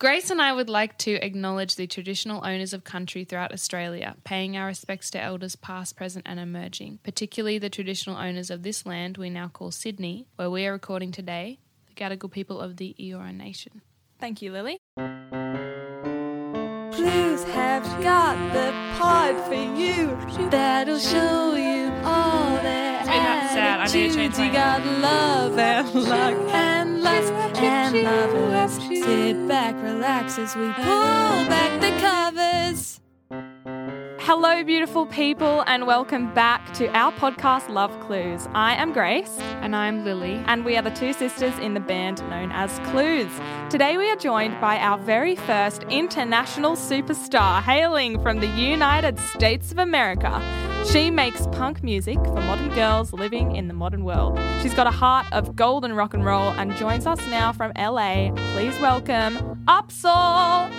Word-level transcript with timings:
Grace 0.00 0.30
and 0.30 0.40
I 0.40 0.52
would 0.52 0.70
like 0.70 0.96
to 0.98 1.14
acknowledge 1.14 1.74
the 1.74 1.88
traditional 1.88 2.46
owners 2.46 2.72
of 2.72 2.84
country 2.84 3.24
throughout 3.24 3.52
Australia, 3.52 4.14
paying 4.22 4.56
our 4.56 4.66
respects 4.66 5.10
to 5.10 5.20
elders 5.20 5.56
past, 5.56 5.96
present, 5.96 6.24
and 6.24 6.38
emerging, 6.38 7.00
particularly 7.02 7.58
the 7.58 7.68
traditional 7.68 8.16
owners 8.16 8.48
of 8.48 8.62
this 8.62 8.86
land 8.86 9.18
we 9.18 9.28
now 9.28 9.48
call 9.48 9.72
Sydney, 9.72 10.28
where 10.36 10.50
we 10.50 10.64
are 10.66 10.72
recording 10.72 11.10
today, 11.10 11.58
the 11.88 11.94
Gadigal 11.94 12.30
people 12.30 12.60
of 12.60 12.76
the 12.76 12.94
Eora 13.00 13.34
Nation. 13.36 13.82
Thank 14.20 14.40
you, 14.40 14.52
Lily. 14.52 14.78
Clues 16.92 17.42
have 17.42 17.82
got 18.00 18.36
the 18.52 18.70
pod 19.00 19.34
for 19.48 19.54
you 19.54 20.16
that'll 20.48 21.00
show 21.00 21.56
you 21.56 21.92
all 22.04 22.54
their 22.62 23.00
bit 23.00 23.37
sad. 23.58 23.80
I 23.80 23.86
need 23.92 24.08
to 24.10 24.14
change 24.14 24.38
my- 24.38 24.44
You 24.46 24.52
got 24.52 24.86
love 24.86 25.58
and 25.58 25.94
luck 25.94 26.34
and 26.52 27.02
lust 27.02 27.32
and 27.56 28.02
lovers. 28.04 28.72
Sit 29.04 29.48
back, 29.48 29.74
relax 29.82 30.38
as 30.38 30.54
we 30.56 30.68
pull 30.72 31.38
back 31.54 31.72
the 31.80 31.92
covers. 32.06 33.00
Hello, 34.28 34.62
beautiful 34.62 35.06
people, 35.06 35.64
and 35.66 35.86
welcome 35.86 36.34
back 36.34 36.74
to 36.74 36.86
our 36.88 37.10
podcast, 37.12 37.70
Love 37.70 37.98
Clues. 38.00 38.46
I 38.52 38.74
am 38.74 38.92
Grace, 38.92 39.38
And 39.62 39.74
I'm 39.74 40.04
Lily. 40.04 40.44
and 40.46 40.66
we 40.66 40.76
are 40.76 40.82
the 40.82 40.90
two 40.90 41.14
sisters 41.14 41.58
in 41.60 41.72
the 41.72 41.80
band 41.80 42.20
known 42.28 42.52
as 42.52 42.78
Clues. 42.90 43.30
Today, 43.70 43.96
we 43.96 44.10
are 44.10 44.16
joined 44.16 44.60
by 44.60 44.76
our 44.80 44.98
very 44.98 45.34
first 45.34 45.84
international 45.84 46.72
superstar 46.72 47.62
hailing 47.62 48.20
from 48.20 48.40
the 48.40 48.48
United 48.48 49.18
States 49.18 49.72
of 49.72 49.78
America. 49.78 50.42
She 50.92 51.10
makes 51.10 51.46
punk 51.46 51.82
music 51.82 52.18
for 52.22 52.42
modern 52.42 52.68
girls 52.74 53.14
living 53.14 53.56
in 53.56 53.66
the 53.66 53.72
modern 53.72 54.04
world. 54.04 54.38
She's 54.60 54.74
got 54.74 54.86
a 54.86 54.90
heart 54.90 55.24
of 55.32 55.56
golden 55.56 55.94
rock 55.94 56.12
and 56.12 56.22
roll 56.22 56.50
and 56.50 56.76
joins 56.76 57.06
us 57.06 57.18
now 57.30 57.54
from 57.54 57.72
LA. 57.78 58.30
Please 58.52 58.78
welcome 58.78 59.64
UPSAHL. 59.66 60.70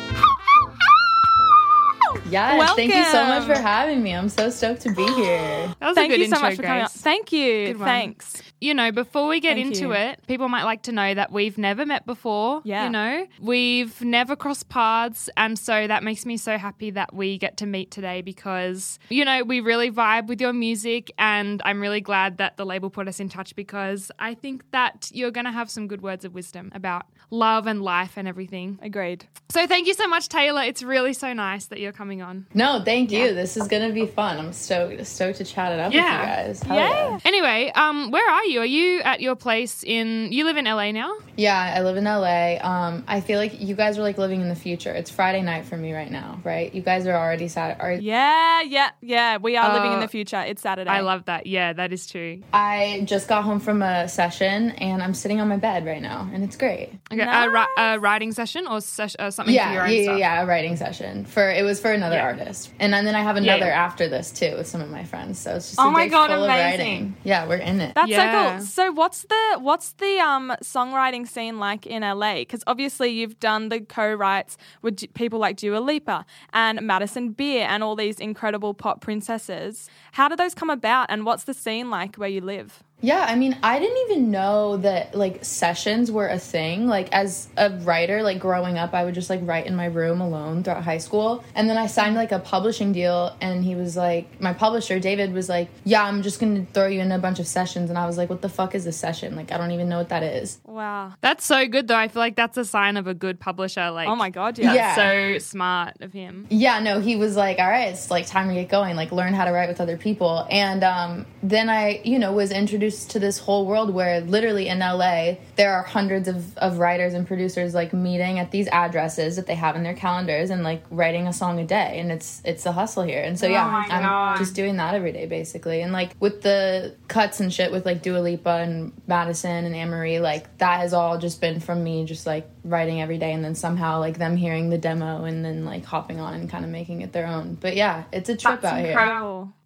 Yes, 2.30 2.76
thank 2.76 2.94
you 2.94 3.04
so 3.06 3.26
much 3.26 3.46
for 3.46 3.56
having 3.60 4.02
me. 4.04 4.14
I'm 4.16 4.30
so 4.30 4.50
stoked 4.50 4.82
to 4.82 4.92
be 4.94 5.04
here. 5.16 5.74
That 5.80 5.88
was 5.88 5.96
Thank 5.96 6.12
a 6.14 6.18
good 6.18 6.22
you 6.22 6.30
so 6.30 6.36
intro, 6.36 6.50
much 6.50 6.56
for 6.58 6.64
coming 6.64 6.80
Grace. 6.82 6.96
up. 6.96 7.02
Thank 7.02 7.32
you. 7.32 7.68
Good 7.68 7.80
one. 7.80 7.88
Thanks. 7.88 8.44
you 8.62 8.74
know, 8.74 8.92
before 8.92 9.28
we 9.28 9.40
get 9.40 9.56
Thank 9.56 9.68
into 9.68 9.86
you. 9.88 9.94
it, 9.94 10.20
people 10.28 10.50
might 10.50 10.64
like 10.64 10.84
to 10.84 10.92
know 10.92 11.14
that 11.14 11.32
we've 11.32 11.58
never 11.58 11.86
met 11.86 12.06
before. 12.06 12.62
Yeah. 12.66 12.86
You 12.86 12.90
know, 12.90 13.28
we've 13.42 14.02
never 14.02 14.36
crossed 14.36 14.70
paths. 14.70 15.30
And 15.38 15.58
so 15.58 15.88
that 15.88 16.04
makes 16.04 16.26
me 16.26 16.38
so 16.38 16.58
happy 16.58 16.92
that 16.92 17.14
we 17.14 17.38
get 17.38 17.58
to 17.58 17.66
meet 17.66 17.90
today 17.92 18.22
because, 18.22 19.00
you 19.10 19.24
know, 19.26 19.44
we 19.44 19.60
really 19.62 19.92
vibe 19.92 20.28
with 20.28 20.42
your 20.42 20.54
music. 20.54 21.12
And 21.18 21.62
I'm 21.66 21.80
really 21.80 22.02
glad 22.02 22.38
that 22.38 22.58
the 22.58 22.66
label 22.66 22.90
put 22.90 23.08
us 23.08 23.20
in 23.20 23.30
touch 23.30 23.56
because 23.56 24.12
I 24.20 24.34
think 24.34 24.70
that 24.72 25.10
you're 25.14 25.32
going 25.32 25.46
to 25.46 25.52
have 25.52 25.70
some 25.70 25.88
good 25.88 26.02
words 26.02 26.26
of 26.26 26.34
wisdom 26.34 26.72
about 26.76 27.06
love 27.32 27.68
and 27.68 27.82
life 27.82 28.14
and 28.18 28.28
everything. 28.28 28.80
Agreed. 28.82 29.26
So 29.50 29.66
thank 29.68 29.88
you 29.88 29.94
so 29.94 30.08
much, 30.08 30.30
Taylor. 30.30 30.62
It's 30.64 30.84
really 30.84 31.14
so 31.14 31.34
nice 31.34 31.66
that 31.68 31.80
you're 31.80 31.92
coming 31.92 32.22
on. 32.22 32.46
No, 32.54 32.82
thank 32.84 33.12
you. 33.12 33.34
This 33.34 33.58
is 33.58 33.68
gonna 33.68 33.92
be 33.92 34.06
fun. 34.06 34.38
I'm 34.38 34.54
stoked 34.54 35.06
stoked 35.08 35.38
to 35.40 35.46
chat 35.46 35.72
it 35.74 35.80
up 35.80 35.92
Yeah. 35.94 36.20
with 36.20 36.30
you 36.30 36.36
guys. 36.48 36.64
Hell 36.64 36.76
Yeah. 36.78 37.10
yeah. 37.12 37.20
Anyway, 37.26 37.72
um, 37.76 38.12
where 38.12 38.30
are 38.30 38.46
you? 38.46 38.60
Are 38.62 38.66
you 38.66 39.02
at 39.02 39.22
your 39.22 39.36
place 39.36 39.84
in, 39.84 40.32
you 40.32 40.46
live 40.46 40.58
in 40.58 40.66
LA 40.66 40.92
now? 40.92 41.14
Yeah, 41.36 41.74
I 41.76 41.82
live 41.82 41.98
in 41.98 42.04
LA. 42.06 42.58
Um, 42.62 43.04
I 43.08 43.22
feel 43.22 43.40
like 43.40 43.60
you 43.60 43.76
guys 43.76 43.98
are 43.98 44.02
like 44.04 44.18
living 44.18 44.42
in 44.42 44.50
the 44.50 44.56
future. 44.56 44.92
It's 44.94 45.10
Friday 45.10 45.42
night 45.42 45.66
for 45.66 45.78
me 45.78 45.94
right 45.94 46.12
now, 46.12 46.40
right? 46.44 46.74
You 46.74 46.82
guys 46.82 47.08
are 47.08 47.16
already 47.16 47.48
sat. 47.48 47.80
Are 47.82 47.92
Yeah, 47.94 48.62
yeah, 48.62 48.90
yeah. 49.02 49.38
We 49.38 49.56
are 49.58 49.74
living 49.74 49.94
in 49.94 49.98
Uh, 50.00 50.02
the 50.02 50.08
future. 50.08 50.42
It's 50.42 50.62
Saturday. 50.62 50.90
I 50.90 51.00
love 51.02 51.26
that. 51.26 51.48
Yeah, 51.48 51.74
that 51.74 51.92
is 51.94 52.06
true. 52.08 52.42
I 52.54 53.02
just 53.06 53.28
got 53.28 53.44
home 53.44 53.60
from 53.60 53.82
a 53.82 54.08
session 54.08 54.72
and 54.72 55.02
I'm 55.02 55.14
sitting 55.14 55.40
on 55.42 55.48
my 55.48 55.58
bed 55.58 55.86
right 55.86 56.02
now, 56.02 56.30
and 56.34 56.44
it's 56.44 56.56
great. 56.56 56.90
Okay, 57.12 57.19
a, 57.28 57.50
ri- 57.50 57.68
a 57.78 58.00
writing 58.00 58.32
session 58.32 58.68
or 58.68 58.82
ses- 58.82 59.16
uh, 59.20 59.32
something 59.32 59.52
for 59.54 59.56
Yeah, 59.56 59.74
your 59.74 59.86
yeah, 59.86 59.90
own 59.90 59.96
yeah, 59.98 60.04
stuff? 60.04 60.20
yeah, 60.20 60.42
a 60.42 60.46
writing 60.46 60.76
session 60.78 61.26
for 61.26 61.50
it 61.50 61.64
was 61.64 61.80
for 61.80 61.92
another 61.92 62.16
Yeah. 62.16 62.26
artist, 62.26 62.72
and 62.80 62.94
then, 62.94 63.06
then 63.06 63.16
I 63.16 63.22
have 63.22 63.36
another 63.36 63.66
yeah. 63.68 63.84
after 63.86 64.08
this 64.08 64.32
too 64.32 64.56
with 64.58 64.68
some 64.68 64.82
of 64.82 64.90
my 64.90 65.04
friends. 65.04 65.40
So 65.40 65.56
it's 65.56 65.70
just 65.70 65.80
Oh 65.80 65.90
a 65.90 65.92
my 65.92 66.08
God, 66.08 66.28
full 66.30 66.44
of 66.44 66.50
amazing. 66.50 66.80
writing. 66.80 67.16
Yeah, 67.24 67.48
we're 67.48 67.58
in 67.58 67.82
it. 67.82 67.96
That's 67.96 68.10
Yeah. 68.10 68.32
so 68.32 68.58
cool. 68.58 68.66
So 68.66 68.92
what's 68.92 69.22
the 69.24 69.58
what's 69.60 69.92
the 69.94 70.20
um 70.20 70.54
songwriting 70.64 71.28
scene 71.28 71.60
like 71.60 71.86
in 71.86 72.02
LA? 72.04 72.36
Because 72.40 72.64
obviously 72.68 73.10
you've 73.10 73.40
done 73.40 73.70
the 73.70 73.80
co-writes 73.82 74.58
with 74.82 74.96
d- 74.98 75.08
people 75.08 75.40
like 75.40 75.58
Dua 75.58 75.80
Lipa 75.80 76.26
and 76.54 76.82
Madison 76.82 77.32
Beer 77.32 77.66
and 77.70 77.84
all 77.84 77.96
these 77.96 78.20
incredible 78.20 78.74
pop 78.74 79.02
princesses. 79.02 79.90
How 80.14 80.28
do 80.28 80.36
those 80.36 80.54
come 80.54 80.70
about, 80.70 81.08
and 81.10 81.26
what's 81.26 81.44
the 81.44 81.54
scene 81.54 81.90
like 81.90 82.16
where 82.16 82.30
you 82.30 82.42
live? 82.42 82.84
Yeah, 83.02 83.26
I 83.28 83.36
mean, 83.36 83.58
I 83.64 83.80
didn't 83.80 83.98
even 84.10 84.32
know 84.32 84.78
that 84.78 85.16
like 85.16 85.46
sessions 85.46 86.12
were 86.12 86.28
a 86.28 86.40
thing. 86.40 86.88
Like 86.88 87.10
as 87.14 87.48
a 87.56 87.70
writer, 87.70 88.22
like 88.24 88.40
growing 88.40 88.78
up, 88.78 88.94
I 88.94 89.06
would 89.06 89.14
just 89.16 89.30
like 89.30 89.40
write 89.44 89.68
in 89.68 89.76
my 89.76 89.86
room 89.86 90.22
alone 90.22 90.64
throughout 90.64 90.84
high 90.84 90.98
school. 90.98 91.44
And 91.56 91.70
then 91.70 91.78
I 91.78 91.88
signed 91.88 92.16
like 92.16 92.32
a 92.32 92.40
publishing 92.40 92.92
deal 92.92 93.36
and 93.42 93.64
he 93.64 93.76
was 93.76 93.96
like 93.96 94.42
my 94.42 94.54
publisher, 94.54 95.00
David 95.00 95.34
was 95.34 95.48
like, 95.48 95.70
"Yeah, 95.86 96.04
I'm 96.04 96.22
just 96.22 96.40
going 96.40 96.66
to 96.66 96.72
throw 96.74 96.88
you 96.88 97.00
in 97.00 97.12
a 97.12 97.20
bunch 97.20 97.40
of 97.40 97.48
sessions." 97.48 97.90
And 97.90 97.98
I 97.98 98.06
was 98.06 98.18
like, 98.18 98.30
"What 98.30 98.42
the 98.42 98.50
fuck 98.50 98.76
is 98.76 98.86
a 98.86 98.92
session? 98.92 99.36
Like 99.36 99.52
I 99.52 99.58
don't 99.58 99.72
even 99.72 99.88
know 99.88 99.98
what 99.98 100.10
that 100.10 100.24
is." 100.24 100.60
Wow. 100.66 101.14
That's 101.22 101.46
so 101.46 101.68
good, 101.68 101.88
though. 101.88 101.96
I 101.96 102.10
feel 102.10 102.20
like 102.22 102.36
that's 102.36 102.58
a 102.58 102.66
sign 102.66 102.98
of 102.98 103.08
a 103.08 103.14
good 103.14 103.40
publisher. 103.40 103.92
Like, 103.92 104.10
Oh 104.10 104.16
my 104.16 104.30
god. 104.30 104.58
Yeah. 104.60 104.74
Yeah. 104.74 104.96
so 104.96 105.38
smart 105.40 106.02
of 106.02 106.12
him. 106.14 106.48
Yeah, 106.50 106.80
no, 106.80 107.00
he 107.00 107.16
was 107.16 107.36
like, 107.36 107.60
"All 107.60 107.70
right, 107.70 107.90
it's 107.90 108.12
like 108.12 108.28
time 108.28 108.50
to 108.50 108.54
get 108.54 108.68
going. 108.70 108.96
Like 108.96 109.12
learn 109.12 109.34
how 109.34 109.46
to 109.46 109.52
write 109.52 109.70
with 109.70 109.80
other 109.80 109.96
people." 109.98 110.46
And 110.50 110.84
um, 110.84 111.26
then 111.42 111.70
I, 111.70 112.02
you 112.04 112.20
know, 112.20 112.34
was 112.34 112.52
introduced 112.52 112.89
to 112.92 113.20
this 113.20 113.40
whole 113.40 113.66
world 113.66 113.94
where 113.94 114.22
literally 114.22 114.68
in 114.68 114.80
LA 114.80 115.36
there 115.56 115.74
are 115.74 115.84
hundreds 115.84 116.28
of, 116.28 116.58
of 116.58 116.80
writers 116.80 117.14
and 117.14 117.28
producers 117.28 117.74
like 117.74 117.94
meeting 117.94 118.40
at 118.40 118.52
these 118.52 118.68
addresses 118.70 119.36
that 119.36 119.48
they 119.48 119.56
have 119.56 119.76
in 119.76 119.84
their 119.84 119.94
calendars 119.94 120.50
and 120.50 120.64
like 120.64 120.84
writing 120.90 121.28
a 121.28 121.34
song 121.34 121.60
a 121.60 121.66
day. 121.66 122.00
And 122.00 122.12
it's 122.12 122.42
it's 122.46 122.66
a 122.66 122.72
hustle 122.72 123.04
here. 123.04 123.22
And 123.22 123.40
so 123.40 123.48
yeah, 123.48 123.66
I'm 123.90 124.38
just 124.38 124.56
doing 124.56 124.78
that 124.78 124.94
every 124.94 125.12
day 125.12 125.26
basically. 125.26 125.82
And 125.82 125.92
like 125.92 126.12
with 126.20 126.42
the 126.42 126.96
cuts 127.08 127.40
and 127.40 127.54
shit 127.54 127.72
with 127.72 127.86
like 127.86 128.02
Dua 128.02 128.20
Lipa 128.20 128.50
and 128.50 128.94
Madison 129.08 129.66
and 129.66 129.76
Anne 129.76 129.90
Marie, 129.90 130.20
like 130.20 130.58
that 130.58 130.80
has 130.80 130.94
all 130.94 131.18
just 131.18 131.42
been 131.42 131.60
from 131.60 131.84
me 131.84 132.06
just 132.06 132.26
like 132.26 132.50
writing 132.64 133.02
every 133.02 133.18
day 133.18 133.32
and 133.34 133.44
then 133.44 133.56
somehow 133.56 134.00
like 134.00 134.18
them 134.18 134.36
hearing 134.36 134.70
the 134.70 134.78
demo 134.78 135.24
and 135.26 135.44
then 135.44 135.66
like 135.66 135.86
hopping 135.86 136.20
on 136.20 136.34
and 136.34 136.50
kind 136.50 136.64
of 136.66 136.72
making 136.72 137.02
it 137.02 137.12
their 137.14 137.28
own. 137.28 137.56
But 137.56 137.76
yeah, 137.76 138.04
it's 138.12 138.30
a 138.30 138.36
trip 138.36 138.64
out 138.64 138.80
here. 138.86 138.96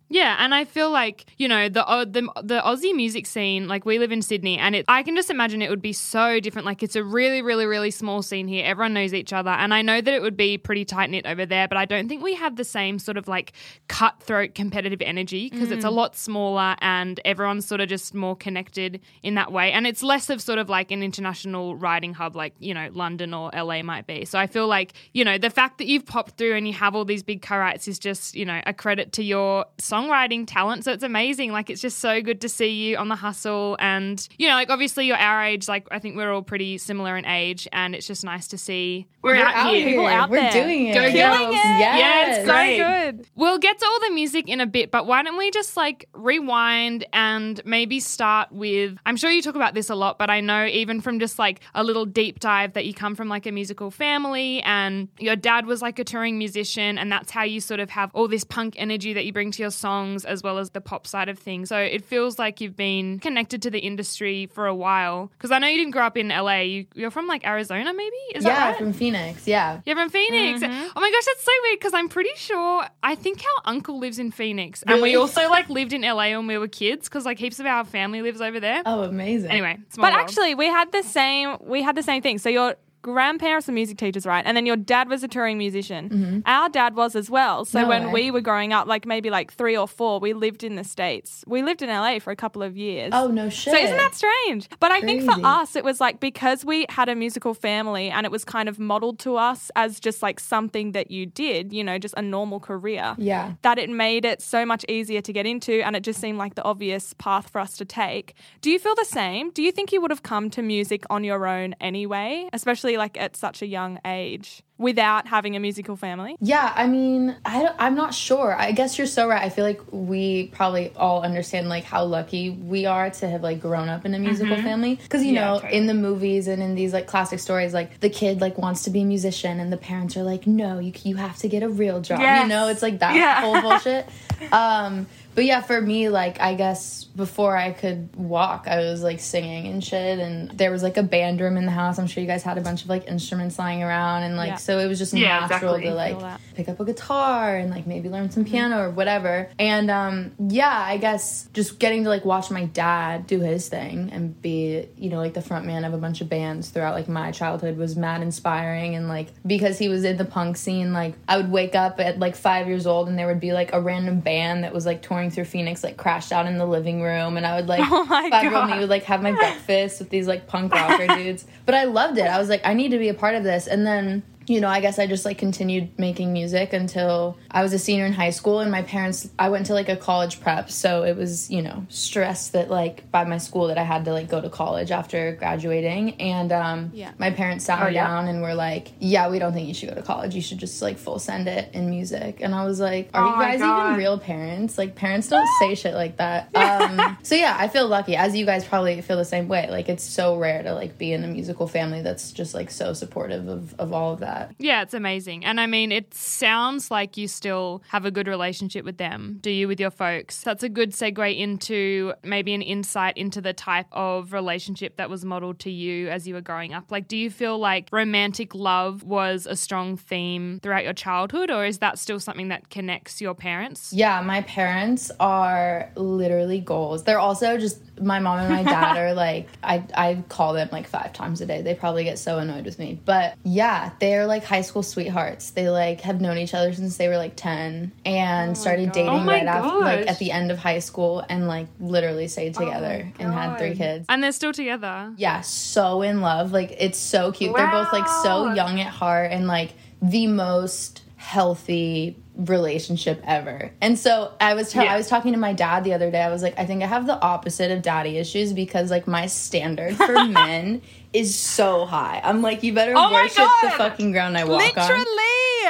Yeah, 0.10 0.36
and 0.40 0.54
I 0.54 0.66
feel 0.66 0.92
like 0.92 1.26
you 1.38 1.48
know 1.48 1.70
the 1.70 1.86
uh, 1.88 2.06
the 2.06 2.30
the 2.44 2.62
Aussie 2.62 2.96
music 2.96 3.26
scene. 3.26 3.68
Like 3.68 3.86
we 3.86 3.98
live 4.00 4.12
in 4.12 4.22
Sydney, 4.22 4.58
and 4.58 4.76
it 4.76 4.86
I 4.88 5.02
can 5.02 5.16
just 5.16 5.30
imagine 5.30 5.62
it 5.62 5.70
would 5.70 5.82
be 5.82 5.94
so 5.94 6.40
different. 6.40 6.66
Like 6.66 6.84
it's 6.84 6.96
a 6.96 7.04
really, 7.04 7.42
really, 7.42 7.66
really 7.66 7.90
small 7.90 8.22
scene 8.22 8.48
here. 8.48 8.64
Everyone 8.66 8.94
knows 8.94 9.14
each 9.14 9.34
other, 9.34 9.50
and 9.50 9.74
I 9.74 9.82
know 9.82 10.02
that 10.02 10.14
it 10.14 10.22
would 10.22 10.38
be 10.38 10.58
pretty 10.58 10.86
tight 10.86 11.10
knit 11.10 11.26
over 11.26 11.46
there. 11.46 11.68
But 11.68 11.78
I 11.78 11.86
don't 11.86 12.08
think 12.08 12.22
we 12.22 12.36
have 12.36 12.58
the 12.58 12.64
same 12.64 13.00
sort 13.00 13.18
of 13.18 13.28
like 13.28 13.54
cutthroat 13.88 14.54
competitive 14.56 15.02
energy 15.02 15.50
because 15.50 15.72
it's 15.72 15.86
a 15.86 15.90
lot 15.90 16.16
smaller, 16.16 16.76
and 16.80 17.20
everyone's 17.26 17.66
sort 17.66 17.82
of 17.82 17.90
just 17.90 18.14
more 18.14 18.36
connected 18.36 19.02
in 19.24 19.36
that 19.36 19.52
way. 19.52 19.72
And 19.72 19.88
it's 19.88 20.04
less 20.04 20.30
of 20.30 20.42
sort 20.42 20.60
of 20.60 20.70
like 20.70 20.92
an 20.92 21.02
international 21.02 21.76
writing 21.76 22.14
hub, 22.14 22.36
like 22.36 22.54
you 22.60 22.74
know 22.74 22.90
London 22.94 23.34
or 23.34 23.50
LA 23.52 23.82
might 23.82 24.06
be. 24.06 24.26
So 24.26 24.38
I 24.38 24.48
feel 24.48 24.68
like 24.68 24.94
you 25.14 25.26
know 25.26 25.38
the 25.38 25.50
fact 25.50 25.80
that 25.80 25.88
you've 25.88 26.06
popped 26.06 26.38
through 26.38 26.56
and 26.56 26.68
you 26.68 26.74
have 26.74 26.94
all 26.94 27.06
these 27.06 27.24
big 27.24 27.42
co-writes 27.42 27.88
is 27.88 27.98
just 27.98 28.36
you 28.36 28.46
know 28.46 28.62
a 28.68 28.74
credit 28.74 29.12
to 29.14 29.24
your 29.24 29.66
songwriting 29.94 30.46
talent. 30.48 30.84
So 30.84 30.92
it's 30.92 31.04
amazing. 31.04 31.52
Like 31.52 31.70
it's 31.70 31.82
just 31.82 32.00
so 32.00 32.22
good 32.22 32.42
to 32.42 32.50
see 32.50 32.70
you 32.70 32.98
on 32.98 33.08
the 33.10 33.16
hustle, 33.16 33.78
and 33.80 34.26
you 34.38 34.48
know, 34.48 34.56
like 34.56 34.70
obviously 34.70 35.06
you're 35.08 35.18
our 35.18 35.44
age. 35.44 35.68
Like 35.68 35.88
I 35.92 36.00
think 36.00 36.16
we're 36.16 36.32
all 36.32 36.42
pretty 36.42 36.78
similar 36.78 37.18
in 37.18 37.26
age, 37.26 37.68
and 37.72 37.94
it's 37.96 38.08
just 38.08 38.24
nice 38.24 38.48
to 38.50 38.58
see 38.58 39.08
we're, 39.22 39.36
We're 39.36 39.44
out, 39.46 39.56
out 39.56 39.74
here. 39.74 39.80
here. 39.80 39.88
People 39.90 40.08
out 40.08 40.30
We're 40.30 40.42
there. 40.42 40.52
doing 40.52 40.88
it. 40.88 40.94
Go 40.96 41.12
Killing 41.12 41.38
girls. 41.40 41.56
it. 41.56 41.80
Yes. 41.80 42.00
Yeah, 42.00 42.36
it's 42.36 42.46
So 42.48 42.54
great. 42.54 42.78
good. 42.78 43.28
We'll 43.36 43.58
get 43.58 43.80
to 43.80 43.86
all 43.86 44.00
the 44.10 44.14
music 44.14 44.50
in 44.50 44.60
a 44.60 44.66
bit, 44.66 44.92
but 44.92 45.06
why 45.08 45.24
don't 45.24 45.38
we 45.38 45.50
just 45.52 45.78
like 45.78 46.10
rewind 46.14 47.06
and 47.14 47.62
maybe 47.66 48.00
start 48.00 48.52
with? 48.52 48.98
I'm 49.06 49.16
sure 49.18 49.30
you 49.32 49.42
talk 49.42 49.56
about 49.56 49.74
this 49.74 49.90
a 49.90 49.96
lot, 49.96 50.18
but 50.18 50.30
I 50.30 50.42
know 50.42 50.66
even 50.66 51.02
from 51.02 51.20
just 51.20 51.40
like 51.40 51.62
a 51.74 51.84
little 51.84 52.06
deep 52.06 52.40
dive 52.40 52.74
that 52.74 52.86
you 52.86 52.94
come 52.94 53.16
from 53.16 53.30
like 53.30 53.46
a 53.46 53.52
musical 53.52 53.92
family 53.92 54.62
and 54.64 55.08
your 55.20 55.36
dad 55.36 55.66
was 55.66 55.82
like 55.82 56.00
a 56.00 56.04
touring 56.04 56.38
musician, 56.38 56.98
and 56.98 57.12
that's 57.12 57.32
how 57.32 57.44
you 57.44 57.62
sort 57.62 57.80
of 57.80 57.90
have 57.92 58.10
all 58.14 58.28
this 58.28 58.44
punk 58.44 58.76
energy 58.78 59.14
that 59.14 59.26
you 59.26 59.32
bring 59.34 59.52
to 59.52 59.62
your 59.62 59.72
songs 59.84 60.24
as 60.26 60.42
well 60.46 60.58
as 60.58 60.68
the 60.72 60.82
pop 60.82 61.06
side 61.06 61.30
of 61.30 61.38
things. 61.38 61.70
So 61.70 61.78
it 61.78 62.04
feels 62.06 62.40
like 62.40 62.62
you've 62.62 62.76
been 62.78 63.20
connected 63.20 63.62
to 63.64 63.70
the 63.70 63.80
industry 63.80 64.48
for 64.56 64.66
a 64.68 64.76
while 64.86 65.30
because 65.38 65.52
I 65.52 65.60
know 65.60 65.68
you 65.68 65.78
didn't 65.78 65.92
grow 65.98 66.06
up 66.06 66.18
in 66.18 66.30
LA. 66.30 66.60
You, 66.74 66.86
you're 66.96 67.12
from 67.12 67.28
like 67.28 67.46
Arizona, 67.46 67.94
maybe? 67.94 68.16
Is 68.36 68.44
that 68.46 68.50
Yeah, 68.58 68.68
right? 68.70 68.78
from 68.78 68.94
Phoenix. 68.94 69.48
Yeah. 69.48 69.82
You're 69.86 69.96
from 69.96 70.10
Phoenix. 70.10 70.62
Mm-hmm. 70.62 70.88
Oh 70.96 71.02
my 71.02 71.12
gosh, 71.12 71.26
that's 71.26 71.44
so 71.44 71.52
weird 71.64 71.80
because 71.80 71.94
I'm 71.94 72.10
pretty 72.10 72.36
sure 72.36 72.86
I 73.04 73.16
think 73.16 73.40
our 73.40 73.72
uncle 73.74 74.00
lives 74.00 74.18
in 74.20 74.32
Phoenix, 74.32 74.84
and 74.88 75.02
we 75.02 75.16
also 75.16 75.50
like 75.50 75.70
lived 75.70 75.94
in 75.94 76.02
LA 76.02 76.30
when 76.38 76.48
we 76.48 76.58
were 76.58 76.68
kids 76.70 77.10
because 77.10 77.26
like 77.26 77.38
heaps 77.40 77.60
of 77.60 77.66
our 77.66 77.84
family 77.84 78.22
lives 78.22 78.42
over 78.42 78.60
there. 78.60 78.82
Oh, 78.86 79.04
amazing. 79.04 79.52
Anyway, 79.52 79.78
small 79.90 80.06
But 80.08 80.14
world. 80.14 80.24
actually, 80.30 80.56
we 80.56 80.68
had 80.68 80.92
the 80.92 81.04
same. 81.04 81.58
We 81.62 81.82
had 81.82 81.96
the 81.96 82.04
same 82.04 82.22
thing. 82.22 82.38
So 82.38 82.50
your 82.50 82.76
grandparents 83.04 83.68
were 83.68 83.74
music 83.74 83.98
teachers, 84.00 84.26
right? 84.26 84.44
And 84.46 84.58
then 84.58 84.66
your 84.66 84.76
dad 84.78 85.10
was 85.10 85.24
a 85.24 85.28
touring 85.28 85.60
musician. 85.60 86.42
Our 86.48 86.70
dad 86.70 86.96
was 86.96 87.16
as 87.16 87.30
well. 87.30 87.66
So 87.66 87.74
Mm-hmm. 87.80 87.84
No 87.84 87.90
when 87.90 88.06
way. 88.08 88.14
we 88.14 88.32
were 88.32 88.40
growing 88.42 88.72
up, 88.72 88.88
like 88.88 89.06
maybe 89.06 89.30
like 89.30 89.52
three 89.52 89.76
or 89.76 89.88
four, 89.90 90.20
we 90.22 90.32
lived 90.34 90.64
in 90.64 90.76
the 90.76 90.86
States. 90.86 91.44
We 91.46 91.62
lived 91.64 91.82
in 91.82 91.90
LA 91.90 92.20
for 92.20 92.32
a 92.32 92.36
couple 92.36 92.64
of 92.64 92.78
years. 92.78 93.12
Oh 93.14 93.28
no 93.28 93.50
shit. 93.50 93.74
So 93.74 93.78
isn't 93.80 93.98
that 93.98 94.16
strange? 94.16 94.70
But 94.80 94.92
I 94.92 95.02
think 95.02 95.24
for 95.24 95.36
us, 95.46 95.76
it 95.76 95.84
was 95.84 96.00
like 96.00 96.22
because 96.22 96.64
we 96.64 96.86
had 96.90 97.10
a 97.10 97.16
musical 97.16 97.54
family 97.54 98.10
and 98.10 98.26
it 98.26 98.32
was 98.32 98.46
kind 98.46 98.70
of 98.70 98.80
modeled 98.80 99.20
to 99.20 99.36
us 99.36 99.70
as 99.76 100.00
just 100.00 100.22
like 100.24 100.40
something 100.40 100.94
that 100.94 101.12
you 101.12 101.26
did, 101.26 101.74
you 101.74 101.84
know, 101.84 101.98
just 102.00 102.14
a 102.16 102.22
normal 102.22 102.62
career. 102.62 103.16
Yeah. 103.18 103.54
That 103.64 103.78
it 103.80 103.90
made 103.90 104.24
it 104.24 104.42
so 104.42 104.66
much 104.66 104.86
easier 104.88 105.20
to 105.22 105.34
get 105.34 105.46
into 105.46 105.84
and 105.86 105.96
it 105.98 106.04
just 106.04 106.22
seemed 106.22 106.38
like 106.38 106.56
the 106.56 106.64
obvious 106.64 107.14
path 107.18 107.50
for 107.50 107.60
us 107.60 107.76
to 107.78 107.86
take. 107.86 108.34
Do 108.62 108.72
you 108.72 108.80
feel 108.80 108.96
the 108.96 109.04
same? 109.06 109.52
Do 109.52 109.62
you 109.62 109.74
think 109.74 109.92
you 109.92 110.00
would 110.02 110.12
have 110.12 110.24
come 110.24 110.50
to 110.52 110.62
music 110.62 111.04
on 111.10 111.26
your 111.26 111.46
own 111.46 111.76
anyway, 111.82 112.48
especially 112.54 112.93
like 112.98 113.18
at 113.18 113.36
such 113.36 113.62
a 113.62 113.68
young 113.68 114.00
age 114.06 114.64
without 114.78 115.28
having 115.28 115.56
a 115.56 115.60
musical 115.60 115.96
family? 115.96 116.36
Yeah, 116.42 116.74
I 116.76 116.88
mean, 116.88 117.36
I 117.46 117.74
I'm 117.80 117.96
not 117.96 118.14
sure. 118.14 118.56
I 118.58 118.72
guess 118.72 118.98
you're 118.98 119.08
so 119.08 119.28
right. 119.28 119.42
I 119.42 119.50
feel 119.50 119.64
like 119.66 119.80
we 119.92 120.48
probably 120.48 120.92
all 120.96 121.22
understand 121.24 121.70
like 121.70 121.84
how 121.84 122.04
lucky 122.04 122.50
we 122.50 122.86
are 122.86 123.10
to 123.10 123.30
have 123.30 123.44
like 123.44 123.60
grown 123.62 123.88
up 123.90 124.06
in 124.06 124.14
a 124.14 124.20
musical 124.20 124.58
family 124.62 124.96
because 124.96 125.24
you 125.24 125.34
Yeah, 125.34 125.42
know 125.46 125.60
totally. 125.60 125.78
in 125.78 125.88
the 125.88 125.94
movies 125.94 126.48
and 126.48 126.62
in 126.62 126.76
these 126.76 126.92
like 126.94 127.08
classic 127.08 127.40
stories 127.40 127.74
like 127.74 128.00
the 128.00 128.10
kid 128.10 128.42
like 128.42 128.58
wants 128.58 128.84
to 128.84 128.90
be 128.90 129.02
a 129.02 129.06
musician 129.06 129.60
and 129.60 129.72
the 129.72 129.78
parents 129.78 130.18
are 130.18 130.24
like 130.24 130.46
no 130.48 130.80
you 130.80 130.92
you 131.04 131.16
have 131.16 131.38
to 131.38 131.48
get 131.48 131.64
a 131.64 131.70
real 131.70 132.02
job. 132.02 132.22
Yes. 132.22 132.44
You 132.44 132.50
know, 132.50 132.68
it's 132.68 132.82
like 132.82 133.00
that 133.00 133.16
Yeah. 133.16 133.42
whole 133.42 133.62
bullshit. 133.62 134.06
um 134.52 135.08
but 135.36 135.46
yeah, 135.46 135.62
for 135.62 135.80
me, 135.80 136.10
like 136.10 136.40
I 136.40 136.54
guess 136.56 137.04
before 137.04 137.56
I 137.56 137.72
could 137.72 138.16
walk, 138.16 138.66
I 138.68 138.78
was 138.80 139.02
like 139.04 139.20
singing 139.20 139.68
and 139.68 139.84
shit, 139.84 140.20
and 140.20 140.50
there 140.52 140.72
was 140.72 140.84
like 140.84 140.98
a 140.98 141.04
band 141.04 141.42
room 141.42 141.58
in 141.58 141.66
the 141.66 141.72
house. 141.72 141.98
I'm 142.00 142.08
sure 142.08 142.22
you 142.22 142.28
guys 142.28 142.44
had 142.44 142.58
a 142.58 142.62
bunch 142.62 142.84
of 142.84 142.90
like 142.90 143.08
instruments 143.08 143.58
lying 143.60 143.84
around, 143.84 144.24
and 144.24 144.36
like 144.38 144.50
Yeah. 144.50 144.56
so 144.58 144.80
it 144.80 144.88
was 144.88 145.00
just 145.00 145.14
Yeah, 145.14 145.48
natural 145.48 145.76
exactly. 145.76 145.90
to 145.90 145.96
like 145.96 146.40
pick 146.56 146.70
up 146.70 146.80
a 146.80 146.86
guitar 146.86 147.56
and 147.58 147.70
like 147.72 147.88
maybe 147.88 148.10
learn 148.10 148.30
some 148.32 148.46
piano 148.46 148.80
or 148.80 148.90
whatever. 148.90 149.50
And 149.60 149.90
um 149.92 150.32
yeah, 150.50 150.76
I 150.78 150.98
guess 150.98 151.48
just 151.54 151.80
getting 151.80 152.04
to 152.04 152.10
like 152.10 152.26
watch 152.26 152.52
my 152.52 152.66
dad 152.66 153.26
do 153.28 153.40
his 153.40 153.68
thing 153.70 154.10
and 154.12 154.40
be, 154.42 154.88
you 154.98 155.10
know, 155.10 155.18
like 155.18 155.34
the 155.34 155.42
front 155.42 155.66
man 155.66 155.84
of 155.84 155.94
a 155.94 155.98
bunch 155.98 156.22
of 156.22 156.30
bands 156.30 156.70
throughout 156.70 156.94
like 156.94 157.08
my 157.08 157.32
childhood 157.32 157.78
was 157.78 157.96
mad 157.96 158.22
inspiring 158.22 158.96
and 158.96 159.08
like 159.08 159.30
because 159.46 159.78
he 159.80 159.90
was 159.90 160.04
in 160.04 160.18
the 160.18 160.26
punk 160.26 160.58
scene, 160.58 160.94
like 160.94 161.16
I 161.28 161.38
would 161.38 161.52
wake 161.52 161.76
up 161.76 162.00
at 162.00 162.20
like 162.20 162.36
5 162.36 162.68
years 162.68 162.86
old 162.86 163.08
and 163.08 163.18
there 163.18 163.28
would 163.28 163.40
be 163.40 163.54
like 163.54 163.74
a 163.74 163.82
random 163.82 164.20
band 164.20 164.64
that 164.64 164.74
was 164.74 164.86
like 164.86 165.02
touring 165.02 165.23
through 165.32 165.46
Phoenix 165.46 165.84
like 165.84 165.98
crashed 165.98 166.32
out 166.32 166.46
in 166.46 166.58
the 166.58 166.66
living 166.66 167.02
room 167.02 167.38
and 167.38 167.46
I 167.46 167.56
would 167.56 167.68
like 167.68 167.82
Oh 167.92 168.06
my 168.06 168.30
five 168.30 168.44
year 168.44 168.56
old 168.56 168.70
me 168.70 168.80
would 168.80 168.90
like 168.90 169.04
have 169.04 169.22
my 169.22 169.32
breakfast 169.32 170.00
with 170.00 170.10
these 170.10 170.28
like 170.28 170.48
punk 170.48 170.74
rocker 170.74 171.08
dudes. 171.16 171.46
But 171.66 171.76
I 171.76 171.86
loved 171.86 172.18
it. 172.18 172.26
I 172.26 172.40
was 172.40 172.50
like, 172.50 172.62
I 172.66 172.74
need 172.74 172.90
to 172.92 172.98
be 172.98 173.10
a 173.10 173.14
part 173.14 173.36
of 173.36 173.44
this. 173.44 173.68
And 173.68 173.86
then, 173.86 174.24
you 174.48 174.60
know, 174.62 174.68
I 174.68 174.80
guess 174.82 175.00
I 175.00 175.08
just 175.08 175.26
like 175.26 175.38
continued 175.38 175.98
making 175.98 176.34
music 176.34 176.74
until 176.74 177.38
I 177.52 177.62
was 177.64 177.74
a 177.74 177.80
senior 177.80 178.06
in 178.06 178.14
high 178.14 178.30
school 178.32 178.60
and 178.60 178.72
my 178.72 178.82
parents 178.82 179.30
I 179.40 179.50
went 179.50 179.68
to 179.68 179.74
like 179.74 179.90
a 179.90 179.96
college 179.96 180.42
prep, 180.42 180.70
so 180.70 181.04
it 181.04 181.16
was, 181.16 181.50
you 181.50 181.62
know, 181.62 181.86
stressed 181.90 182.54
that 182.54 182.70
like 182.70 183.10
by 183.12 183.24
my 183.26 183.38
school 183.38 183.68
that 183.68 183.78
I 183.78 183.84
had 183.84 184.06
to 184.06 184.12
like 184.14 184.30
go 184.30 184.42
to 184.42 184.50
college 184.50 184.92
after 184.92 185.36
graduating. 185.36 186.16
And 186.22 186.52
um 186.52 186.92
Yeah. 186.94 187.12
my 187.18 187.32
parents 187.32 187.66
sat 187.66 187.82
Oh, 187.82 187.88
me 187.90 187.96
yeah. 187.96 188.08
down 188.08 188.28
and 188.28 188.42
were 188.42 188.54
like, 188.56 188.90
Yeah, 189.00 189.30
we 189.30 189.40
don't 189.40 189.54
think 189.54 189.68
you 189.68 189.74
should 189.74 189.90
go 189.90 189.96
to 189.96 190.02
college. 190.02 190.36
You 190.36 190.42
should 190.42 190.58
just 190.58 190.82
like 190.82 190.98
full 190.98 191.20
send 191.20 191.48
it 191.48 191.74
in 191.74 191.90
music. 191.90 192.40
And 192.42 192.54
I 192.54 192.66
was 192.66 192.80
like, 192.80 193.10
Are 193.14 193.24
Oh 193.24 193.34
you 193.36 193.40
guys 193.42 193.56
even 193.62 193.96
real 193.98 194.18
parents? 194.20 194.78
Like 194.78 194.96
parents 194.96 195.28
don't 195.30 195.48
say 195.60 195.76
shit 195.82 195.94
like 195.94 196.18
that. 196.18 196.50
Um 196.56 197.18
so 197.24 197.36
yeah, 197.36 197.56
I 197.58 197.68
feel 197.68 197.88
lucky. 197.88 198.16
As 198.16 198.36
you 198.36 198.46
guys 198.46 198.66
probably 198.66 199.00
feel 199.02 199.18
the 199.18 199.26
same 199.26 199.48
way. 199.48 199.68
Like 199.70 199.90
it's 199.90 200.04
so 200.04 200.38
rare 200.38 200.64
to 200.64 200.74
like 200.74 200.98
be 200.98 201.14
in 201.14 201.24
a 201.24 201.28
musical 201.28 201.68
family 201.68 202.02
that's 202.02 202.32
just 202.32 202.54
like 202.54 202.72
so 202.72 202.94
supportive 202.94 203.48
of, 203.48 203.74
of 203.80 203.94
all 203.94 204.14
of 204.14 204.20
that. 204.20 204.33
Yeah, 204.60 204.82
it's 204.82 204.94
amazing. 204.94 205.46
And 205.46 205.60
I 205.60 205.66
mean, 205.66 205.92
it 205.92 206.14
sounds 206.14 206.92
like 206.92 207.18
you 207.18 207.28
still 207.28 207.84
have 207.90 208.06
a 208.06 208.12
good 208.12 208.28
relationship 208.28 208.86
with 208.86 208.98
them, 208.98 209.38
do 209.42 209.50
you, 209.50 209.68
with 209.68 209.80
your 209.80 209.92
folks? 209.92 210.42
That's 210.42 210.64
a 210.64 210.70
good 210.70 210.92
segue 210.92 211.38
into 211.38 212.14
maybe 212.24 212.54
an 212.54 212.62
insight 212.62 213.18
into 213.18 213.42
the 213.42 213.54
type 213.54 213.88
of 213.92 214.34
relationship 214.34 214.98
that 214.98 215.10
was 215.10 215.26
modeled 215.26 215.60
to 215.60 215.72
you 215.72 216.10
as 216.10 216.28
you 216.28 216.34
were 216.34 216.42
growing 216.42 216.74
up. 216.74 216.92
Like, 216.92 217.08
do 217.08 217.18
you 217.18 217.30
feel 217.30 217.58
like 217.58 217.90
romantic 217.92 218.56
love 218.56 219.04
was 219.04 219.46
a 219.46 219.56
strong 219.56 219.98
theme 219.98 220.60
throughout 220.62 220.84
your 220.84 220.94
childhood, 220.94 221.52
or 221.52 221.66
is 221.66 221.80
that 221.80 222.00
still 222.00 222.20
something 222.20 222.50
that 222.50 222.70
connects 222.70 223.22
your 223.22 223.34
parents? 223.34 223.92
Yeah, 223.94 224.22
my 224.22 224.42
parents 224.42 225.12
are 225.20 225.92
literally 225.96 226.60
goals. 226.60 227.04
They're 227.04 227.20
also 227.20 227.58
just 227.58 227.80
my 228.00 228.20
mom 228.20 228.40
and 228.40 228.50
my 228.50 228.64
dad 228.64 228.98
are 228.98 229.14
like 229.26 229.48
I 229.64 229.84
I 229.94 230.24
call 230.30 230.54
them 230.54 230.70
like 230.72 230.88
five 230.88 231.14
times 231.14 231.42
a 231.42 231.46
day. 231.46 231.62
They 231.62 231.76
probably 231.76 232.04
get 232.04 232.20
so 232.20 232.40
annoyed 232.40 232.66
with 232.66 232.80
me. 232.80 233.00
But 233.06 233.38
yeah, 233.44 233.92
they're 234.00 234.26
like 234.26 234.44
high 234.44 234.62
school 234.62 234.84
sweethearts. 234.84 235.52
They 235.52 235.70
like 235.70 236.02
have 236.02 236.22
known 236.22 236.38
each 236.38 236.54
other 236.54 236.74
since 236.74 236.98
they 236.98 237.08
were 237.08 237.18
like 237.18 237.36
10 237.36 237.92
and 238.06 238.58
started 238.58 238.92
dating 238.92 239.10
Oh 239.10 239.20
my 239.20 239.34
right 239.34 239.46
after 239.48 239.80
like 239.80 240.08
at 240.08 240.20
the 240.20 240.32
end 240.32 240.52
of 240.52 240.58
high 240.58 240.80
school 240.80 241.24
and 241.30 241.48
like 241.48 241.68
literally 241.80 242.28
stayed 242.28 242.56
together 242.56 243.12
and 243.20 243.34
had 243.34 243.58
three 243.58 243.76
kids. 243.76 244.06
And 244.10 244.24
they're 244.24 244.32
still 244.32 244.54
together. 244.54 245.14
Yeah, 245.18 245.42
so 245.42 246.02
in 246.02 246.22
love. 246.22 246.52
Like 246.52 246.76
it's 246.78 246.98
so 246.98 247.32
cute. 247.32 247.56
They're 247.56 247.72
both 247.72 247.94
like 247.94 248.08
so 248.08 248.54
young 248.54 248.80
at 248.80 248.88
heart 248.88 249.32
and 249.32 249.48
like 249.48 249.74
the 250.02 250.28
most 250.28 251.02
healthy 251.16 252.18
relationship 252.36 253.22
ever. 253.26 253.72
And 253.82 253.98
so 253.98 254.32
I 254.42 254.54
was 254.56 254.72
tell- 254.72 254.84
Yeah. 254.84 254.94
I 254.94 254.98
was 254.98 255.08
talking 255.08 255.34
to 255.34 255.40
my 255.40 255.54
dad 255.54 255.84
the 255.84 255.94
other 255.94 256.10
day. 256.12 256.22
I 256.22 256.30
was 256.30 256.42
like, 256.42 256.58
I 256.60 256.66
think 256.66 256.84
I 256.84 256.88
have 256.88 257.06
the 257.06 257.20
opposite 257.22 257.72
of 257.72 257.82
daddy 257.82 258.18
issues 258.18 258.54
because 258.54 258.90
like 258.92 259.08
my 259.08 259.28
standard 259.28 259.96
for 259.96 260.26
men 260.28 260.82
is 261.14 261.36
so 261.36 261.86
high. 261.86 262.20
I'm 262.24 262.42
like, 262.42 262.64
you 262.64 262.74
better 262.74 262.94
Oh 262.96 263.12
worship 263.12 263.48
the 263.62 263.70
fucking 263.72 264.12
ground 264.12 264.38
I 264.38 264.46
walk 264.46 264.78
on. 264.78 264.88
Literally. 264.90 265.08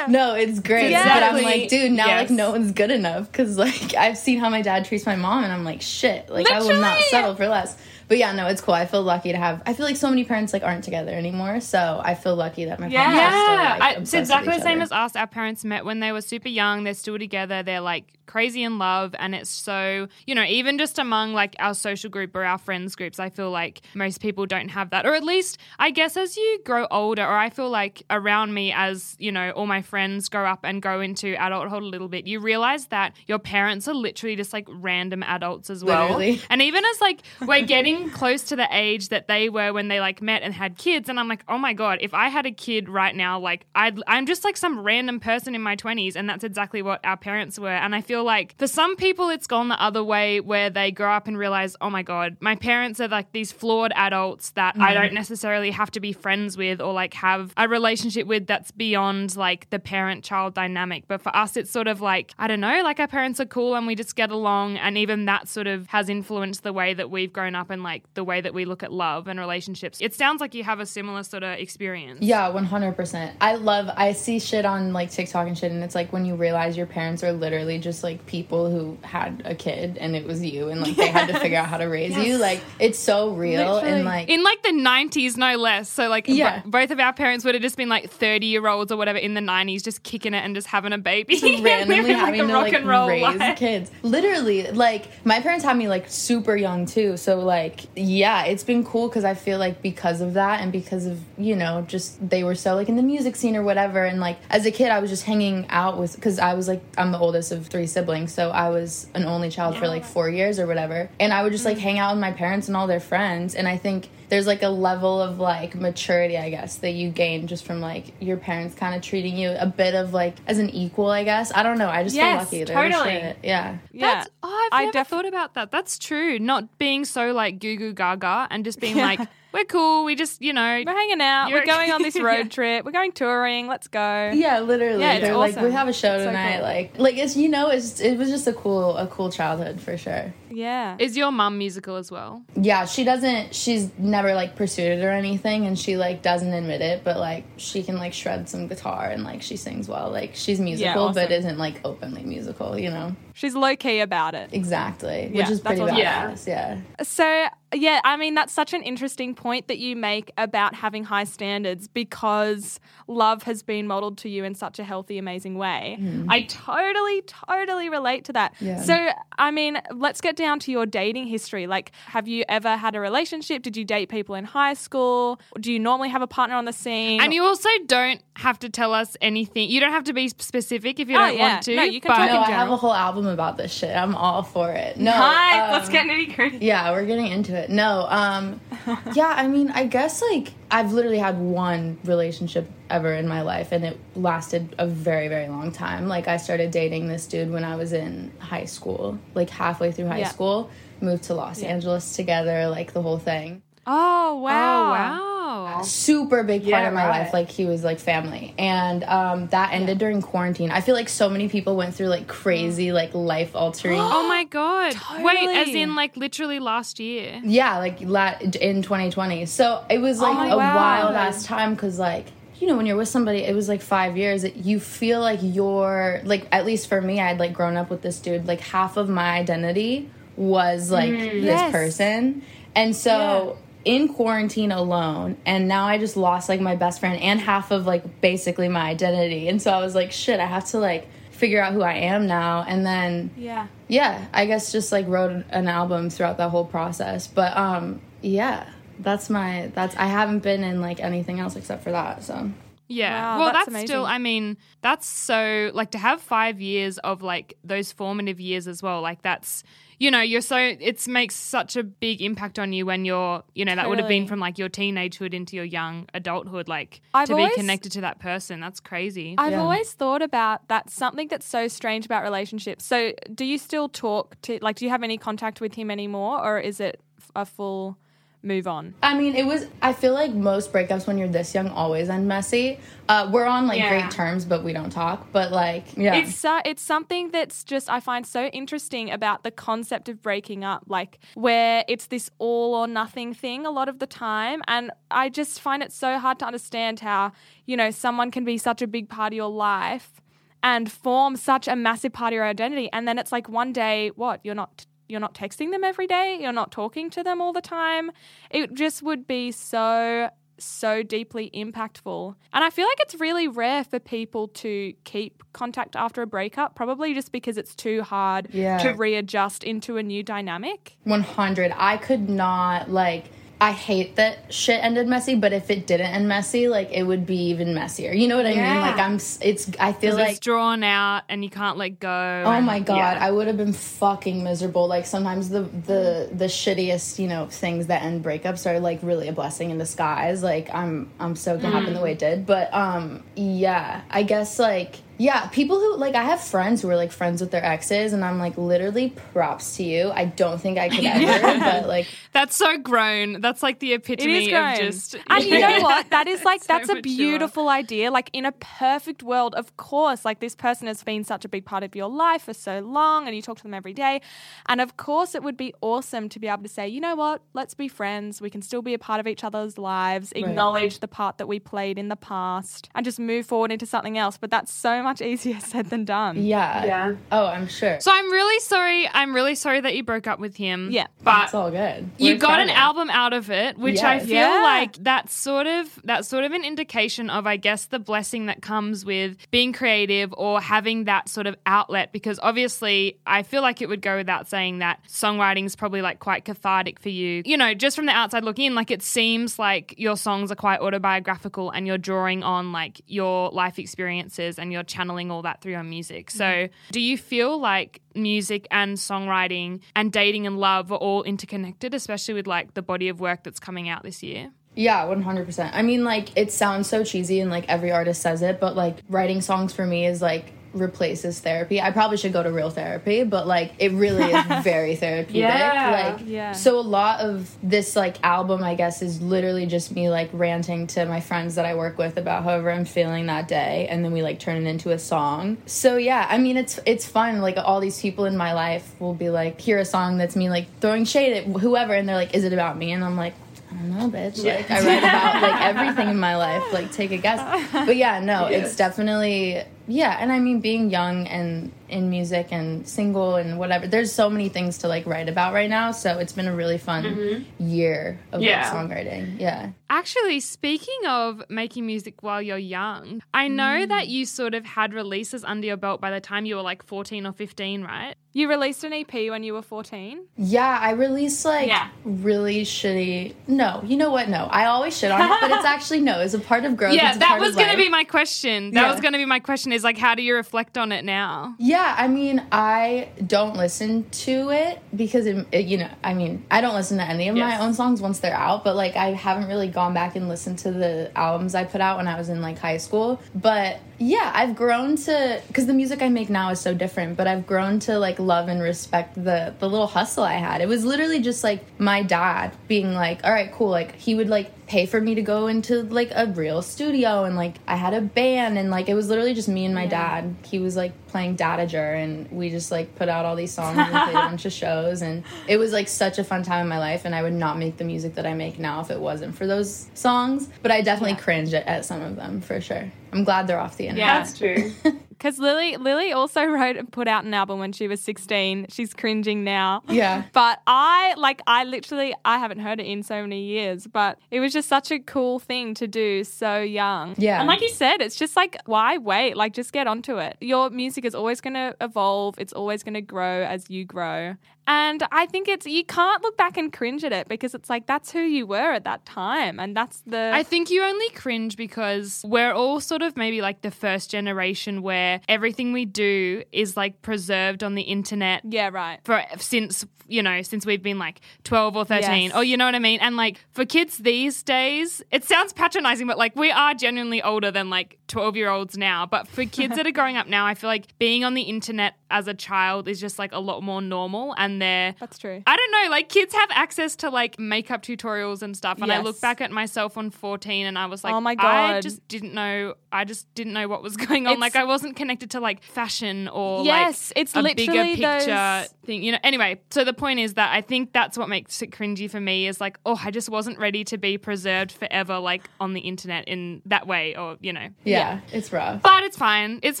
No, 0.08 0.34
it's 0.34 0.58
great. 0.60 0.92
But 0.92 1.22
I'm 1.22 1.42
like, 1.42 1.68
dude, 1.68 1.92
now 1.92 2.06
Yes. 2.06 2.28
like 2.28 2.36
no 2.36 2.50
one's 2.50 2.72
good 2.72 2.90
enough 2.90 3.30
because 3.30 3.56
like 3.56 3.94
I've 3.98 4.18
seen 4.18 4.38
how 4.38 4.48
my 4.50 4.60
dad 4.62 4.84
treats 4.84 5.06
my 5.06 5.16
mom, 5.16 5.44
and 5.44 5.52
I'm 5.52 5.64
like, 5.64 5.82
shit, 5.82 6.28
like 6.28 6.50
I 6.50 6.60
will 6.60 6.80
not 6.80 6.98
settle 7.10 7.34
for 7.34 7.46
less. 7.46 7.76
But 8.08 8.18
yeah, 8.18 8.32
no, 8.32 8.46
it's 8.46 8.60
cool. 8.60 8.74
I 8.74 8.86
feel 8.86 9.02
lucky 9.02 9.32
to 9.32 9.38
have. 9.38 9.62
I 9.66 9.72
feel 9.74 9.86
like 9.86 9.96
so 9.96 10.10
many 10.10 10.24
parents 10.24 10.52
like 10.52 10.62
aren't 10.62 10.84
together 10.84 11.12
anymore, 11.12 11.60
so 11.60 12.00
I 12.04 12.14
feel 12.14 12.36
lucky 12.36 12.64
that 12.66 12.78
my 12.80 12.88
Yeah. 12.88 13.04
parents 13.04 13.22
are 13.22 13.30
still, 13.30 13.54
Yeah, 13.54 13.70
like, 13.70 13.82
I, 13.82 13.90
it's 14.00 14.12
with 14.12 14.20
exactly 14.20 14.56
the 14.56 14.62
same 14.62 14.80
as 14.82 14.92
us. 14.92 15.16
Our 15.16 15.26
parents 15.26 15.64
met 15.64 15.84
when 15.84 16.00
they 16.00 16.12
were 16.12 16.20
super 16.22 16.48
young. 16.48 16.84
They're 16.84 16.94
still 16.94 17.18
together. 17.18 17.62
They're 17.62 17.80
like 17.80 18.04
crazy 18.26 18.62
in 18.62 18.78
love, 18.78 19.14
and 19.18 19.34
it's 19.34 19.50
so 19.50 20.08
you 20.26 20.34
know 20.34 20.44
even 20.44 20.78
just 20.78 20.98
among 20.98 21.34
like 21.34 21.54
our 21.58 21.74
social 21.74 22.08
group 22.08 22.34
or 22.34 22.42
our 22.44 22.56
friends 22.58 22.94
groups, 22.96 23.18
I 23.18 23.28
feel 23.28 23.50
like 23.50 23.82
most 23.94 24.20
people 24.20 24.46
don't 24.46 24.68
have 24.70 24.90
that, 24.90 25.04
or 25.06 25.14
at 25.14 25.22
least 25.22 25.58
I 25.78 25.90
guess 25.90 26.16
as 26.16 26.36
you 26.36 26.60
grow 26.64 26.86
older, 26.90 27.22
or 27.22 27.36
I 27.36 27.50
feel 27.50 27.68
like 27.68 28.02
around 28.10 28.54
me 28.54 28.72
as 28.72 29.14
you 29.18 29.30
know 29.30 29.50
all 29.50 29.66
my 29.66 29.82
friends 29.82 30.28
grow 30.30 30.46
up 30.46 30.60
and 30.64 30.80
go 30.80 31.00
into 31.00 31.34
adulthood 31.38 31.82
a 31.82 31.86
little 31.86 32.08
bit, 32.08 32.26
you 32.26 32.40
realize 32.40 32.86
that 32.86 33.12
your 33.26 33.38
parents 33.38 33.88
are 33.88 33.94
literally 33.94 34.36
just 34.36 34.52
like 34.52 34.66
random 34.70 35.22
adults 35.22 35.68
as 35.70 35.84
well. 35.84 36.04
Literally. 36.16 36.40
And 36.50 36.62
even 36.62 36.82
as 36.84 37.00
like 37.02 37.20
we're 37.46 37.66
getting 37.66 37.93
close 38.10 38.42
to 38.44 38.56
the 38.56 38.68
age 38.70 39.08
that 39.08 39.28
they 39.28 39.48
were 39.48 39.72
when 39.72 39.88
they 39.88 40.00
like 40.00 40.22
met 40.22 40.42
and 40.42 40.54
had 40.54 40.76
kids, 40.76 41.08
and 41.08 41.18
I'm 41.18 41.28
like, 41.28 41.44
oh 41.48 41.58
my 41.58 41.72
god, 41.72 41.98
if 42.00 42.14
I 42.14 42.28
had 42.28 42.46
a 42.46 42.50
kid 42.50 42.88
right 42.88 43.14
now, 43.14 43.38
like 43.38 43.66
I'd 43.74 44.00
I'm 44.06 44.26
just 44.26 44.44
like 44.44 44.56
some 44.56 44.80
random 44.80 45.20
person 45.20 45.54
in 45.54 45.62
my 45.62 45.76
20s, 45.76 46.16
and 46.16 46.28
that's 46.28 46.44
exactly 46.44 46.82
what 46.82 47.00
our 47.04 47.16
parents 47.16 47.58
were. 47.58 47.68
And 47.68 47.94
I 47.94 48.00
feel 48.00 48.24
like 48.24 48.56
for 48.58 48.66
some 48.66 48.96
people, 48.96 49.28
it's 49.28 49.46
gone 49.46 49.68
the 49.68 49.82
other 49.82 50.02
way 50.02 50.40
where 50.40 50.70
they 50.70 50.90
grow 50.90 51.12
up 51.12 51.26
and 51.26 51.38
realize, 51.38 51.76
oh 51.80 51.90
my 51.90 52.02
god, 52.02 52.36
my 52.40 52.56
parents 52.56 53.00
are 53.00 53.08
like 53.08 53.32
these 53.32 53.52
flawed 53.52 53.92
adults 53.94 54.50
that 54.50 54.74
I 54.78 54.94
don't 54.94 55.10
mm. 55.10 55.14
necessarily 55.14 55.70
have 55.70 55.90
to 55.92 56.00
be 56.00 56.12
friends 56.12 56.56
with 56.56 56.80
or 56.80 56.92
like 56.92 57.14
have 57.14 57.52
a 57.56 57.68
relationship 57.68 58.26
with 58.26 58.46
that's 58.46 58.70
beyond 58.70 59.36
like 59.36 59.70
the 59.70 59.78
parent 59.78 60.24
child 60.24 60.54
dynamic. 60.54 61.04
But 61.08 61.22
for 61.22 61.34
us, 61.36 61.56
it's 61.56 61.70
sort 61.70 61.88
of 61.88 62.00
like 62.00 62.32
I 62.38 62.46
don't 62.46 62.60
know, 62.60 62.82
like 62.82 63.00
our 63.00 63.08
parents 63.08 63.40
are 63.40 63.46
cool 63.46 63.74
and 63.76 63.86
we 63.86 63.94
just 63.94 64.16
get 64.16 64.30
along, 64.30 64.76
and 64.78 64.98
even 64.98 65.26
that 65.26 65.48
sort 65.48 65.66
of 65.66 65.86
has 65.88 66.08
influenced 66.08 66.62
the 66.62 66.72
way 66.72 66.94
that 66.94 67.10
we've 67.10 67.32
grown 67.32 67.54
up 67.54 67.70
and 67.70 67.82
like 67.84 68.02
the 68.14 68.24
way 68.24 68.40
that 68.40 68.52
we 68.52 68.64
look 68.64 68.82
at 68.82 68.92
love 68.92 69.28
and 69.28 69.38
relationships. 69.38 69.98
It 70.00 70.12
sounds 70.14 70.40
like 70.40 70.54
you 70.54 70.64
have 70.64 70.80
a 70.80 70.86
similar 70.86 71.22
sort 71.22 71.44
of 71.44 71.56
experience. 71.60 72.18
Yeah, 72.22 72.48
one 72.48 72.64
hundred 72.64 72.96
percent. 72.96 73.36
I 73.40 73.54
love. 73.54 73.88
I 73.96 74.12
see 74.12 74.40
shit 74.40 74.64
on 74.64 74.92
like 74.92 75.12
TikTok 75.12 75.46
and 75.46 75.56
shit, 75.56 75.70
and 75.70 75.84
it's 75.84 75.94
like 75.94 76.12
when 76.12 76.24
you 76.24 76.34
realize 76.34 76.76
your 76.76 76.86
parents 76.86 77.22
are 77.22 77.32
literally 77.32 77.78
just 77.78 78.02
like 78.02 78.26
people 78.26 78.68
who 78.68 78.98
had 79.06 79.42
a 79.44 79.54
kid 79.54 79.96
and 79.98 80.16
it 80.16 80.26
was 80.26 80.42
you, 80.44 80.70
and 80.70 80.80
like 80.80 80.96
they 80.96 81.06
had 81.06 81.28
to 81.28 81.38
figure 81.38 81.58
out 81.58 81.66
how 81.68 81.76
to 81.76 81.84
raise 81.86 82.16
you. 82.16 82.38
Like 82.38 82.60
it's 82.80 82.98
so 82.98 83.30
real 83.34 83.74
Literally. 83.74 83.92
and 83.96 84.04
like 84.04 84.28
in 84.28 84.42
like 84.42 84.62
the 84.62 84.70
90s 84.70 85.36
no 85.36 85.56
less 85.56 85.88
so 85.88 86.08
like 86.08 86.26
Yeah. 86.26 86.62
bo- 86.62 86.70
both 86.70 86.90
of 86.90 86.98
our 86.98 87.12
parents 87.12 87.44
would 87.44 87.54
have 87.54 87.62
just 87.62 87.76
been 87.76 87.88
like 87.88 88.10
30 88.10 88.46
year 88.46 88.66
olds 88.66 88.90
or 88.90 88.96
whatever 88.96 89.18
in 89.18 89.34
the 89.34 89.40
90s 89.40 89.84
just 89.84 90.02
kicking 90.02 90.32
it 90.34 90.38
and 90.44 90.54
just 90.54 90.66
having 90.66 90.92
a 90.92 90.98
baby 90.98 91.38
randomly 91.62 91.96
Living, 92.02 92.16
having 92.16 92.40
a 92.40 92.46
to 92.46 92.52
rock 92.52 92.62
like 92.64 92.72
and 92.72 92.86
roll 92.88 93.08
raise 93.08 93.22
life. 93.22 93.58
kids. 93.58 93.90
Literally, 94.02 94.70
like 94.70 95.04
my 95.26 95.40
parents 95.40 95.64
had 95.64 95.76
me 95.76 95.88
like 95.88 96.08
super 96.08 96.56
young 96.56 96.86
too. 96.86 97.16
So 97.16 97.40
like 97.40 97.73
like, 97.74 97.88
yeah, 97.96 98.44
it's 98.44 98.64
been 98.64 98.84
cool 98.84 99.08
because 99.08 99.24
I 99.24 99.34
feel 99.34 99.58
like 99.58 99.82
because 99.82 100.20
of 100.20 100.34
that 100.34 100.60
and 100.60 100.72
because 100.72 101.06
of, 101.06 101.20
you 101.36 101.56
know, 101.56 101.84
just 101.86 102.28
they 102.28 102.44
were 102.44 102.54
so 102.54 102.74
like 102.74 102.88
in 102.88 102.96
the 102.96 103.02
music 103.02 103.36
scene 103.36 103.56
or 103.56 103.62
whatever. 103.62 104.04
And 104.04 104.20
like 104.20 104.38
as 104.50 104.66
a 104.66 104.70
kid, 104.70 104.90
I 104.90 105.00
was 105.00 105.10
just 105.10 105.24
hanging 105.24 105.66
out 105.68 105.98
with, 105.98 106.14
because 106.14 106.38
I 106.38 106.54
was 106.54 106.68
like, 106.68 106.82
I'm 106.96 107.12
the 107.12 107.18
oldest 107.18 107.52
of 107.52 107.66
three 107.66 107.86
siblings. 107.86 108.32
So 108.32 108.50
I 108.50 108.70
was 108.70 109.06
an 109.14 109.24
only 109.24 109.50
child 109.50 109.76
for 109.76 109.88
like 109.88 110.04
four 110.04 110.28
years 110.28 110.58
or 110.58 110.66
whatever. 110.66 111.10
And 111.18 111.32
I 111.32 111.42
would 111.42 111.52
just 111.52 111.64
like 111.64 111.78
mm. 111.78 111.80
hang 111.80 111.98
out 111.98 112.14
with 112.14 112.20
my 112.20 112.32
parents 112.32 112.68
and 112.68 112.76
all 112.76 112.86
their 112.86 113.00
friends. 113.00 113.54
And 113.54 113.66
I 113.68 113.76
think 113.76 114.08
there's 114.28 114.46
like 114.46 114.62
a 114.62 114.68
level 114.68 115.20
of 115.20 115.38
like 115.38 115.74
maturity, 115.74 116.36
I 116.36 116.50
guess, 116.50 116.76
that 116.76 116.92
you 116.92 117.10
gain 117.10 117.46
just 117.46 117.64
from 117.64 117.80
like 117.80 118.14
your 118.20 118.36
parents 118.36 118.74
kind 118.74 118.94
of 118.94 119.02
treating 119.02 119.36
you 119.36 119.50
a 119.58 119.66
bit 119.66 119.94
of 119.94 120.12
like 120.12 120.36
as 120.46 120.58
an 120.58 120.70
equal, 120.70 121.08
I 121.10 121.24
guess. 121.24 121.52
I 121.54 121.62
don't 121.62 121.78
know. 121.78 121.88
I 121.88 122.02
just 122.02 122.16
Yes, 122.16 122.48
feel 122.50 122.60
lucky. 122.60 122.72
They 122.72 122.76
were 122.76 122.88
totally. 122.90 123.10
shit. 123.20 123.36
Yeah. 123.42 123.78
Yeah. 123.92 124.14
That's, 124.14 124.30
oh, 124.42 124.68
I've 124.72 124.78
I 124.78 124.84
never 124.86 124.92
def- 124.92 125.08
thought 125.08 125.26
about 125.26 125.54
that. 125.54 125.70
That's 125.70 125.98
true. 125.98 126.38
Not 126.38 126.78
being 126.78 127.04
so 127.04 127.32
like 127.32 127.58
goo 127.58 127.76
goo 127.76 127.92
gaga 127.92 128.48
and 128.50 128.64
just 128.64 128.80
being 128.80 128.96
like, 128.96 129.20
we're 129.52 129.64
cool. 129.64 130.04
We 130.04 130.16
just, 130.16 130.42
you 130.42 130.52
know, 130.52 130.82
We're 130.84 130.92
hanging 130.92 131.20
out. 131.20 131.52
We're 131.52 131.64
going 131.64 131.92
on 131.92 132.02
this 132.02 132.16
road 132.20 132.38
Yeah. 132.38 132.48
trip. 132.48 132.84
We're 132.84 132.90
going 132.90 133.12
touring. 133.12 133.68
Let's 133.68 133.86
go. 133.86 134.32
Yeah, 134.34 134.58
literally. 134.60 135.00
Yeah, 135.00 135.12
it's 135.14 135.24
They're 135.26 135.36
like, 135.36 135.54
we 135.56 135.70
have 135.70 135.86
a 135.86 135.92
show 135.92 136.14
It's 136.14 136.24
so 136.24 136.30
tonight. 136.30 136.54
cool. 136.56 136.62
Like, 136.62 136.98
like 136.98 137.16
it's 137.16 137.36
you 137.36 137.48
know, 137.48 137.68
it's 137.68 138.00
it 138.00 138.16
was 138.18 138.30
just 138.30 138.48
a 138.48 138.52
cool, 138.52 138.96
a 138.96 139.06
cool 139.06 139.30
childhood 139.30 139.80
for 139.80 139.96
sure. 139.96 140.34
Yeah. 140.54 140.96
is 140.98 141.16
your 141.16 141.32
mum 141.32 141.58
musical 141.58 141.96
as 141.96 142.10
well? 142.10 142.42
Yeah, 142.56 142.86
she 142.86 143.04
doesn't. 143.04 143.54
She's 143.54 143.90
never 143.98 144.34
like 144.34 144.56
pursued 144.56 144.98
it 144.98 145.04
or 145.04 145.10
anything, 145.10 145.66
and 145.66 145.78
she 145.78 145.96
like 145.96 146.22
doesn't 146.22 146.52
admit 146.52 146.80
it. 146.80 147.04
But 147.04 147.18
like, 147.18 147.44
she 147.56 147.82
can 147.82 147.96
like 147.96 148.12
shred 148.12 148.48
some 148.48 148.68
guitar 148.68 149.06
and 149.10 149.24
like 149.24 149.42
she 149.42 149.56
sings 149.56 149.88
well. 149.88 150.10
Like, 150.10 150.34
she's 150.34 150.60
musical, 150.60 151.04
awesome. 151.04 151.14
but 151.22 151.32
isn't 151.32 151.58
like 151.58 151.80
openly 151.84 152.22
musical. 152.24 152.78
You 152.78 152.90
know, 152.90 153.16
She's 153.36 153.54
low 153.56 153.74
key 153.74 153.98
about 154.00 154.34
it. 154.34 154.50
exactly, 154.52 155.30
Yeah, 155.32 155.42
which 155.42 155.50
is 155.50 155.60
that's 155.60 155.80
pretty 155.80 155.82
awesome. 155.82 155.96
badass. 156.36 156.46
Yeah. 156.46 156.80
So, 157.02 157.46
yeah, 157.74 158.00
I 158.04 158.16
mean, 158.16 158.34
that's 158.34 158.52
such 158.52 158.72
an 158.72 158.82
interesting 158.84 159.34
point 159.34 159.66
that 159.66 159.78
you 159.78 159.96
make 159.96 160.30
about 160.38 160.76
having 160.76 161.02
high 161.02 161.24
standards 161.24 161.88
because 161.88 162.78
love 163.08 163.42
has 163.42 163.64
been 163.64 163.88
modeled 163.88 164.18
to 164.18 164.28
you 164.28 164.44
in 164.44 164.54
such 164.54 164.78
a 164.78 164.84
healthy, 164.84 165.18
amazing 165.18 165.56
way. 165.58 165.96
Mm-hmm. 166.00 166.30
I 166.30 166.42
totally, 166.42 167.22
totally 167.22 167.88
relate 167.88 168.24
to 168.26 168.32
that. 168.34 168.54
Yeah. 168.60 168.80
So, 168.82 169.08
I 169.36 169.50
mean, 169.50 169.80
let's 169.92 170.20
get 170.20 170.36
down 170.36 170.43
to 170.44 170.70
your 170.70 170.86
dating 170.86 171.26
history. 171.26 171.66
Like, 171.66 171.92
have 172.06 172.28
you 172.28 172.44
ever 172.48 172.76
had 172.76 172.94
a 172.94 173.00
relationship? 173.00 173.62
Did 173.62 173.76
you 173.76 173.84
date 173.84 174.08
people 174.08 174.34
in 174.34 174.44
high 174.44 174.74
school? 174.74 175.40
Do 175.60 175.72
you 175.72 175.78
normally 175.78 176.08
have 176.10 176.22
a 176.22 176.26
partner 176.26 176.56
on 176.56 176.64
the 176.64 176.72
scene? 176.72 177.20
And 177.20 177.32
you 177.32 177.42
also 177.44 177.68
don't 177.86 178.20
have 178.36 178.58
to 178.60 178.68
tell 178.68 178.92
us 178.92 179.16
anything. 179.20 179.70
You 179.70 179.80
don't 179.80 179.92
have 179.92 180.04
to 180.04 180.12
be 180.12 180.28
specific 180.28 181.00
if 181.00 181.08
you 181.08 181.16
Oh, 181.16 181.20
don't 181.20 181.36
yeah. 181.36 181.52
want 181.54 181.62
to. 181.64 181.76
No, 181.76 181.82
you 181.84 182.00
can 182.00 182.08
but 182.10 182.16
talk 182.16 182.28
No, 182.30 182.36
in 182.36 182.42
I 182.42 182.50
have 182.50 182.70
a 182.70 182.76
whole 182.76 182.92
album 182.94 183.26
about 183.26 183.56
this 183.56 183.72
shit. 183.72 183.94
I'm 183.96 184.14
all 184.14 184.42
for 184.42 184.70
it. 184.72 184.96
No, 184.98 185.12
Hi, 185.12 185.60
um, 185.60 185.72
let's 185.72 185.88
get 185.88 186.06
nitty 186.06 186.34
gritty. 186.34 186.58
Yeah, 186.64 186.90
we're 186.92 187.06
getting 187.06 187.26
into 187.28 187.56
it. 187.56 187.70
No, 187.70 188.06
um, 188.08 188.60
yeah, 189.14 189.32
I 189.36 189.46
mean, 189.48 189.70
I 189.70 189.86
guess 189.86 190.22
like 190.30 190.52
I've 190.74 190.92
literally 190.92 191.18
had 191.18 191.38
one 191.38 191.98
relationship 192.04 192.68
ever 192.90 193.14
in 193.14 193.28
my 193.28 193.42
life, 193.42 193.70
and 193.70 193.84
it 193.84 193.96
lasted 194.16 194.74
a 194.76 194.88
very, 194.88 195.28
very 195.28 195.46
long 195.46 195.70
time. 195.70 196.08
Like, 196.08 196.26
I 196.26 196.36
started 196.36 196.72
dating 196.72 197.06
this 197.06 197.28
dude 197.28 197.52
when 197.52 197.62
I 197.62 197.76
was 197.76 197.92
in 197.92 198.32
high 198.40 198.64
school, 198.64 199.16
like 199.34 199.50
halfway 199.50 199.92
through 199.92 200.08
high 200.08 200.18
Yeah. 200.18 200.30
school, 200.30 200.70
moved 201.00 201.22
to 201.24 201.34
Los 201.34 201.62
Angeles 201.62 202.16
together, 202.16 202.66
like 202.66 202.92
the 202.92 203.02
whole 203.02 203.18
thing. 203.18 203.62
Oh, 203.86 204.40
wow. 204.40 204.86
Oh, 204.86 204.90
wow. 204.90 205.33
Super 205.82 206.42
big 206.42 206.62
part 206.62 206.70
Yeah, 206.70 206.88
of 206.88 206.94
my 206.94 207.06
right. 207.06 207.20
life. 207.22 207.32
Like, 207.32 207.50
he 207.50 207.64
was 207.66 207.84
like 207.84 207.98
family. 207.98 208.54
And 208.58 209.04
um, 209.04 209.46
that 209.48 209.72
ended 209.72 209.98
during 209.98 210.22
quarantine. 210.22 210.70
I 210.70 210.80
feel 210.80 210.94
like 210.94 211.08
so 211.08 211.28
many 211.28 211.48
people 211.48 211.76
went 211.76 211.94
through 211.94 212.08
like 212.08 212.26
crazy, 212.26 212.92
like 212.92 213.14
life 213.14 213.54
altering. 213.54 213.98
Oh 214.16 214.28
my 214.28 214.44
god! 214.44 214.94
Wait, 215.20 215.48
as 215.56 215.68
in 215.74 215.94
like 215.94 216.16
literally 216.16 216.58
last 216.58 216.98
year. 217.00 217.40
Yeah, 217.44 217.78
like 217.78 218.00
la- 218.00 218.38
in 218.40 218.82
2020. 218.82 219.46
So 219.46 219.84
it 219.90 219.98
was 219.98 220.20
like 220.20 220.34
my 220.34 220.48
a 220.48 220.56
wow. 220.56 220.74
wild 220.76 221.14
ass 221.14 221.44
time 221.44 221.74
because, 221.74 221.98
like, 221.98 222.26
you 222.58 222.66
know, 222.68 222.76
when 222.76 222.86
you're 222.86 222.96
with 222.96 223.08
somebody, 223.08 223.40
it 223.44 223.54
was 223.54 223.68
like 223.68 223.82
five 223.82 224.16
years. 224.16 224.44
It, 224.44 224.56
you 224.56 224.78
feel 224.80 225.20
like 225.20 225.40
you're 225.42 226.20
like, 226.24 226.46
at 226.52 226.64
least 226.66 226.88
for 226.88 227.00
me, 227.00 227.20
I'd 227.20 227.38
like 227.38 227.52
grown 227.52 227.76
up 227.76 227.90
with 227.90 228.02
this 228.02 228.18
dude. 228.20 228.46
Like 228.46 228.60
half 228.60 228.96
of 228.96 229.08
my 229.08 229.30
identity 229.30 230.08
was 230.36 230.90
like 230.90 231.10
this 231.10 231.44
Yes. 231.44 231.72
person, 231.72 232.42
and 232.74 232.94
so. 232.96 233.58
In 233.84 234.08
quarantine 234.08 234.72
alone, 234.72 235.36
and 235.44 235.68
now 235.68 235.84
I 235.86 235.98
just 235.98 236.16
lost 236.16 236.48
like 236.48 236.60
my 236.60 236.74
best 236.74 237.00
friend 237.00 237.20
and 237.20 237.38
half 237.40 237.70
of 237.70 237.86
like 237.86 238.20
basically 238.20 238.68
my 238.68 238.88
identity. 238.88 239.48
And 239.48 239.60
so 239.60 239.70
I 239.70 239.80
was 239.80 239.94
like, 239.94 240.10
shit, 240.10 240.40
I 240.40 240.46
have 240.46 240.64
to 240.66 240.78
like 240.78 241.06
figure 241.30 241.60
out 241.60 241.72
who 241.74 241.82
I 241.82 241.94
am 241.94 242.26
now. 242.26 242.64
And 242.66 242.86
then 242.86 243.30
Yeah. 243.36 243.66
yeah 243.88 244.26
i 244.32 244.46
guess 244.46 244.70
just 244.72 244.92
like 244.92 245.06
wrote 245.08 245.44
an 245.50 245.68
album 245.68 246.08
throughout 246.08 246.38
that 246.38 246.48
whole 246.50 246.64
process 246.64 247.26
but 247.26 247.54
um 247.56 248.00
yeah 248.22 248.70
that's 249.00 249.28
my 249.28 249.70
that's 249.74 249.94
i 249.96 250.06
haven't 250.06 250.38
been 250.38 250.62
in 250.64 250.80
like 250.80 251.00
anything 251.00 251.40
else 251.40 251.56
except 251.56 251.82
for 251.82 251.90
that 251.90 252.22
so 252.24 252.50
Yeah. 252.86 253.36
Wow, 253.36 253.38
well, 253.40 253.52
that's 253.52 253.72
that's, 253.72 253.84
still. 253.86 254.04
I 254.06 254.18
mean, 254.18 254.56
that's 254.82 255.06
so, 255.08 255.70
like, 255.74 255.90
to 255.92 255.98
have 255.98 256.20
five 256.20 256.60
years 256.60 256.98
of, 256.98 257.22
like, 257.22 257.56
those 257.64 257.90
formative 257.92 258.38
years 258.40 258.68
as 258.68 258.82
well, 258.82 259.00
like, 259.00 259.22
that's, 259.22 259.64
you 259.98 260.10
know, 260.10 260.20
you're 260.20 260.40
so, 260.40 260.56
it 260.56 261.06
makes 261.08 261.34
such 261.34 261.76
a 261.76 261.82
big 261.82 262.20
impact 262.22 262.58
on 262.58 262.72
you 262.72 262.86
when 262.86 263.04
you're, 263.04 263.42
you 263.54 263.64
know, 263.64 263.74
that 263.76 263.88
would 263.88 263.98
have 263.98 264.08
been 264.08 264.26
from, 264.26 264.40
like, 264.40 264.58
your 264.58 264.68
teenagehood 264.68 265.34
into 265.34 265.56
your 265.56 265.64
young 265.64 266.06
adulthood, 266.14 266.68
like, 266.68 267.00
I've 267.12 267.28
to 267.28 267.34
always- 267.34 267.50
be 267.50 267.54
connected 267.56 267.92
to 267.92 268.00
that 268.02 268.18
person. 268.18 268.60
That's 268.60 268.80
crazy. 268.80 269.34
I've 269.38 269.52
Yeah. 269.52 269.60
always 269.62 269.92
thought 269.92 270.22
about 270.22 270.68
that 270.68 270.90
something 270.90 271.28
that's 271.28 271.46
so 271.46 271.68
strange 271.68 272.04
about 272.06 272.22
relationships. 272.22 272.84
So, 272.84 273.12
do 273.34 273.44
you 273.44 273.58
still 273.58 273.88
talk 273.88 274.40
to 274.42 274.58
like 274.62 274.76
do 274.76 274.84
you 274.84 274.90
have 274.90 275.02
any 275.02 275.18
contact 275.18 275.60
with 275.60 275.74
him 275.74 275.90
anymore 275.90 276.44
or 276.44 276.58
is 276.58 276.80
it 276.80 277.00
a 277.36 277.44
full 277.46 277.96
move 278.44 278.66
on? 278.66 278.94
i 279.02 279.16
mean 279.18 279.34
it 279.34 279.46
was 279.46 279.66
i 279.82 279.92
feel 279.92 280.12
like 280.12 280.32
most 280.32 280.72
breakups 280.72 281.06
when 281.06 281.16
you're 281.18 281.28
this 281.28 281.54
young 281.54 281.68
always 281.68 282.08
end 282.08 282.26
messy 282.28 282.78
uh 283.08 283.28
we're 283.32 283.46
on 283.46 283.66
like 283.66 283.78
Yeah. 283.78 283.88
great 283.88 284.10
terms 284.10 284.44
but 284.44 284.62
we 284.62 284.72
don't 284.72 284.90
talk 284.90 285.26
but 285.32 285.50
like 285.52 285.84
yeah 285.96 286.16
It's 286.16 286.36
so, 286.36 286.60
it's 286.64 286.82
something 286.82 287.30
that's 287.30 287.64
just 287.64 287.88
I 287.90 288.00
find 288.00 288.26
so 288.26 288.46
interesting 288.46 289.10
about 289.10 289.42
the 289.42 289.50
concept 289.50 290.08
of 290.08 290.20
breaking 290.22 290.64
up, 290.64 290.84
like 290.88 291.18
where 291.34 291.84
it's 291.88 292.06
this 292.06 292.30
all 292.38 292.74
or 292.74 292.86
nothing 292.86 293.34
thing 293.34 293.66
a 293.66 293.70
lot 293.70 293.88
of 293.88 293.98
the 293.98 294.06
time, 294.06 294.62
and 294.68 294.90
I 295.10 295.28
just 295.28 295.60
find 295.60 295.82
it 295.82 295.92
so 295.92 296.18
hard 296.18 296.38
to 296.40 296.46
understand 296.46 297.00
how 297.00 297.32
you 297.66 297.76
know 297.76 297.90
someone 297.90 298.30
can 298.30 298.44
be 298.44 298.58
such 298.58 298.80
a 298.82 298.86
big 298.86 299.08
part 299.08 299.32
of 299.32 299.36
your 299.36 299.50
life 299.50 300.20
and 300.62 300.90
form 300.90 301.36
such 301.36 301.68
a 301.68 301.76
massive 301.76 302.12
part 302.12 302.32
of 302.32 302.36
your 302.36 302.44
identity, 302.46 302.88
and 302.92 303.06
then 303.08 303.18
it's 303.18 303.32
like 303.32 303.48
one 303.48 303.72
day, 303.72 304.10
what 304.16 304.40
you're 304.44 304.54
not. 304.54 304.86
You're 305.08 305.20
not 305.20 305.34
texting 305.34 305.70
them 305.70 305.84
every 305.84 306.06
day. 306.06 306.38
You're 306.40 306.52
not 306.52 306.70
talking 306.72 307.10
to 307.10 307.22
them 307.22 307.40
all 307.40 307.52
the 307.52 307.60
time. 307.60 308.10
It 308.50 308.74
just 308.74 309.02
would 309.02 309.26
be 309.26 309.52
so 309.52 310.30
so 310.56 311.02
deeply 311.02 311.50
impactful. 311.52 312.32
And 312.52 312.62
I 312.62 312.70
feel 312.70 312.86
like 312.86 313.00
it's 313.00 313.16
really 313.16 313.48
rare 313.48 313.82
for 313.82 313.98
people 313.98 314.46
to 314.48 314.92
keep 315.02 315.42
contact 315.52 315.96
after 315.96 316.22
a 316.22 316.28
breakup, 316.28 316.76
probably 316.76 317.12
just 317.12 317.32
because 317.32 317.58
it's 317.58 317.74
too 317.74 318.02
hard 318.02 318.46
Yeah. 318.52 318.78
to 318.78 318.92
readjust 318.92 319.64
into 319.64 319.96
a 319.96 320.02
new 320.04 320.22
dynamic. 320.22 320.96
100 321.02 321.72
i 321.76 321.96
could 321.96 322.28
not 322.28 322.88
like 322.88 323.24
I 323.64 323.72
hate 323.72 324.16
that 324.16 324.52
shit 324.52 324.84
ended 324.84 325.08
messy, 325.08 325.36
but 325.36 325.54
if 325.54 325.70
it 325.70 325.86
didn't 325.86 326.08
end 326.08 326.28
messy, 326.28 326.68
like 326.68 326.90
it 326.92 327.04
would 327.04 327.24
be 327.24 327.46
even 327.46 327.72
messier. 327.72 328.12
You 328.12 328.28
know 328.28 328.36
what 328.36 328.44
I 328.44 328.50
mean? 328.50 328.80
Like 328.80 328.98
I'm, 328.98 329.14
it's. 329.40 329.70
I 329.80 329.94
feel 329.94 330.16
like 330.16 330.32
it's 330.32 330.38
drawn 330.38 330.82
out 330.84 331.22
and 331.30 331.42
you 331.42 331.48
can't 331.48 331.78
let 331.78 331.98
go. 331.98 332.42
Oh 332.44 332.50
and- 332.50 332.66
my 332.66 332.80
god, 332.80 332.96
yeah. 332.96 333.18
I 333.18 333.30
would 333.30 333.46
have 333.46 333.56
been 333.56 333.72
fucking 333.72 334.44
miserable. 334.44 334.86
Like 334.86 335.06
sometimes 335.06 335.48
the 335.48 335.62
the 335.62 336.28
the 336.30 336.44
shittiest, 336.44 337.18
you 337.18 337.26
know, 337.26 337.46
things 337.46 337.86
that 337.86 338.02
end 338.02 338.22
breakups 338.22 338.70
are 338.70 338.78
like 338.80 338.98
really 339.00 339.28
a 339.28 339.32
blessing 339.32 339.70
in 339.70 339.78
disguise. 339.78 340.42
Like 340.42 340.68
I'm 340.74 341.10
I'm 341.18 341.34
stoked 341.34 341.64
it 341.64 341.72
happened 341.72 341.96
the 341.96 342.02
way 342.02 342.12
it 342.12 342.18
did. 342.18 342.44
But 342.44 342.68
um 342.74 343.22
yeah, 343.34 344.02
I 344.10 344.24
guess 344.24 344.58
like 344.58 344.96
yeah, 345.16 345.46
people 345.48 345.78
who 345.78 345.96
like 345.96 346.14
I 346.16 346.24
have 346.24 346.40
friends 346.40 346.82
who 346.82 346.90
are 346.90 346.96
like 346.96 347.12
friends 347.12 347.40
with 347.40 347.50
their 347.52 347.64
exes 347.64 348.12
and 348.12 348.24
I'm 348.24 348.38
like 348.38 348.58
literally 348.58 349.10
props 349.32 349.76
to 349.76 349.84
you. 349.84 350.10
I 350.10 350.24
don't 350.24 350.60
think 350.60 350.76
I 350.76 350.88
could 350.88 351.04
ever, 351.04 351.58
but 351.60 351.86
like 351.88 352.06
That's 352.32 352.56
so 352.56 352.76
grown. 352.78 353.40
That's 353.40 353.62
like 353.62 353.78
the 353.78 353.92
epitome 353.94 354.46
is 354.46 354.48
grown. 354.48 354.72
of 354.72 354.78
just. 354.80 355.16
and 355.28 355.44
you 355.44 355.60
know 355.60 355.78
what? 355.82 356.10
That 356.10 356.26
is 356.26 356.44
like 356.44 356.62
So 356.64 356.66
that's 356.68 356.88
a 356.88 356.94
mature. 356.94 357.02
beautiful 357.02 357.68
idea. 357.68 358.10
Like 358.10 358.28
in 358.32 358.44
a 358.44 358.52
perfect 358.52 359.22
world, 359.22 359.54
of 359.54 359.76
course, 359.76 360.24
like 360.24 360.40
this 360.40 360.56
person 360.56 360.88
has 360.88 361.02
been 361.04 361.22
such 361.22 361.44
a 361.44 361.48
big 361.48 361.64
part 361.64 361.84
of 361.84 361.94
your 361.94 362.08
life 362.08 362.42
for 362.42 362.54
so 362.54 362.80
long 362.80 363.26
and 363.26 363.36
you 363.36 363.42
talk 363.42 363.58
to 363.58 363.62
them 363.62 363.74
every 363.74 363.92
day. 363.92 364.20
And 364.66 364.80
of 364.80 364.96
course 364.96 365.36
it 365.36 365.42
would 365.44 365.56
be 365.56 365.74
awesome 365.80 366.28
to 366.30 366.40
be 366.40 366.48
able 366.48 366.64
to 366.64 366.68
say, 366.68 366.88
you 366.88 367.00
know 367.00 367.14
what, 367.14 367.40
let's 367.52 367.74
be 367.74 367.86
friends. 367.86 368.40
We 368.40 368.50
can 368.50 368.62
still 368.62 368.82
be 368.82 368.94
a 368.94 368.98
part 368.98 369.20
of 369.20 369.28
each 369.28 369.44
other's 369.44 369.78
lives, 369.78 370.32
acknowledge 370.32 370.98
the 370.98 371.08
part 371.08 371.38
that 371.38 371.46
we 371.46 371.60
played 371.60 371.98
in 371.98 372.08
the 372.08 372.16
past 372.16 372.88
and 372.96 373.04
just 373.04 373.20
move 373.20 373.46
forward 373.46 373.70
into 373.70 373.86
something 373.86 374.18
else. 374.18 374.38
But 374.38 374.50
that's 374.50 374.72
so 374.72 375.03
much 375.04 375.20
easier 375.22 375.60
said 375.60 375.90
than 375.90 376.04
done. 376.04 376.42
Yeah. 376.44 376.84
Yeah. 376.84 377.14
Oh, 377.30 377.46
I'm 377.46 377.68
sure. 377.68 378.00
So 378.00 378.10
I'm 378.12 378.30
really 378.32 378.58
sorry. 378.60 379.08
I'm 379.12 379.34
really 379.34 379.54
sorry 379.54 379.80
that 379.80 379.94
you 379.94 380.02
broke 380.02 380.26
up 380.26 380.38
with 380.40 380.56
him. 380.56 380.90
Yeah. 380.90 381.06
but 381.22 381.44
it's 381.44 381.54
all 381.54 381.70
good. 381.70 382.10
you 382.18 382.34
We're 382.34 382.38
got 382.40 382.60
an 382.60 382.66
Friday. 382.68 382.80
album 382.80 383.10
out 383.10 383.32
of 383.32 383.50
it, 383.50 383.78
which 383.78 384.02
I 384.02 384.18
feel 384.18 384.34
Yeah. 384.36 384.62
like 384.62 384.96
that's 385.02 385.32
sort 385.34 385.66
of 385.66 386.00
that's 386.04 386.28
sort 386.28 386.44
of 386.44 386.52
an 386.52 386.64
indication 386.64 387.30
of, 387.30 387.46
I 387.46 387.56
guess, 387.56 387.86
the 387.86 387.98
blessing 387.98 388.46
that 388.46 388.62
comes 388.62 389.04
with 389.04 389.36
being 389.50 389.72
creative 389.72 390.34
or 390.36 390.60
having 390.60 391.04
that 391.04 391.28
sort 391.28 391.46
of 391.46 391.54
outlet. 391.66 392.12
Because 392.12 392.40
obviously, 392.42 393.18
I 393.26 393.42
feel 393.42 393.62
like 393.62 393.80
it 393.82 393.88
would 393.88 394.02
go 394.02 394.16
without 394.16 394.48
saying 394.48 394.78
that 394.78 395.00
songwriting 395.08 395.64
is 395.66 395.76
probably 395.76 396.00
like 396.02 396.18
quite 396.18 396.44
cathartic 396.44 396.98
for 396.98 397.10
you. 397.10 397.42
You 397.44 397.56
know, 397.56 397.74
just 397.74 397.96
from 397.96 398.06
the 398.06 398.12
outside 398.12 398.44
looking 398.44 398.64
in, 398.66 398.74
like 398.74 398.90
it 398.90 399.02
seems 399.02 399.58
like 399.58 399.94
your 399.98 400.16
songs 400.16 400.50
are 400.50 400.56
quite 400.56 400.80
autobiographical 400.80 401.70
and 401.70 401.86
you're 401.86 401.98
drawing 401.98 402.42
on 402.42 402.72
like 402.72 403.00
your 403.06 403.50
life 403.50 403.78
experiences 403.78 404.58
and 404.58 404.72
you're 404.72 404.82
channeling 404.94 405.30
all 405.30 405.42
that 405.42 405.60
through 405.60 405.72
your 405.72 405.82
music. 405.82 406.30
So, 406.30 406.44
mm-hmm. 406.44 406.90
do 406.92 407.00
you 407.00 407.18
feel 407.18 407.58
like 407.58 408.00
music 408.14 408.66
and 408.70 408.96
songwriting 408.96 409.80
and 409.96 410.12
dating 410.12 410.46
and 410.46 410.58
love 410.58 410.92
are 410.92 410.98
all 410.98 411.22
interconnected, 411.24 411.94
especially 411.94 412.34
with 412.34 412.46
like 412.46 412.74
the 412.74 412.82
body 412.82 413.08
of 413.08 413.20
work 413.20 413.42
that's 413.44 413.60
coming 413.60 413.88
out 413.88 414.02
this 414.02 414.22
year? 414.22 414.52
Yeah, 414.76 415.04
100%. 415.06 415.70
I 415.72 415.82
mean, 415.82 416.02
like, 416.02 416.36
it 416.36 416.50
sounds 416.50 416.88
so 416.88 417.04
cheesy 417.04 417.38
and 417.40 417.50
like 417.50 417.68
every 417.68 417.92
artist 417.92 418.20
says 418.20 418.42
it, 418.42 418.58
but 418.60 418.74
like 418.74 419.02
writing 419.08 419.40
songs 419.40 419.72
for 419.72 419.86
me 419.86 420.06
is 420.06 420.20
like 420.20 420.52
replaces 420.74 421.40
therapy. 421.40 421.80
I 421.80 421.90
probably 421.90 422.16
should 422.16 422.32
go 422.32 422.42
to 422.42 422.50
real 422.50 422.70
therapy, 422.70 423.24
but 423.24 423.46
like 423.46 423.72
it 423.78 423.92
really 423.92 424.24
is 424.24 424.44
very 424.64 424.96
therapeutic. 424.96 425.34
Yeah. 425.40 426.14
Like, 426.16 426.26
Yeah. 426.26 426.52
so 426.52 426.78
a 426.78 426.82
lot 426.82 427.20
of 427.20 427.50
this 427.62 427.96
like 427.96 428.16
album, 428.22 428.62
I 428.62 428.74
guess, 428.74 429.02
is 429.02 429.22
literally 429.22 429.66
just 429.66 429.94
me 429.94 430.10
like 430.10 430.30
ranting 430.32 430.86
to 430.88 431.06
my 431.06 431.20
friends 431.20 431.54
that 431.54 431.64
I 431.64 431.74
work 431.74 431.98
with 431.98 432.16
about 432.16 432.44
however 432.44 432.70
I'm 432.70 432.84
feeling 432.84 433.26
that 433.26 433.48
day, 433.48 433.86
and 433.88 434.04
then 434.04 434.12
we 434.12 434.22
like 434.22 434.38
turn 434.40 434.56
it 434.56 434.68
into 434.68 434.90
a 434.90 434.98
song. 434.98 435.56
So 435.66 435.96
yeah, 435.96 436.26
I 436.28 436.38
mean, 436.38 436.56
it's 436.56 436.78
it's 436.86 437.06
fun. 437.06 437.40
Like 437.40 437.56
all 437.56 437.80
these 437.80 438.00
people 438.00 438.24
in 438.24 438.36
my 438.36 438.52
life 438.52 438.94
will 439.00 439.14
be 439.14 439.30
like, 439.30 439.60
hear 439.60 439.78
a 439.78 439.84
song 439.84 440.18
that's 440.18 440.36
me 440.36 440.50
like 440.50 440.66
throwing 440.80 441.04
shade 441.04 441.36
at 441.36 441.44
whoever, 441.44 441.94
and 441.94 442.08
they're 442.08 442.16
like, 442.16 442.34
is 442.34 442.44
it 442.44 442.52
about 442.52 442.76
me? 442.76 442.92
And 442.92 443.04
I'm 443.04 443.16
like. 443.16 443.34
I 443.66 443.76
don't 443.78 443.98
know, 443.98 444.08
bitch. 444.08 444.44
Like 444.44 444.70
I 444.70 444.86
write 444.86 444.98
about 444.98 445.42
like 445.42 445.60
everything 445.62 446.08
in 446.08 446.16
my 446.20 446.36
life. 446.36 446.72
Like 446.72 446.92
take 446.92 447.10
a 447.10 447.16
guess. 447.16 447.40
But 447.72 447.96
yeah, 447.96 448.20
no, 448.20 448.46
it's 448.46 448.76
definitely 448.76 449.64
yeah. 449.86 450.16
And 450.20 450.32
I 450.32 450.38
mean, 450.38 450.60
being 450.60 450.90
young 450.90 451.26
and 451.26 451.72
in 451.88 452.10
music 452.10 452.48
and 452.50 452.86
single 452.88 453.36
and 453.36 453.58
whatever. 453.58 453.86
There's 453.86 454.12
so 454.12 454.30
many 454.30 454.48
things 454.48 454.78
to 454.78 454.88
like 454.88 455.06
write 455.06 455.28
about 455.28 455.52
right 455.52 455.70
now. 455.70 455.92
So 455.92 456.18
it's 456.18 456.32
been 456.32 456.48
a 456.48 456.54
really 456.54 456.78
fun 456.78 457.04
mm-hmm. 457.04 457.68
year 457.68 458.18
of 458.32 458.40
like, 458.40 458.48
Yeah. 458.48 458.70
songwriting. 458.70 459.40
Yeah. 459.40 459.70
Actually, 459.90 460.40
speaking 460.40 461.06
of 461.06 461.42
making 461.48 461.86
music 461.86 462.22
while 462.22 462.42
you're 462.42 462.58
young, 462.58 463.22
I 463.32 463.48
know 463.48 463.84
mm. 463.84 463.88
that 463.88 464.08
you 464.08 464.26
sort 464.26 464.54
of 464.54 464.64
had 464.64 464.92
releases 464.92 465.44
under 465.44 465.66
your 465.66 465.76
belt 465.76 466.00
by 466.00 466.10
the 466.10 466.20
time 466.20 466.46
you 466.46 466.56
were 466.56 466.62
like 466.62 466.82
14 466.82 467.26
or 467.26 467.32
15, 467.32 467.82
right? 467.82 468.16
You 468.32 468.48
released 468.48 468.82
an 468.82 468.92
EP 468.92 469.12
when 469.30 469.44
you 469.44 469.52
were 469.52 469.62
14. 469.62 470.24
Yeah, 470.36 470.78
I 470.80 470.90
released 470.92 471.44
like 471.44 471.68
Yeah. 471.68 471.88
really 472.04 472.62
shitty. 472.64 473.34
No, 473.46 473.82
you 473.86 473.96
know 473.96 474.10
what? 474.10 474.28
No, 474.28 474.48
I 474.50 474.64
always 474.64 474.98
shit 474.98 475.12
on 475.12 475.20
it, 475.20 475.36
but 475.40 475.52
it's 475.52 475.64
actually 475.74 476.00
no. 476.00 476.20
It's 476.20 476.34
a 476.34 476.40
part 476.40 476.64
of 476.64 476.76
growth. 476.76 476.94
Yeah, 476.94 477.10
It's 477.10 477.18
that 477.18 477.38
was 477.38 477.54
going 477.54 477.70
to 477.70 477.76
be 477.76 477.88
my 477.88 478.02
question. 478.02 478.72
That 478.72 478.82
Yeah. 478.82 478.90
was 478.90 479.00
going 479.00 479.12
to 479.12 479.18
be 479.18 479.24
my 479.26 479.38
question 479.38 479.70
is 479.70 479.84
like, 479.84 479.98
how 479.98 480.16
do 480.16 480.22
you 480.22 480.34
reflect 480.34 480.76
on 480.76 480.90
it 480.90 481.04
now? 481.04 481.54
Yeah, 481.60 481.73
I 481.82 482.08
mean, 482.08 482.42
I 482.52 483.08
don't 483.26 483.56
listen 483.56 484.08
to 484.10 484.50
it 484.50 484.78
because, 484.94 485.26
it, 485.26 485.46
it- 485.52 485.66
you 485.66 485.78
know, 485.78 485.88
I 486.02 486.14
mean, 486.14 486.44
I 486.50 486.60
don't 486.60 486.74
listen 486.74 486.98
to 486.98 487.04
any 487.04 487.28
of 487.28 487.36
my 487.36 487.58
own 487.60 487.74
songs 487.74 488.00
once 488.00 488.18
they're 488.20 488.34
out, 488.36 488.64
but 488.64 488.76
like, 488.76 488.96
I 488.96 489.12
haven't 489.12 489.48
really 489.48 489.68
gone 489.68 489.94
back 489.94 490.14
and 490.16 490.28
listened 490.28 490.58
to 490.60 490.70
the 490.72 491.10
albums 491.16 491.54
I 491.54 491.64
put 491.64 491.80
out 491.80 491.96
when 491.96 492.06
I 492.08 492.16
was 492.18 492.28
in 492.28 492.40
like 492.42 492.58
high 492.58 492.76
school. 492.76 493.20
But 493.34 493.80
yeah, 493.98 494.30
I've 494.34 494.56
grown 494.56 494.96
to, 494.96 495.40
because 495.48 495.66
the 495.66 495.72
music 495.74 496.02
I 496.02 496.08
make 496.08 496.28
now 496.28 496.50
is 496.50 496.60
so 496.60 496.74
different, 496.74 497.16
but 497.16 497.26
I've 497.26 497.46
grown 497.46 497.78
to 497.80 497.98
like 497.98 498.18
love 498.18 498.48
and 498.48 498.60
respect 498.60 499.14
the, 499.14 499.54
the 499.58 499.68
little 499.68 499.86
hustle 499.86 500.24
I 500.24 500.34
had. 500.34 500.60
It 500.60 500.68
was 500.68 500.84
literally 500.84 501.20
just 501.20 501.42
like 501.44 501.62
my 501.80 502.02
dad 502.02 502.52
being 502.68 502.92
like, 502.92 503.24
all 503.24 503.30
right, 503.32 503.50
cool. 503.52 503.68
Like, 503.70 503.94
he 503.96 504.14
would 504.14 504.28
like, 504.28 504.50
pay 504.66 504.86
for 504.86 505.00
me 505.00 505.14
to 505.14 505.22
go 505.22 505.46
into 505.46 505.82
like 505.82 506.10
a 506.14 506.26
real 506.26 506.62
studio 506.62 507.24
and 507.24 507.36
like 507.36 507.56
I 507.66 507.76
had 507.76 507.94
a 507.94 508.00
band 508.00 508.58
and 508.58 508.70
like 508.70 508.88
it 508.88 508.94
was 508.94 509.08
literally 509.08 509.34
just 509.34 509.48
me 509.48 509.64
and 509.64 509.74
my 509.74 509.86
dad. 509.86 510.34
He 510.44 510.58
was 510.58 510.76
like 510.76 510.92
playing 511.08 511.36
Dadager 511.36 512.02
and 512.02 512.30
we 512.30 512.50
just 512.50 512.70
like 512.70 512.94
put 512.96 513.08
out 513.08 513.24
all 513.24 513.36
these 513.36 513.52
songs 513.52 513.78
and 513.78 513.90
played 513.90 514.10
a 514.10 514.12
bunch 514.28 514.46
of 514.46 514.52
shows 514.52 515.02
and 515.02 515.22
it 515.46 515.58
was 515.58 515.72
like 515.72 515.88
such 515.88 516.18
a 516.18 516.24
fun 516.24 516.42
time 516.42 516.62
in 516.62 516.68
my 516.68 516.78
life 516.78 517.04
and 517.04 517.14
I 517.14 517.22
would 517.22 517.34
not 517.34 517.58
make 517.58 517.76
the 517.76 517.84
music 517.84 518.14
that 518.14 518.26
I 518.26 518.34
make 518.34 518.58
now 518.58 518.80
if 518.80 518.90
it 518.90 519.00
wasn't 519.00 519.36
for 519.36 519.46
those 519.46 519.88
songs. 519.94 520.48
But 520.62 520.70
I 520.70 520.80
definitely 520.80 521.16
cringe 521.16 521.52
at, 521.52 521.66
at 521.66 521.84
some 521.84 522.02
of 522.02 522.16
them 522.16 522.40
for 522.40 522.60
sure. 522.60 522.90
I'm 523.14 523.24
glad 523.24 523.46
they're 523.46 523.60
off 523.60 523.76
the 523.76 523.88
internet. 523.88 524.06
Yeah. 524.06 524.18
That's 524.18 524.38
true. 524.38 524.72
Because 525.24 525.38
Lily, 525.38 525.76
Lily 525.76 526.12
also 526.12 526.44
wrote 526.44 526.76
and 526.76 526.90
put 526.92 527.08
out 527.08 527.24
an 527.24 527.32
album 527.32 527.58
when 527.58 527.72
she 527.72 527.88
was 527.88 528.00
16. 528.02 528.66
She's 528.68 528.92
cringing 528.92 529.44
now. 529.44 529.82
Yeah. 529.88 530.24
But 530.32 530.60
I 530.66 531.14
like 531.16 531.40
I 531.46 531.64
literally 531.64 532.14
I 532.24 532.38
haven't 532.38 532.58
heard 532.58 532.80
it 532.80 532.86
in 532.86 533.02
so 533.02 533.22
many 533.22 533.42
years, 533.44 533.86
but 533.86 534.18
it 534.30 534.40
was 534.40 534.52
just 534.52 534.68
such 534.68 534.90
a 534.90 534.98
cool 534.98 535.38
thing 535.38 535.72
to 535.74 535.86
do 535.86 536.24
so 536.24 536.60
young. 536.60 537.14
Yeah. 537.16 537.38
And 537.38 537.48
like 537.48 537.62
you 537.62 537.70
said, 537.70 538.02
it's 538.02 538.16
just 538.16 538.36
like 538.36 538.56
why 538.66 538.98
wait? 538.98 539.36
Like 539.36 539.54
just 539.54 539.72
get 539.72 539.86
onto 539.86 540.18
it. 540.18 540.36
Your 540.40 540.68
music 540.68 541.04
is 541.04 541.14
always 541.14 541.40
going 541.40 541.54
to 541.54 541.74
evolve. 541.80 542.34
It's 542.38 542.52
always 542.52 542.82
going 542.82 542.94
to 542.94 543.00
grow 543.00 543.44
as 543.44 543.70
you 543.70 543.84
grow. 543.84 544.34
And 544.66 545.02
I 545.12 545.26
think 545.26 545.48
it's 545.48 545.66
you 545.66 545.84
can't 545.84 546.22
look 546.22 546.36
back 546.36 546.56
and 546.56 546.72
cringe 546.72 547.04
at 547.04 547.12
it 547.12 547.28
because 547.28 547.54
it's 547.54 547.68
like 547.68 547.86
that's 547.86 548.10
who 548.12 548.20
you 548.20 548.46
were 548.46 548.72
at 548.72 548.84
that 548.84 549.04
time. 549.04 549.60
And 549.60 549.76
that's 549.76 550.00
the 550.06 550.30
I 550.32 550.42
think 550.42 550.70
you 550.70 550.82
only 550.82 551.08
cringe 551.10 551.56
because 551.56 552.24
we're 552.26 552.52
all 552.52 552.80
sort 552.80 553.02
of 553.02 553.16
maybe 553.16 553.40
like 553.42 553.60
the 553.62 553.70
first 553.70 554.10
generation 554.10 554.82
where 554.82 555.20
everything 555.28 555.72
we 555.72 555.84
do 555.84 556.42
is 556.52 556.76
like 556.76 557.02
preserved 557.02 557.62
on 557.62 557.74
the 557.74 557.82
internet 557.82 558.42
Yeah, 558.48 558.70
right. 558.72 559.00
for 559.04 559.22
since 559.38 559.84
you 560.06 560.22
know 560.22 560.42
since 560.42 560.66
we've 560.66 560.82
been 560.82 560.98
like 560.98 561.22
12 561.44 561.76
or 561.76 561.84
13 561.86 562.24
Yes. 562.24 562.34
or 562.36 562.44
you 562.44 562.58
know 562.58 562.66
what 562.66 562.74
i 562.74 562.78
mean? 562.78 563.00
And 563.00 563.16
like 563.16 563.42
for 563.52 563.64
kids 563.64 563.96
these 563.98 564.42
days 564.42 565.02
it 565.10 565.24
sounds 565.24 565.54
patronizing 565.54 566.06
but 566.06 566.18
like 566.18 566.36
we 566.36 566.50
are 566.50 566.74
genuinely 566.74 567.22
older 567.22 567.50
than 567.50 567.70
like 567.70 567.98
12 568.08 568.36
year 568.36 568.50
olds 568.50 568.76
now. 568.76 569.06
But 569.06 569.26
for 569.28 569.46
kids 569.46 569.76
that 569.76 569.86
are 569.86 569.90
growing 569.98 570.16
up 570.18 570.26
now 570.28 570.44
i 570.46 570.54
feel 570.54 570.68
like 570.68 570.98
being 570.98 571.24
on 571.24 571.32
the 571.34 571.42
internet 571.42 571.94
as 572.10 572.28
a 572.28 572.34
child 572.34 572.86
is 572.86 573.00
just 573.00 573.18
like 573.18 573.32
a 573.32 573.38
lot 573.40 573.62
more 573.62 573.80
normal. 573.82 574.34
And 574.38 574.53
they're 574.60 574.94
That's 575.00 575.18
true. 575.18 575.42
I 575.46 575.56
don't 575.56 575.70
know, 575.84 575.90
like 575.90 576.08
kids 576.08 576.34
have 576.34 576.48
access 576.52 576.96
to 576.96 577.10
like 577.10 577.38
makeup 577.38 577.82
tutorials 577.82 578.42
and 578.42 578.56
stuff. 578.56 578.80
And 578.80 578.92
I 578.92 579.00
look 579.00 579.20
back 579.20 579.40
at 579.40 579.50
myself 579.50 579.96
on 579.98 580.10
14 580.10 580.66
and 580.66 580.78
I 580.78 580.86
was 580.86 581.04
like, 581.04 581.12
Oh 581.14 581.20
my 581.20 581.34
God. 581.34 581.44
I 581.74 581.80
just 581.80 582.06
didn't 582.08 582.34
know, 582.34 582.74
I 582.92 583.04
just 583.04 583.32
didn't 583.34 583.52
know 583.52 583.68
what 583.68 583.82
was 583.82 583.96
going 584.06 584.26
on. 584.26 584.34
It's- 584.34 584.40
like 584.40 584.56
I 584.56 584.64
wasn't 584.64 584.96
connected 584.96 585.30
to 585.32 585.40
like 585.40 585.62
fashion 585.62 586.28
or 586.28 586.64
Yes, 586.64 587.10
like 587.16 587.22
it's 587.22 587.36
a 587.36 587.42
bigger 587.42 587.72
picture 587.84 588.26
those- 588.26 588.68
thing, 588.84 589.02
you 589.02 589.12
know. 589.12 589.18
Anyway, 589.22 589.60
so 589.70 589.84
the 589.84 589.92
point 589.94 590.20
is 590.20 590.34
that 590.34 590.52
I 590.54 590.60
think 590.60 590.92
that's 590.92 591.16
what 591.16 591.28
makes 591.28 591.62
it 591.62 591.70
cringy 591.70 592.10
for 592.10 592.20
me 592.20 592.46
is 592.46 592.60
like, 592.60 592.78
oh, 592.84 593.00
I 593.02 593.10
just 593.10 593.28
wasn't 593.28 593.58
ready 593.58 593.84
to 593.84 593.98
be 593.98 594.18
preserved 594.18 594.72
forever, 594.72 595.18
like 595.18 595.48
on 595.60 595.72
the 595.72 595.80
internet 595.80 596.28
in 596.28 596.62
that 596.66 596.86
way, 596.86 597.16
or 597.16 597.36
you 597.40 597.52
know. 597.52 597.68
yeah, 597.84 598.20
it's 598.32 598.52
rough. 598.52 598.82
But 598.82 599.04
it's 599.04 599.16
fine. 599.16 599.60
It's 599.62 599.80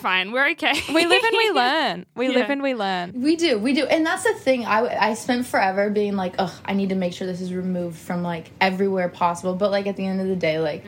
fine. 0.00 0.32
We're 0.32 0.48
okay. 0.52 0.72
We 0.92 1.06
live 1.06 1.22
and 1.22 1.36
we 1.36 1.50
learn. 1.54 2.06
We 2.14 2.28
Yeah. 2.28 2.34
live 2.38 2.50
and 2.50 2.62
we 2.62 2.74
learn. 2.74 3.12
We 3.20 3.36
do, 3.36 3.58
we 3.58 3.72
do, 3.74 3.84
and 3.86 4.04
that's 4.06 4.24
the 4.24 4.34
thing. 4.34 4.63
I 4.64 5.10
I 5.10 5.14
spent 5.14 5.46
forever 5.46 5.90
being 5.90 6.16
like, 6.16 6.34
ugh, 6.38 6.52
I 6.64 6.74
need 6.74 6.88
to 6.88 6.94
make 6.94 7.12
sure 7.12 7.26
this 7.26 7.40
is 7.40 7.52
removed 7.52 7.96
from 7.98 8.22
like 8.22 8.50
everywhere 8.60 9.08
possible. 9.08 9.54
But 9.54 9.70
like 9.70 9.86
at 9.86 9.96
the 9.96 10.06
end 10.06 10.20
of 10.20 10.26
the 10.28 10.36
day, 10.36 10.58
like 10.58 10.84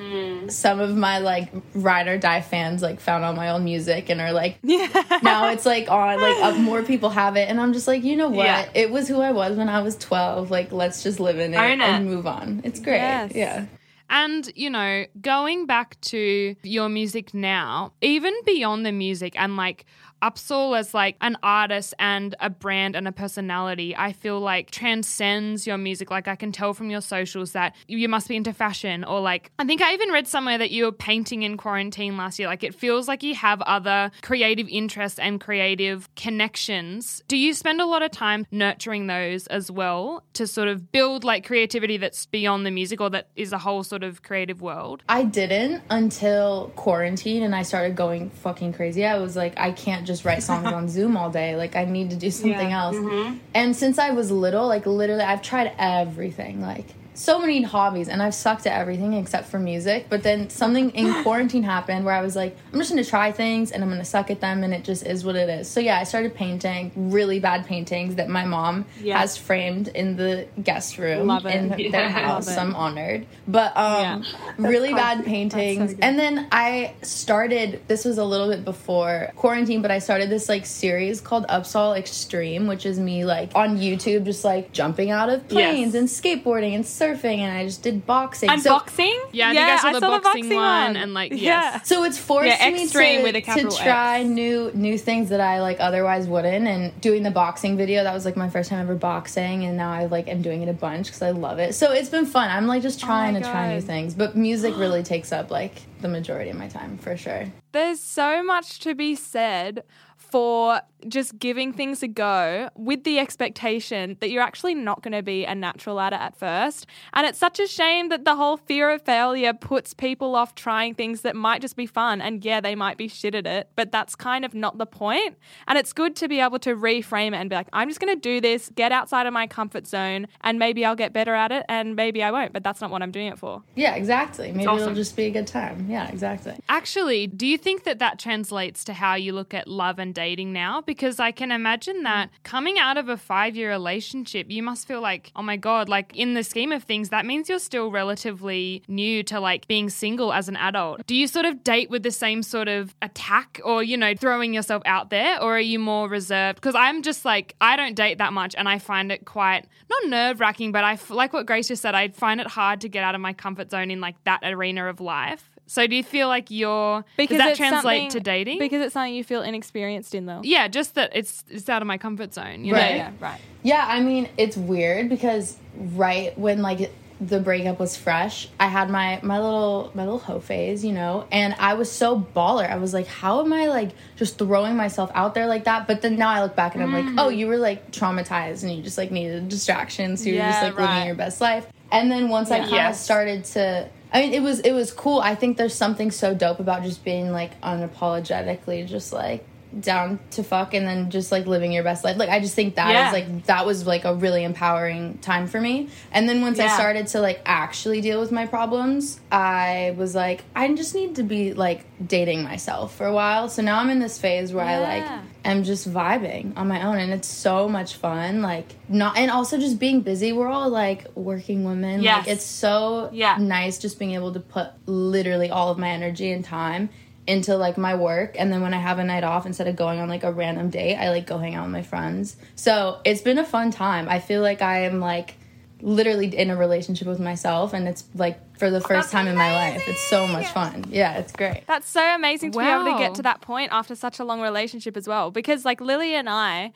some 0.51 0.81
of 0.81 0.97
my 0.97 1.19
like 1.19 1.51
ride 1.75 2.09
or 2.09 2.19
die 2.19 2.41
fans 2.41 2.83
like 2.83 3.01
found 3.01 3.25
all 3.25 3.33
my 3.35 3.51
old 3.51 3.63
music 3.63 4.09
and 4.09 4.21
are 4.21 4.33
like, 4.33 4.59
now 4.65 5.51
it's 5.51 5.67
like 5.67 5.91
on 5.91 6.21
like 6.21 6.37
uh, 6.43 6.59
more 6.59 6.83
people 6.83 7.11
have 7.11 7.37
it, 7.37 7.49
and 7.49 7.61
I'm 7.61 7.73
just 7.73 7.87
like, 7.87 8.03
you 8.05 8.17
know 8.17 8.29
what? 8.29 8.47
Yeah. 8.47 8.69
It 8.75 8.91
was 8.91 9.09
who 9.09 9.21
I 9.21 9.33
was 9.33 9.57
when 9.57 9.69
I 9.69 9.83
was 9.83 9.97
12. 9.97 10.51
Like 10.51 10.73
let's 10.73 11.03
just 11.03 11.21
live 11.21 11.39
in 11.39 11.55
it 11.55 11.59
Own 11.59 11.81
it. 11.81 11.85
and 11.85 12.07
move 12.07 12.27
on. 12.27 12.63
It's 12.65 12.81
great. 12.81 12.97
Yes. 12.99 13.33
Yeah. 13.35 13.67
And, 14.09 14.49
you 14.55 14.71
know, 14.71 15.05
going 15.21 15.67
back 15.67 16.01
to 16.03 16.55
your 16.63 16.89
music 16.89 17.35
now, 17.35 17.93
even 18.01 18.35
beyond 18.45 18.87
the 18.87 18.93
music 18.93 19.35
and 19.37 19.57
like 19.57 19.85
UPSAHL 20.27 20.79
as 20.79 20.93
like 20.93 21.17
an 21.21 21.37
artist 21.43 21.95
and 21.99 22.35
a 22.41 22.51
brand 22.51 22.97
and 22.97 23.07
a 23.07 23.13
personality, 23.13 23.95
I 23.97 24.13
feel 24.13 24.41
like 24.41 24.71
transcends 24.71 25.67
your 25.67 25.79
music. 25.79 26.11
Like 26.11 26.27
I 26.27 26.35
can 26.35 26.53
tell 26.53 26.75
from 26.75 26.91
your 26.91 27.01
socials 27.01 27.53
that 27.53 27.75
you 27.87 28.09
must 28.09 28.29
be 28.29 28.37
into 28.37 28.53
fashion 28.53 29.05
or 29.05 29.21
like 29.21 29.51
I 29.59 29.65
think 29.65 29.83
I 29.83 29.95
even 29.95 30.11
read 30.11 30.27
somewhere 30.27 30.59
that 30.59 30.71
you 30.71 30.85
were 30.85 30.93
painting 30.93 31.43
in 31.43 31.57
quarantine 31.57 32.17
last 32.17 32.39
year. 32.39 32.49
Like 32.49 32.65
it 32.65 32.75
feels 32.75 33.07
like 33.07 33.23
you 33.23 33.35
have 33.35 33.63
other 33.63 34.11
creative 34.23 34.69
interests 34.69 35.19
and 35.19 35.41
creative 35.41 36.13
connections. 36.17 37.23
Do 37.29 37.37
you 37.37 37.55
spend 37.55 37.81
a 37.81 37.87
lot 37.87 38.03
of 38.03 38.11
time 38.11 38.47
nurturing 38.51 39.07
those 39.07 39.47
as 39.47 39.71
well 39.71 40.25
to 40.35 40.47
sort 40.47 40.69
of 40.69 40.91
build 40.91 41.25
like 41.25 41.47
creativity 41.47 41.97
that's 41.97 42.27
beyond 42.27 42.67
the 42.67 42.71
music 42.71 43.01
or 43.01 43.11
that 43.11 43.29
is 43.37 43.53
a 43.53 43.59
whole 43.59 43.85
sort 43.85 44.03
of 44.03 44.23
creative 44.23 44.61
world? 44.61 45.03
I 45.09 45.23
didn't 45.23 45.83
until 45.91 46.73
quarantine 46.77 47.43
and 47.43 47.55
I 47.55 47.63
started 47.63 47.95
going 47.95 48.31
fucking 48.31 48.73
crazy. 48.73 49.05
I 49.05 49.19
was 49.19 49.37
like, 49.37 49.55
I 49.57 49.73
can't 49.73 50.07
just 50.07 50.16
write 50.25 50.43
songs 50.43 50.67
on 50.67 50.89
Zoom 50.89 51.17
all 51.17 51.31
day. 51.31 51.57
Like, 51.57 51.77
I 51.77 51.85
need 51.85 52.11
to 52.11 52.17
do 52.17 52.31
something 52.31 52.71
Yeah. 52.71 52.85
else. 52.85 52.97
Mm-hmm. 52.97 53.37
And 53.55 53.77
since 53.77 53.99
I 53.99 54.11
was 54.11 54.31
little, 54.31 54.67
like, 54.67 54.87
literally, 54.87 55.23
I've 55.23 55.43
tried 55.43 55.73
everything. 55.79 56.61
Like, 56.61 56.87
so 57.17 57.39
many 57.39 57.63
hobbies 57.63 58.09
and 58.09 58.23
I've 58.23 58.35
sucked 58.35 58.67
at 58.67 58.79
everything 58.79 59.15
except 59.15 59.49
for 59.49 59.59
music. 59.59 60.07
But 60.11 60.23
then 60.23 60.51
something 60.51 60.91
in 60.91 61.23
quarantine 61.23 61.63
happened 61.63 62.05
where 62.05 62.13
I 62.15 62.21
was 62.21 62.37
like, 62.37 62.57
I'm 62.73 62.79
just 62.79 62.91
gonna 62.91 63.05
try 63.05 63.33
things 63.33 63.73
and 63.73 63.83
I'm 63.83 63.89
gonna 63.89 64.05
suck 64.05 64.31
at 64.31 64.41
them 64.41 64.63
and 64.63 64.75
it 64.75 64.85
just 64.85 65.05
is 65.07 65.25
what 65.25 65.35
it 65.35 65.49
is. 65.49 65.67
So 65.69 65.81
yeah, 65.81 65.99
I 65.99 66.05
started 66.05 66.35
painting 66.35 66.93
really 66.95 67.41
bad 67.41 67.65
paintings 67.67 68.17
that 68.17 68.29
my 68.29 68.45
mom 68.45 68.85
Yeah. 69.01 69.19
has 69.19 69.37
framed 69.39 69.89
in 69.89 70.17
the 70.17 70.47
guest 70.63 70.99
room 70.99 71.27
Love 71.27 71.47
it. 71.47 71.55
in 71.55 71.69
their 71.71 71.79
Yeah. 72.03 72.09
house. 72.11 72.49
It. 72.49 72.59
I'm 72.59 72.75
honored. 72.75 73.27
But 73.49 73.75
um 73.77 74.23
really 74.59 74.93
bad 74.93 75.25
paintings. 75.25 75.95
good. 75.95 76.05
and 76.05 76.19
then 76.19 76.47
I 76.53 76.93
started 77.03 77.81
this 77.89 78.05
was 78.05 78.19
a 78.19 78.25
little 78.25 78.49
bit 78.51 78.63
before 78.65 79.33
quarantine, 79.37 79.81
but 79.81 79.91
I 79.91 80.01
started 80.01 80.29
this 80.29 80.51
like 80.51 80.67
series 80.67 81.23
called 81.23 81.47
UPSAHL 81.49 81.97
Extreme, 81.97 82.67
which 82.67 82.85
is 82.85 82.99
me 83.01 83.25
like 83.25 83.53
on 83.55 83.79
YouTube 83.79 84.25
just 84.27 84.45
like 84.45 84.73
jumping 84.73 85.11
out 85.11 85.31
of 85.31 85.49
planes 85.49 85.95
Yes. 85.95 85.95
and 85.95 86.09
skateboarding 86.09 86.75
and 86.75 86.85
surfing 86.85 87.06
and 87.15 87.57
I 87.57 87.65
just 87.65 87.83
did 87.83 88.07
boxing. 88.07 88.51
And 88.51 88.61
so 88.61 88.71
boxing? 88.71 89.21
Yeah, 89.33 89.51
I 89.51 89.55
think 89.55 89.69
I 89.69 89.77
saw 89.79 89.93
the 89.93 90.01
saw 90.01 90.21
boxing 90.21 90.55
one 90.55 90.97
and, 90.97 91.15
like, 91.15 91.33
yes. 91.33 91.87
so 91.89 92.05
it's 92.05 92.19
forced 92.19 92.49
Yeah, 92.49 92.71
me 92.71 92.87
to, 92.87 93.23
with 93.23 93.37
a 93.37 93.41
to 93.41 93.71
try 93.71 94.23
new 94.23 94.71
new 94.75 94.99
things 94.99 95.29
that 95.31 95.41
I 95.41 95.61
like 95.61 95.79
otherwise 95.81 96.27
wouldn't. 96.27 96.67
And 96.67 96.99
doing 97.01 97.23
the 97.23 97.31
boxing 97.31 97.77
video, 97.77 98.05
that 98.05 98.15
was 98.15 98.25
like 98.25 98.37
my 98.37 98.49
first 98.49 98.71
time 98.71 98.81
ever 98.81 98.95
boxing, 98.95 99.65
and 99.65 99.77
now 99.77 99.93
I 99.93 100.07
like 100.07 100.29
am 100.29 100.43
doing 100.43 100.63
it 100.63 100.69
a 100.69 100.73
bunch 100.73 101.07
because 101.07 101.23
I 101.23 101.31
love 101.31 101.59
it. 101.59 101.75
So 101.75 101.93
it's 101.93 102.09
been 102.09 102.27
fun. 102.27 102.51
I'm 102.51 102.67
like 102.67 102.83
just 102.83 103.03
oh 103.03 103.07
trying 103.07 103.35
to 103.35 103.41
try 103.41 103.75
new 103.75 103.81
things, 103.81 104.15
but 104.15 104.37
music 104.37 104.75
really 104.79 105.03
takes 105.03 105.33
up 105.33 105.51
like 105.51 105.83
the 106.01 106.09
majority 106.09 106.51
of 106.51 106.57
my 106.57 106.69
time 106.69 106.99
for 106.99 107.17
sure. 107.17 107.47
There's 107.73 108.01
so 108.01 108.43
much 108.43 108.81
to 108.81 108.95
be 108.95 109.15
said 109.15 109.83
for 110.31 110.81
just 111.09 111.39
giving 111.39 111.73
things 111.73 112.03
a 112.03 112.09
go 112.09 112.69
with 112.75 113.05
the 113.05 113.19
expectation 113.19 114.17
that 114.21 114.31
you're 114.31 114.43
actually 114.43 114.75
not 114.75 115.03
going 115.03 115.13
to 115.13 115.23
be 115.23 115.45
a 115.45 115.55
natural 115.55 116.01
at 116.01 116.13
it 116.13 116.21
at 116.21 116.37
first. 116.37 116.87
And 117.13 117.27
it's 117.27 117.39
such 117.39 117.61
a 117.61 117.67
shame 117.67 118.09
that 118.09 118.25
the 118.25 118.35
whole 118.35 118.57
fear 118.57 118.91
of 118.91 119.03
failure 119.03 119.53
puts 119.53 119.95
people 119.95 120.35
off 120.35 120.55
trying 120.55 120.95
things 120.95 121.21
that 121.21 121.37
might 121.37 121.61
just 121.61 121.77
be 121.77 121.87
fun. 121.87 122.21
And 122.21 122.45
yeah, 122.45 122.61
they 122.61 122.75
might 122.75 122.97
be 122.97 123.09
shit 123.09 123.35
at 123.35 123.47
it, 123.47 123.69
but 123.77 123.93
that's 123.93 124.15
kind 124.15 124.45
of 124.45 124.55
not 124.55 124.79
the 124.79 124.87
point. 124.87 125.37
And 125.69 125.79
it's 125.79 125.93
good 125.93 126.17
to 126.17 126.29
be 126.29 126.41
able 126.41 126.59
to 126.61 126.75
reframe 126.75 127.29
it 127.29 127.37
and 127.37 127.51
be 127.51 127.57
like, 127.57 127.69
I'm 127.73 127.89
just 127.89 128.01
going 128.01 128.15
to 128.15 128.21
do 128.21 128.41
this, 128.41 128.71
get 128.75 128.93
outside 128.93 129.27
of 129.27 129.33
my 129.33 129.47
comfort 129.47 129.87
zone, 129.87 130.27
and 130.41 130.59
maybe 130.59 130.85
I'll 130.85 130.97
get 130.97 131.13
better 131.13 131.35
at 131.35 131.53
it, 131.53 131.65
and 131.69 131.95
maybe 131.95 132.23
I 132.23 132.31
won't, 132.31 132.53
but 132.53 132.65
that's 132.65 132.81
not 132.81 132.91
what 132.91 133.03
I'm 133.03 133.13
doing 133.13 133.29
it 133.29 133.39
for. 133.39 133.63
Yeah, 133.75 133.95
exactly. 133.95 134.51
Maybe 134.53 134.67
awesome. 134.67 134.83
it'll 134.83 134.95
just 134.95 135.17
be 135.17 135.27
a 135.27 135.31
good 135.31 135.47
time. 135.47 135.87
Yeah, 135.89 136.09
exactly. 136.09 136.55
Actually, 136.69 137.27
do 137.27 137.47
you 137.47 137.59
think 137.59 137.85
that 137.85 137.99
that 138.01 138.19
translates 138.19 138.83
to 138.85 138.93
how 138.93 139.15
you 139.15 139.33
look 139.33 139.55
at 139.55 139.69
love 139.69 139.99
and 139.99 140.15
dating 140.17 140.53
now? 140.53 140.81
Because 140.81 141.21
I 141.21 141.31
can 141.31 141.53
imagine 141.53 141.99
mm. 141.99 142.05
that 142.05 142.31
coming 142.43 142.79
out 142.79 142.97
of 142.97 143.09
a 143.09 143.19
five 143.19 143.55
year 143.55 143.69
relationship, 143.71 144.51
you 144.51 144.63
must 144.63 144.89
feel 144.89 145.01
like, 145.01 145.31
oh 145.37 145.43
my 145.43 145.57
God, 145.57 145.89
like 145.89 146.17
in 146.17 146.33
the 146.33 146.43
scheme 146.43 146.73
of 146.73 146.83
things, 146.83 147.11
that 147.11 147.27
means 147.27 147.49
you're 147.49 147.59
still 147.59 147.91
relatively 147.91 148.83
new 148.89 149.23
to 149.25 149.39
like 149.39 149.69
being 149.69 149.91
single 149.91 150.33
as 150.33 150.49
an 150.49 150.57
adult. 150.57 151.07
Do 151.07 151.15
you 151.15 151.27
sort 151.27 151.45
of 151.45 151.63
date 151.63 151.91
with 151.91 152.03
the 152.03 152.11
same 152.11 152.43
sort 152.43 152.67
of 152.67 152.95
attack 153.03 153.61
or, 153.63 153.83
you 153.83 153.99
know, 153.99 154.15
throwing 154.15 154.55
yourself 154.55 154.83
out 154.87 155.11
there? 155.11 155.41
Or 155.41 155.57
are 155.57 155.61
you 155.61 155.79
more 155.79 156.09
reserved? 156.09 156.57
Because 156.57 156.75
I'm 156.75 157.03
just 157.03 157.27
like, 157.27 157.55
I 157.61 157.77
don't 157.77 157.95
date 157.95 158.19
that 158.19 158.33
much 158.33 158.55
and 158.57 158.69
I 158.69 158.79
find 158.79 159.13
it 159.13 159.27
quite, 159.27 159.67
not 159.91 160.09
nerve 160.09 160.41
wracking, 160.41 160.73
but 160.73 160.83
I, 160.83 160.95
f- 160.95 161.11
like 161.11 161.35
what 161.35 161.45
Grace 161.45 161.69
just 161.69 161.83
said, 161.83 161.95
I 161.95 162.09
find 162.09 162.41
it 162.41 162.47
hard 162.47 162.81
to 162.81 162.89
get 162.89 163.05
out 163.05 163.15
of 163.15 163.21
my 163.21 163.35
comfort 163.35 163.71
zone 163.71 163.91
in 163.91 164.01
like 164.01 164.17
that 164.25 164.41
arena 164.43 164.87
of 164.89 165.01
life. 165.01 165.51
So 165.67 165.87
do 165.87 165.97
you 165.97 166.05
feel 166.05 166.29
like 166.29 166.51
you're 166.51 167.05
does 167.19 167.29
that 167.29 167.49
it's 167.51 167.59
translate 167.59 168.11
to 168.11 168.21
dating? 168.21 168.59
Because 168.59 168.83
it's 168.85 168.95
something 168.95 169.15
you 169.15 169.25
feel 169.25 169.43
inexperienced 169.43 170.15
in, 170.15 170.27
though. 170.27 170.41
yeah, 170.45 170.69
just 170.69 170.95
that 170.95 171.11
it's 171.15 171.45
it's 171.51 171.69
out 171.69 171.83
of 171.83 171.89
my 171.89 171.99
comfort 171.99 172.33
zone. 172.35 172.65
You 172.65 172.73
Right. 172.75 172.91
know? 172.93 172.97
Yeah, 172.97 173.11
right. 173.21 173.41
Yeah, 173.63 173.85
I 173.89 174.01
mean, 174.01 174.29
it's 174.37 174.57
weird 174.57 175.09
because 175.09 175.57
right 175.75 176.39
when 176.39 176.63
like 176.63 176.93
the 177.19 177.41
breakup 177.41 177.81
was 177.81 177.97
fresh, 177.97 178.47
I 178.61 178.69
had 178.69 178.91
my 178.91 179.19
my 179.23 179.41
little 179.41 179.91
my 179.95 180.05
little 180.05 180.19
hoe 180.21 180.39
phase, 180.39 180.85
you 180.85 180.93
know, 180.93 181.27
and 181.33 181.55
I 181.59 181.75
was 181.75 181.91
so 181.91 182.21
baller. 182.37 182.71
I 182.71 182.77
was 182.77 182.93
like, 182.95 183.07
how 183.07 183.41
am 183.43 183.53
I 183.53 183.67
like 183.67 183.91
just 184.17 184.39
throwing 184.39 184.77
myself 184.77 185.11
out 185.15 185.35
there 185.35 185.47
like 185.47 185.65
that? 185.65 185.87
But 185.89 186.03
then 186.03 186.17
now 186.17 186.29
I 186.29 186.43
look 186.43 186.55
back 186.55 186.75
and 186.75 186.83
I'm 186.85 186.93
like, 186.93 187.07
mm. 187.07 187.15
oh, 187.19 187.29
you 187.31 187.47
were 187.49 187.57
like 187.57 187.91
traumatized 187.91 188.63
and 188.63 188.73
you 188.73 188.83
just 188.83 188.99
like 188.99 189.11
needed 189.11 189.49
distractions. 189.49 190.23
So 190.23 190.29
you're 190.29 190.45
just 190.45 190.63
like 190.63 190.77
right. 190.79 190.91
living 190.95 191.07
your 191.07 191.17
best 191.17 191.41
life. 191.41 191.67
And 191.91 192.11
then 192.11 192.29
once 192.29 192.51
I 192.51 192.59
kind 192.59 192.67
of 192.67 192.73
Yes. 192.73 193.01
started 193.03 193.45
to 193.47 193.89
I 194.13 194.23
mean, 194.23 194.35
it 194.35 194.43
was 194.43 194.61
it 194.61 194.73
was 194.73 194.93
cool. 194.93 195.21
I 195.21 195.35
think 195.35 195.57
there's 195.57 195.75
something 195.75 196.11
so 196.11 196.35
dope 196.35 196.61
about 196.61 196.83
just 196.83 197.05
being 197.05 197.33
like 197.33 197.61
unapologetically 197.61 198.87
just 198.87 199.13
like 199.13 199.45
down 199.81 200.19
to 200.33 200.43
fuck 200.43 200.75
and 200.75 200.87
then 200.87 201.11
just 201.11 201.31
like 201.33 201.47
living 201.47 201.73
your 201.73 201.85
best 201.85 202.05
life. 202.05 202.17
Like 202.17 202.29
I 202.29 202.41
just 202.41 202.55
think 202.55 202.77
that 202.77 202.89
is 202.89 202.95
Yeah. 202.95 203.11
like 203.13 203.45
that 203.47 203.67
was 203.67 203.87
like 203.87 204.05
a 204.05 204.15
really 204.15 204.45
empowering 204.45 205.19
time 205.19 205.47
for 205.47 205.61
me. 205.61 205.89
And 206.13 206.29
then 206.29 206.43
once 206.43 206.59
I 206.59 206.69
started 206.69 207.09
to 207.09 207.21
like 207.21 207.41
actually 207.45 208.01
deal 208.01 208.21
with 208.21 208.33
my 208.33 208.47
problems, 208.47 209.21
I 209.31 209.95
was 209.97 210.15
like 210.15 210.45
I 210.55 210.73
just 210.75 210.95
need 210.95 211.17
to 211.17 211.23
be 211.23 211.53
like 211.53 211.85
dating 212.07 212.43
myself 212.43 212.95
for 212.97 213.07
a 213.07 213.13
while. 213.13 213.49
So 213.49 213.63
now 213.63 213.79
I'm 213.81 213.91
in 213.91 213.99
this 213.99 214.19
phase 214.19 214.53
where 214.53 214.65
I 214.65 214.79
like 214.79 215.05
am 215.45 215.63
just 215.63 215.89
vibing 215.93 216.57
on 216.57 216.67
my 216.69 216.83
own 216.85 216.99
and 216.99 217.13
it's 217.13 217.29
so 217.29 217.69
much 217.69 217.95
fun. 217.97 218.43
Like 218.43 218.75
not 218.89 219.17
and 219.17 219.31
also 219.31 219.59
just 219.59 219.79
being 219.79 220.01
busy. 220.01 220.33
We're 220.33 220.49
all 220.49 220.71
like 220.71 221.07
working 221.15 221.65
women. 221.65 222.03
Yes. 222.03 222.27
Like 222.27 222.29
it's 222.37 222.45
so 222.45 223.11
Yeah. 223.13 223.37
nice 223.39 223.79
just 223.79 223.99
being 223.99 224.13
able 224.13 224.33
to 224.33 224.41
put 224.41 224.69
literally 224.87 225.51
all 225.51 225.71
of 225.71 225.79
my 225.79 225.91
energy 225.91 226.33
and 226.33 226.45
time 226.45 226.89
into 227.27 227.57
like 227.57 227.77
my 227.77 227.95
work 227.95 228.37
and 228.39 228.53
then 228.53 228.61
when 228.63 228.73
I 228.73 228.79
have 228.79 228.99
a 228.99 229.05
night 229.05 229.25
off 229.25 229.47
instead 229.47 229.67
of 229.67 229.77
going 229.77 229.99
on 229.99 230.09
like 230.09 230.25
a 230.25 230.33
random 230.33 230.71
date, 230.71 230.97
I 230.97 231.11
like 231.11 231.27
go 231.27 231.39
hang 231.39 231.55
out 231.55 231.65
with 231.65 231.73
my 231.73 231.83
friends. 231.83 232.37
So, 232.55 233.01
it's 233.05 233.21
been 233.21 233.39
a 233.39 233.45
fun 233.45 233.71
time. 233.71 234.09
I 234.09 234.21
feel 234.21 234.43
like 234.43 234.63
I 234.63 234.83
am 234.83 235.01
like 235.01 235.37
literally 235.83 236.35
in 236.35 236.51
a 236.51 236.57
relationship 236.57 237.07
with 237.07 237.21
myself 237.21 237.75
and 237.75 237.87
it's 237.87 238.05
like 238.15 238.59
for 238.59 238.71
the 238.71 238.81
first 238.81 239.13
time 239.13 239.27
in 239.29 239.37
my 239.37 239.53
life. 239.53 239.87
It's 239.87 240.01
so 240.09 240.27
much 240.27 240.47
fun. 240.47 240.87
Yeah, 240.89 241.19
it's 241.19 241.33
great. 241.33 241.65
That's 241.67 241.89
so 241.89 242.03
amazing 242.15 242.53
to 242.53 242.59
be 242.59 242.65
able 242.65 242.85
to 242.85 242.99
get 242.99 243.15
to 243.17 243.23
that 243.23 243.41
point 243.41 243.73
after 243.73 243.95
such 243.95 244.19
a 244.19 244.25
long 244.25 244.41
relationship 244.41 244.97
as 244.97 245.07
well. 245.07 245.31
Because 245.31 245.65
like 245.65 245.81
Lily 245.81 246.15
and 246.15 246.29
I, 246.29 246.73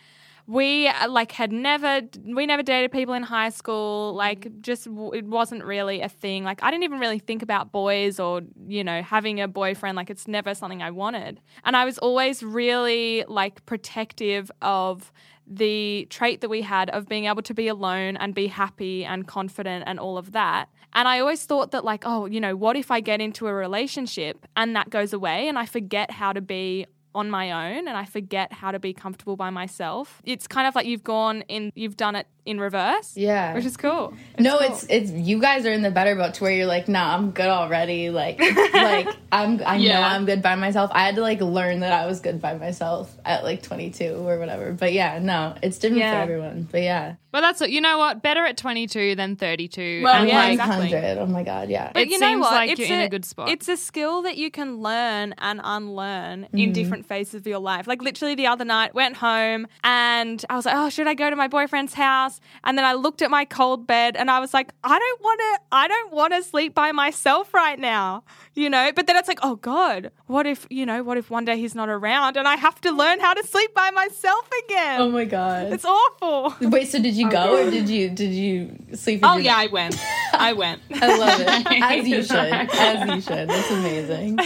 we 0.51 0.89
uh, 0.89 1.09
like 1.09 1.31
had 1.31 1.53
never 1.53 2.03
we 2.25 2.45
never 2.45 2.63
dated 2.65 2.91
people 2.91 3.15
in 3.15 3.23
high 3.23 3.51
school. 3.51 4.15
Like 4.15 4.61
just 4.61 4.89
it 4.89 5.25
wasn't 5.25 5.65
really 5.65 6.01
a 6.01 6.09
thing. 6.09 6.43
Like 6.43 6.61
I 6.65 6.73
didn't 6.73 6.83
even 6.83 6.99
really 6.99 7.21
think 7.21 7.43
about 7.43 7.71
boys 7.71 8.19
or 8.19 8.43
you 8.67 8.83
know 8.83 9.01
having 9.01 9.41
a 9.41 9.47
boyfriend. 9.47 9.97
Like 9.97 10.11
it's 10.11 10.27
never 10.27 10.53
something 10.55 10.83
I 10.83 10.91
wanted. 10.91 11.41
And 11.65 11.77
I 11.77 11.85
was 11.85 11.99
always 11.99 12.43
really 12.43 13.25
like 13.29 13.65
protective 13.65 14.51
of 14.61 15.13
the 15.47 16.09
trait 16.11 16.41
that 16.41 16.49
we 16.49 16.63
had 16.63 16.91
of 16.91 17.09
being 17.09 17.27
able 17.27 17.43
to 17.43 17.55
be 17.55 17.69
alone 17.69 18.17
and 18.17 18.35
be 18.35 18.49
happy 18.49 19.05
and 19.05 19.29
confident 19.29 19.85
and 19.87 20.01
all 20.01 20.19
of 20.19 20.33
that. 20.33 20.69
And 20.93 21.07
I 21.07 21.21
always 21.21 21.45
thought 21.45 21.71
that, 21.71 21.85
like, 21.85 22.03
oh, 22.05 22.27
you 22.27 22.41
know, 22.41 22.57
what 22.57 22.77
if 22.77 22.91
I 22.91 23.01
get 23.01 23.21
into 23.21 23.47
a 23.47 23.55
relationship 23.55 24.47
and 24.57 24.75
that 24.75 24.91
goes 24.91 25.13
away 25.13 25.49
and 25.49 25.59
I 25.59 25.67
forget 25.67 26.11
how 26.11 26.33
to 26.33 26.41
be 26.41 26.87
on 27.15 27.31
my 27.31 27.51
own 27.77 27.89
and 27.89 27.97
I 27.97 28.05
forget 28.05 28.53
how 28.53 28.71
to 28.73 28.79
be 28.79 28.93
comfortable 28.93 29.37
by 29.37 29.51
myself? 29.51 30.21
It's 30.25 30.47
kind 30.47 30.67
of 30.69 30.75
like 30.75 30.87
you've 30.87 31.05
gone 31.05 31.43
in, 31.49 31.73
you've 31.75 31.97
done 31.97 32.17
it 32.17 32.27
in 32.47 32.59
reverse. 32.59 33.17
Yeah. 33.17 33.55
Which 33.55 33.65
is 33.67 33.77
cool. 33.77 34.15
no, 34.39 34.59
cool. 34.59 34.67
it's 34.73 34.87
it's 34.89 35.11
you 35.13 35.41
guys 35.41 35.67
are 35.67 35.73
in 35.73 35.83
the 35.83 35.91
better 35.91 36.15
boat 36.17 36.35
to 36.35 36.43
where 36.45 36.53
you're 36.53 36.67
like, 36.67 36.89
nah, 36.89 37.15
I'm 37.15 37.31
good 37.33 37.47
already. 37.49 38.11
Like, 38.11 38.39
like 38.73 39.09
I'm 39.31 39.61
I 39.65 39.79
know 39.79 40.01
I'm 40.01 40.25
good 40.25 40.41
by 40.43 40.55
myself. 40.55 40.91
I 40.95 41.05
had 41.05 41.17
to 41.17 41.21
like 41.21 41.41
learn 41.41 41.81
that 41.81 41.93
I 41.93 42.07
was 42.07 42.21
good 42.21 42.41
by 42.41 42.55
myself 42.57 43.15
at 43.25 43.45
like 43.45 43.63
22 43.63 44.15
or 44.27 44.39
whatever. 44.39 44.73
But 44.73 44.93
yeah, 44.93 45.19
no, 45.21 45.55
it's 45.63 45.79
different 45.79 46.01
Yeah. 46.01 46.13
for 46.17 46.23
everyone. 46.33 46.67
But 46.71 46.83
yeah, 46.83 47.15
Well, 47.33 47.43
that's 47.43 47.61
what 47.61 47.71
you 47.71 47.81
know. 47.81 47.99
What 47.99 48.23
better 48.23 48.45
at 48.47 48.57
22 48.57 49.15
than 49.17 49.37
32? 49.37 50.01
Well, 50.03 50.15
and 50.15 50.29
yeah, 50.29 50.39
like, 50.39 50.53
exactly. 50.55 50.93
100. 50.95 51.19
Oh 51.19 51.27
my 51.27 51.43
god, 51.43 51.69
yeah. 51.69 51.91
But 51.93 52.03
It 52.05 52.09
you 52.11 52.19
know 52.19 52.39
what? 52.39 52.53
like 52.53 52.71
it's 52.71 52.81
you're 52.81 52.89
in 52.99 53.05
a 53.05 53.09
good 53.11 53.25
spot. 53.27 53.51
It's 53.51 53.69
a 53.69 53.77
skill 53.77 54.23
that 54.23 54.37
you 54.39 54.51
can 54.51 54.81
learn 54.81 55.35
and 55.39 55.61
unlearn 55.63 56.21
Mm-hmm. 56.41 56.59
in 56.59 56.73
different 56.73 57.00
phases 57.07 57.35
of 57.35 57.47
your 57.47 57.59
life. 57.59 57.87
Like 57.87 58.03
literally 58.03 58.35
the 58.35 58.47
other 58.47 58.65
night, 58.65 58.95
went 58.95 59.17
home 59.17 59.67
and 59.85 60.45
I 60.51 60.57
was 60.57 60.67
like, 60.67 60.75
"Oh, 60.77 60.89
should 60.91 61.07
I 61.07 61.15
go 61.15 61.31
to 61.31 61.37
my 61.37 61.49
boyfriend's 61.49 61.95
house?" 61.95 62.41
And 62.65 62.77
then 62.79 62.85
I 62.85 62.95
looked 62.95 63.23
at 63.23 63.31
my 63.31 63.45
cold 63.45 63.87
bed 63.87 64.17
and 64.17 64.31
I 64.31 64.41
was 64.41 64.53
like, 64.55 64.73
"I 64.85 64.99
don't 64.99 65.21
want 65.21 65.41
to. 65.41 65.61
I 65.73 65.89
don't 65.89 66.13
want 66.13 66.33
to 66.35 66.43
sleep 66.43 66.75
by 66.75 66.93
myself 66.93 67.53
right 67.55 67.79
now." 67.79 68.25
You 68.55 68.69
know. 68.71 68.91
But 68.95 69.07
then 69.07 69.17
it's 69.17 69.29
like, 69.29 69.41
"Oh 69.43 69.57
God, 69.57 70.11
what 70.27 70.47
if 70.47 70.67
you 70.71 70.85
know? 70.87 71.03
What 71.03 71.17
if 71.19 71.31
one 71.31 71.45
day 71.45 71.57
he's 71.59 71.75
not 71.75 71.89
around 71.89 72.37
and 72.37 72.47
I 72.47 72.57
have 72.57 72.81
to 72.83 72.91
learn 72.93 73.21
how 73.21 73.35
to 73.35 73.47
sleep 73.47 73.75
by 73.75 73.91
myself 73.91 74.49
again?" 74.67 75.01
oh 75.01 75.11
my 75.11 75.25
god. 75.25 75.73
it's 75.73 75.85
awful. 75.85 76.55
Wait, 76.69 76.89
so 76.89 77.01
did 77.01 77.15
you 77.15 77.31
go 77.31 77.57
or 77.67 77.71
did 77.79 77.89
you 77.89 78.11
did 78.11 78.33
you 78.33 78.77
sleep? 78.95 79.21
Oh 79.23 79.37
yeah, 79.39 79.57
I 79.57 79.67
went. 79.67 79.97
I 80.33 80.53
went. 80.53 80.81
I 80.95 81.17
love 81.17 81.41
it. 81.41 81.83
As 81.83 82.07
you 82.09 82.23
should. 82.31 82.37
As 82.37 83.09
you 83.09 83.21
should. 83.21 83.49
It's 83.51 83.71
amazing. 83.71 84.37